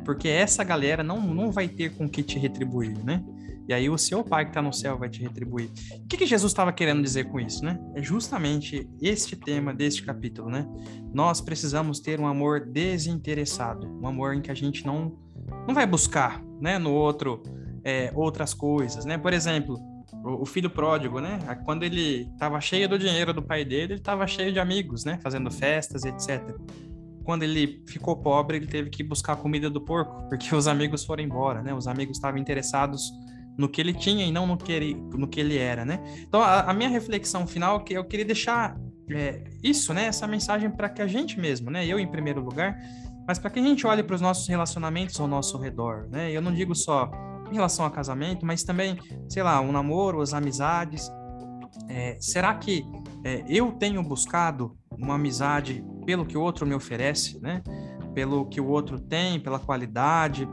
porque 0.04 0.28
essa 0.28 0.64
galera 0.64 1.02
não, 1.02 1.20
não 1.20 1.52
vai 1.52 1.68
ter 1.68 1.94
com 1.94 2.08
que 2.08 2.22
te 2.22 2.38
retribuir, 2.38 2.98
né? 3.04 3.22
E 3.68 3.74
aí 3.74 3.90
o 3.90 3.98
seu 3.98 4.22
pai 4.22 4.44
que 4.44 4.50
está 4.50 4.62
no 4.62 4.72
céu 4.72 4.96
vai 4.96 5.08
te 5.08 5.20
retribuir. 5.20 5.68
O 6.04 6.06
que, 6.06 6.16
que 6.16 6.24
Jesus 6.24 6.52
estava 6.52 6.72
querendo 6.72 7.02
dizer 7.02 7.24
com 7.24 7.40
isso, 7.40 7.64
né? 7.64 7.78
É 7.94 8.02
justamente 8.02 8.88
este 9.02 9.34
tema 9.34 9.74
deste 9.74 10.02
capítulo, 10.02 10.48
né? 10.48 10.66
Nós 11.12 11.40
precisamos 11.40 11.98
ter 11.98 12.20
um 12.20 12.26
amor 12.26 12.60
desinteressado, 12.60 13.88
um 14.00 14.06
amor 14.06 14.34
em 14.34 14.40
que 14.40 14.50
a 14.50 14.54
gente 14.54 14.86
não 14.86 15.18
não 15.66 15.74
vai 15.74 15.86
buscar, 15.86 16.42
né, 16.60 16.78
no 16.78 16.92
outro 16.92 17.42
é, 17.84 18.10
outras 18.14 18.54
coisas, 18.54 19.04
né? 19.04 19.18
Por 19.18 19.32
exemplo, 19.32 19.78
o, 20.26 20.46
filho 20.46 20.68
pródigo, 20.68 21.20
né? 21.20 21.38
Quando 21.64 21.82
ele 21.82 22.28
estava 22.32 22.60
cheio 22.60 22.88
do 22.88 22.98
dinheiro 22.98 23.32
do 23.32 23.42
pai 23.42 23.64
dele, 23.64 23.94
ele 23.94 24.00
estava 24.00 24.26
cheio 24.26 24.52
de 24.52 24.58
amigos, 24.58 25.04
né? 25.04 25.18
Fazendo 25.22 25.50
festas, 25.50 26.04
etc 26.04 26.54
quando 27.26 27.42
ele 27.42 27.82
ficou 27.88 28.16
pobre, 28.16 28.56
ele 28.56 28.68
teve 28.68 28.88
que 28.88 29.02
buscar 29.02 29.32
a 29.32 29.36
comida 29.36 29.68
do 29.68 29.80
porco, 29.80 30.28
porque 30.28 30.54
os 30.54 30.68
amigos 30.68 31.04
foram 31.04 31.24
embora, 31.24 31.60
né? 31.60 31.74
Os 31.74 31.88
amigos 31.88 32.18
estavam 32.18 32.38
interessados 32.38 33.12
no 33.58 33.68
que 33.68 33.80
ele 33.80 33.92
tinha 33.92 34.24
e 34.24 34.30
não 34.30 34.46
no 34.46 34.56
que 34.56 34.70
ele, 34.70 34.94
no 34.94 35.26
que 35.26 35.40
ele 35.40 35.58
era, 35.58 35.84
né? 35.84 36.00
Então, 36.20 36.40
a, 36.40 36.70
a 36.70 36.72
minha 36.72 36.88
reflexão 36.88 37.44
final 37.44 37.82
que 37.82 37.94
eu 37.94 38.04
queria 38.04 38.24
deixar 38.24 38.78
é, 39.10 39.42
isso, 39.62 39.92
né? 39.92 40.06
Essa 40.06 40.26
mensagem 40.26 40.70
para 40.70 40.88
que 40.88 41.02
a 41.02 41.06
gente 41.06 41.38
mesmo, 41.38 41.68
né? 41.68 41.84
Eu 41.84 41.98
em 41.98 42.06
primeiro 42.06 42.40
lugar, 42.40 42.78
mas 43.26 43.40
para 43.40 43.50
que 43.50 43.58
a 43.58 43.62
gente 43.62 43.84
olhe 43.84 44.04
para 44.04 44.14
os 44.14 44.20
nossos 44.20 44.46
relacionamentos 44.46 45.18
ao 45.18 45.26
nosso 45.26 45.58
redor, 45.58 46.06
né? 46.08 46.30
Eu 46.30 46.40
não 46.40 46.54
digo 46.54 46.76
só 46.76 47.10
em 47.50 47.54
relação 47.54 47.84
ao 47.84 47.90
casamento, 47.90 48.44
mas 48.44 48.62
também, 48.62 48.98
sei 49.28 49.42
lá, 49.42 49.60
o 49.60 49.64
um 49.64 49.72
namoro, 49.72 50.20
as 50.20 50.32
amizades. 50.32 51.10
É, 51.88 52.16
será 52.20 52.54
que 52.54 52.84
é, 53.24 53.44
eu 53.48 53.72
tenho 53.72 54.02
buscado 54.02 54.76
uma 54.90 55.14
amizade 55.14 55.84
pelo 56.04 56.24
que 56.24 56.36
o 56.36 56.40
outro 56.40 56.66
me 56.66 56.74
oferece, 56.74 57.40
né? 57.40 57.62
pelo 58.14 58.46
que 58.46 58.60
o 58.60 58.66
outro 58.66 58.98
tem, 58.98 59.38
pela 59.38 59.58
qualidade, 59.58 60.48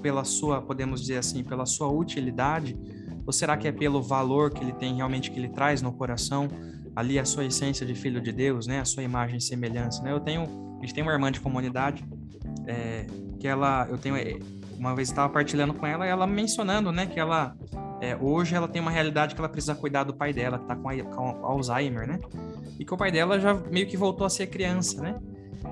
pela 0.00 0.24
sua, 0.24 0.62
podemos 0.62 1.02
dizer 1.02 1.18
assim, 1.18 1.44
pela 1.44 1.66
sua 1.66 1.88
utilidade? 1.88 2.74
Ou 3.26 3.32
será 3.32 3.54
que 3.54 3.68
é 3.68 3.72
pelo 3.72 4.02
valor 4.02 4.50
que 4.50 4.64
ele 4.64 4.72
tem 4.72 4.96
realmente, 4.96 5.30
que 5.30 5.38
ele 5.38 5.50
traz 5.50 5.82
no 5.82 5.92
coração? 5.92 6.48
ali 6.94 7.18
a 7.18 7.24
sua 7.24 7.44
essência 7.44 7.84
de 7.86 7.94
filho 7.94 8.20
de 8.20 8.32
Deus, 8.32 8.66
né? 8.66 8.80
A 8.80 8.84
sua 8.84 9.02
imagem 9.02 9.38
e 9.38 9.40
semelhança, 9.40 10.02
né? 10.02 10.12
Eu 10.12 10.20
tenho, 10.20 10.42
a 10.78 10.80
gente 10.80 10.94
tem 10.94 11.02
uma 11.02 11.12
irmã 11.12 11.32
de 11.32 11.40
comunidade 11.40 12.04
é, 12.66 13.06
que 13.38 13.48
ela, 13.48 13.86
eu 13.90 13.98
tenho, 13.98 14.16
é, 14.16 14.38
uma 14.82 14.96
vez 14.96 15.08
estava 15.08 15.32
partilhando 15.32 15.72
com 15.72 15.86
ela, 15.86 16.04
ela 16.04 16.26
mencionando, 16.26 16.90
né, 16.90 17.06
que 17.06 17.20
ela 17.20 17.54
é, 18.00 18.16
hoje 18.20 18.56
ela 18.56 18.66
tem 18.66 18.82
uma 18.82 18.90
realidade 18.90 19.32
que 19.32 19.40
ela 19.40 19.48
precisa 19.48 19.76
cuidar 19.76 20.02
do 20.02 20.12
pai 20.12 20.32
dela, 20.32 20.58
que 20.58 20.64
está 20.64 20.74
com, 20.74 20.88
com, 21.04 21.46
Alzheimer, 21.46 22.04
né? 22.04 22.18
E 22.80 22.84
que 22.84 22.92
o 22.92 22.96
pai 22.96 23.12
dela 23.12 23.38
já 23.38 23.54
meio 23.54 23.86
que 23.86 23.96
voltou 23.96 24.26
a 24.26 24.30
ser 24.30 24.48
criança, 24.48 25.00
né? 25.00 25.20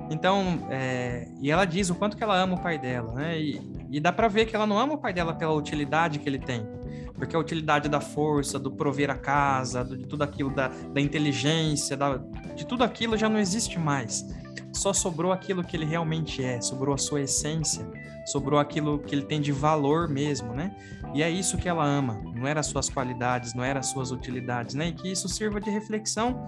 Então, 0.09 0.65
é, 0.69 1.27
e 1.41 1.51
ela 1.51 1.65
diz 1.65 1.89
o 1.89 1.95
quanto 1.95 2.15
que 2.15 2.23
ela 2.23 2.41
ama 2.41 2.55
o 2.55 2.61
pai 2.61 2.77
dela, 2.77 3.13
né? 3.13 3.37
E, 3.37 3.61
e 3.91 3.99
dá 3.99 4.13
para 4.13 4.29
ver 4.29 4.45
que 4.45 4.55
ela 4.55 4.65
não 4.65 4.79
ama 4.79 4.93
o 4.93 4.97
pai 4.97 5.11
dela 5.11 5.33
pela 5.33 5.51
utilidade 5.51 6.19
que 6.19 6.29
ele 6.29 6.39
tem, 6.39 6.65
porque 7.13 7.35
a 7.35 7.39
utilidade 7.39 7.89
da 7.89 7.99
força, 7.99 8.57
do 8.57 8.71
prover 8.71 9.09
a 9.09 9.15
casa, 9.15 9.83
de 9.83 10.07
tudo 10.07 10.23
aquilo, 10.23 10.51
da, 10.51 10.69
da 10.69 11.01
inteligência, 11.01 11.97
da, 11.97 12.15
de 12.55 12.65
tudo 12.65 12.81
aquilo 12.81 13.17
já 13.17 13.27
não 13.27 13.39
existe 13.39 13.77
mais. 13.77 14.25
Só 14.73 14.93
sobrou 14.93 15.31
aquilo 15.31 15.63
que 15.63 15.75
ele 15.75 15.85
realmente 15.85 16.43
é, 16.43 16.59
sobrou 16.61 16.95
a 16.95 16.97
sua 16.97 17.21
essência, 17.21 17.85
sobrou 18.25 18.59
aquilo 18.59 18.99
que 18.99 19.13
ele 19.13 19.23
tem 19.23 19.41
de 19.41 19.51
valor 19.51 20.07
mesmo, 20.07 20.53
né? 20.53 20.75
E 21.13 21.21
é 21.21 21.29
isso 21.29 21.57
que 21.57 21.67
ela 21.67 21.85
ama, 21.85 22.21
não 22.35 22.47
era 22.47 22.63
suas 22.63 22.89
qualidades, 22.89 23.53
não 23.53 23.63
era 23.63 23.81
suas 23.83 24.11
utilidades, 24.11 24.75
né? 24.75 24.87
E 24.87 24.93
que 24.93 25.11
isso 25.11 25.27
sirva 25.27 25.59
de 25.59 25.69
reflexão 25.69 26.39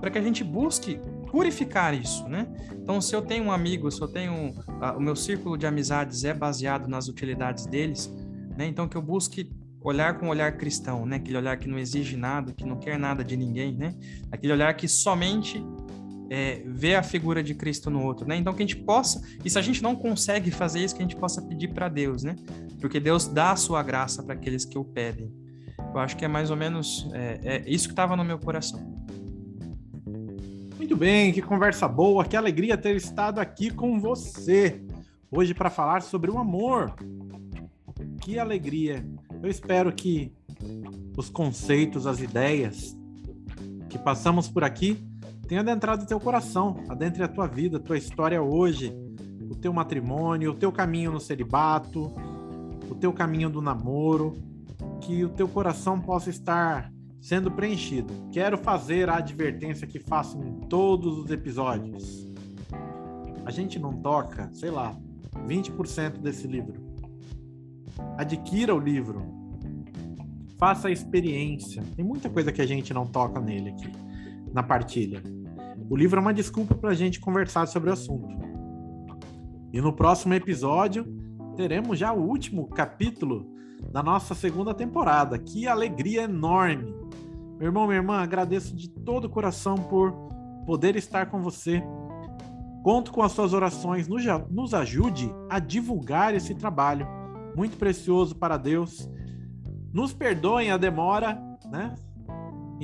para 0.00 0.10
que 0.10 0.18
a 0.18 0.22
gente 0.22 0.42
busque 0.42 1.00
purificar 1.30 1.94
isso, 1.94 2.28
né? 2.28 2.46
Então, 2.72 3.00
se 3.00 3.14
eu 3.14 3.22
tenho 3.22 3.44
um 3.44 3.52
amigo, 3.52 3.90
se 3.90 4.00
eu 4.00 4.08
tenho 4.08 4.50
uh, 4.50 4.96
o 4.96 5.00
meu 5.00 5.16
círculo 5.16 5.56
de 5.56 5.66
amizades 5.66 6.24
é 6.24 6.34
baseado 6.34 6.88
nas 6.88 7.08
utilidades 7.08 7.66
deles, 7.66 8.12
né? 8.56 8.66
Então 8.66 8.88
que 8.88 8.96
eu 8.96 9.02
busque 9.02 9.50
olhar 9.80 10.18
com 10.18 10.28
olhar 10.28 10.56
cristão, 10.56 11.04
né? 11.04 11.16
Aquele 11.16 11.36
olhar 11.36 11.56
que 11.56 11.68
não 11.68 11.78
exige 11.78 12.16
nada, 12.16 12.52
que 12.52 12.64
não 12.64 12.76
quer 12.76 12.98
nada 12.98 13.24
de 13.24 13.36
ninguém, 13.36 13.74
né? 13.74 13.94
Aquele 14.30 14.52
olhar 14.52 14.74
que 14.74 14.86
somente 14.86 15.64
é, 16.34 16.62
vê 16.64 16.94
a 16.94 17.02
figura 17.02 17.42
de 17.42 17.54
Cristo 17.54 17.90
no 17.90 18.02
outro, 18.02 18.26
né? 18.26 18.36
Então 18.36 18.54
que 18.54 18.62
a 18.62 18.66
gente 18.66 18.82
possa, 18.82 19.20
e 19.44 19.50
se 19.50 19.58
a 19.58 19.60
gente 19.60 19.82
não 19.82 19.94
consegue 19.94 20.50
fazer 20.50 20.82
isso, 20.82 20.96
que 20.96 21.02
a 21.02 21.04
gente 21.04 21.16
possa 21.16 21.42
pedir 21.42 21.68
para 21.74 21.90
Deus, 21.90 22.22
né? 22.22 22.36
Porque 22.80 22.98
Deus 22.98 23.28
dá 23.28 23.52
a 23.52 23.56
sua 23.56 23.82
graça 23.82 24.22
para 24.22 24.32
aqueles 24.32 24.64
que 24.64 24.78
o 24.78 24.82
pedem. 24.82 25.30
Eu 25.78 25.98
acho 25.98 26.16
que 26.16 26.24
é 26.24 26.28
mais 26.28 26.50
ou 26.50 26.56
menos 26.56 27.06
é, 27.12 27.40
é 27.44 27.70
isso 27.70 27.86
que 27.86 27.92
estava 27.92 28.16
no 28.16 28.24
meu 28.24 28.38
coração. 28.38 28.80
Muito 30.78 30.96
bem, 30.96 31.34
que 31.34 31.42
conversa 31.42 31.86
boa, 31.86 32.24
que 32.24 32.34
alegria 32.34 32.78
ter 32.78 32.96
estado 32.96 33.38
aqui 33.38 33.68
com 33.68 34.00
você 34.00 34.82
hoje 35.30 35.52
para 35.52 35.68
falar 35.68 36.00
sobre 36.00 36.30
o 36.30 36.38
amor. 36.38 36.94
Que 38.22 38.38
alegria! 38.38 39.06
Eu 39.42 39.50
espero 39.50 39.92
que 39.92 40.32
os 41.14 41.28
conceitos, 41.28 42.06
as 42.06 42.20
ideias 42.20 42.96
que 43.90 43.98
passamos 43.98 44.48
por 44.48 44.64
aqui 44.64 45.11
tenha 45.46 45.60
adentrado 45.60 46.04
o 46.04 46.06
teu 46.06 46.20
coração, 46.20 46.76
adentre 46.88 47.22
a 47.22 47.28
tua 47.28 47.46
vida, 47.46 47.76
a 47.76 47.80
tua 47.80 47.98
história 47.98 48.42
hoje, 48.42 48.94
o 49.50 49.54
teu 49.54 49.72
matrimônio, 49.72 50.52
o 50.52 50.54
teu 50.54 50.72
caminho 50.72 51.12
no 51.12 51.20
celibato, 51.20 52.12
o 52.90 52.94
teu 52.94 53.12
caminho 53.12 53.50
do 53.50 53.60
namoro, 53.60 54.34
que 55.00 55.24
o 55.24 55.28
teu 55.28 55.48
coração 55.48 56.00
possa 56.00 56.30
estar 56.30 56.92
sendo 57.20 57.50
preenchido. 57.50 58.12
Quero 58.32 58.58
fazer 58.58 59.08
a 59.08 59.16
advertência 59.16 59.86
que 59.86 59.98
faço 59.98 60.38
em 60.42 60.52
todos 60.68 61.18
os 61.18 61.30
episódios. 61.30 62.26
A 63.44 63.50
gente 63.50 63.78
não 63.78 63.92
toca, 63.92 64.50
sei 64.52 64.70
lá, 64.70 64.96
20% 65.46 66.18
desse 66.18 66.46
livro. 66.46 66.74
Adquira 68.16 68.74
o 68.74 68.78
livro. 68.78 69.22
Faça 70.58 70.88
a 70.88 70.90
experiência. 70.90 71.82
Tem 71.96 72.04
muita 72.04 72.30
coisa 72.30 72.52
que 72.52 72.62
a 72.62 72.66
gente 72.66 72.94
não 72.94 73.06
toca 73.06 73.40
nele 73.40 73.70
aqui, 73.70 73.90
na 74.52 74.62
partilha. 74.62 75.22
O 75.88 75.96
livro 75.96 76.18
é 76.18 76.22
uma 76.22 76.34
desculpa 76.34 76.74
para 76.74 76.90
a 76.90 76.94
gente 76.94 77.20
conversar 77.20 77.66
sobre 77.66 77.90
o 77.90 77.92
assunto. 77.92 78.28
E 79.72 79.80
no 79.80 79.92
próximo 79.92 80.34
episódio 80.34 81.06
teremos 81.56 81.98
já 81.98 82.12
o 82.12 82.22
último 82.22 82.68
capítulo 82.68 83.46
da 83.90 84.02
nossa 84.02 84.34
segunda 84.34 84.74
temporada. 84.74 85.38
Que 85.38 85.66
alegria 85.66 86.22
enorme! 86.22 86.94
Meu 87.58 87.68
irmão, 87.68 87.86
minha 87.86 87.98
irmã, 87.98 88.16
agradeço 88.16 88.74
de 88.74 88.88
todo 88.88 89.26
o 89.26 89.30
coração 89.30 89.76
por 89.76 90.12
poder 90.66 90.96
estar 90.96 91.26
com 91.26 91.40
você. 91.40 91.82
Conto 92.82 93.12
com 93.12 93.22
as 93.22 93.32
suas 93.32 93.52
orações, 93.52 94.08
nos 94.08 94.74
ajude 94.74 95.32
a 95.48 95.58
divulgar 95.58 96.34
esse 96.34 96.54
trabalho 96.54 97.06
muito 97.56 97.76
precioso 97.76 98.34
para 98.34 98.56
Deus. 98.56 99.08
Nos 99.92 100.12
perdoem 100.12 100.70
a 100.70 100.76
demora, 100.76 101.40
né? 101.70 101.94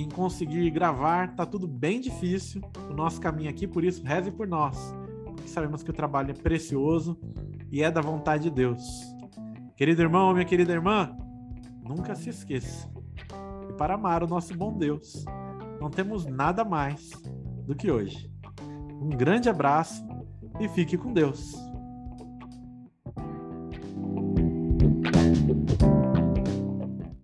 Em 0.01 0.09
conseguir 0.09 0.71
gravar. 0.71 1.35
Tá 1.35 1.45
tudo 1.45 1.67
bem 1.67 2.01
difícil 2.01 2.63
o 2.89 2.95
nosso 2.95 3.21
caminho 3.21 3.51
aqui, 3.51 3.67
por 3.67 3.85
isso 3.85 4.05
reze 4.05 4.31
por 4.31 4.47
nós, 4.47 4.95
porque 5.25 5.49
sabemos 5.49 5.83
que 5.83 5.91
o 5.91 5.95
trabalho 5.95 6.31
é 6.31 6.35
precioso 6.35 7.19
e 7.71 7.83
é 7.83 7.91
da 7.91 8.01
vontade 8.01 8.45
de 8.45 8.51
Deus. 8.51 8.83
Querido 9.77 10.03
irmão, 10.03 10.33
minha 10.33 10.45
querida 10.45 10.73
irmã, 10.73 11.17
nunca 11.83 12.15
se 12.15 12.31
esqueça 12.31 12.89
que 13.67 13.73
para 13.73 13.95
amar 13.95 14.23
o 14.23 14.29
nosso 14.29 14.57
bom 14.57 14.77
Deus, 14.77 15.25
não 15.81 15.91
temos 15.91 16.27
nada 16.27 16.65
mais 16.65 17.11
do 17.67 17.75
que 17.75 17.91
hoje. 17.91 18.31
Um 19.01 19.11
grande 19.11 19.49
abraço 19.49 20.05
e 20.61 20.69
fique 20.69 20.97
com 20.97 21.13
Deus. 21.13 21.68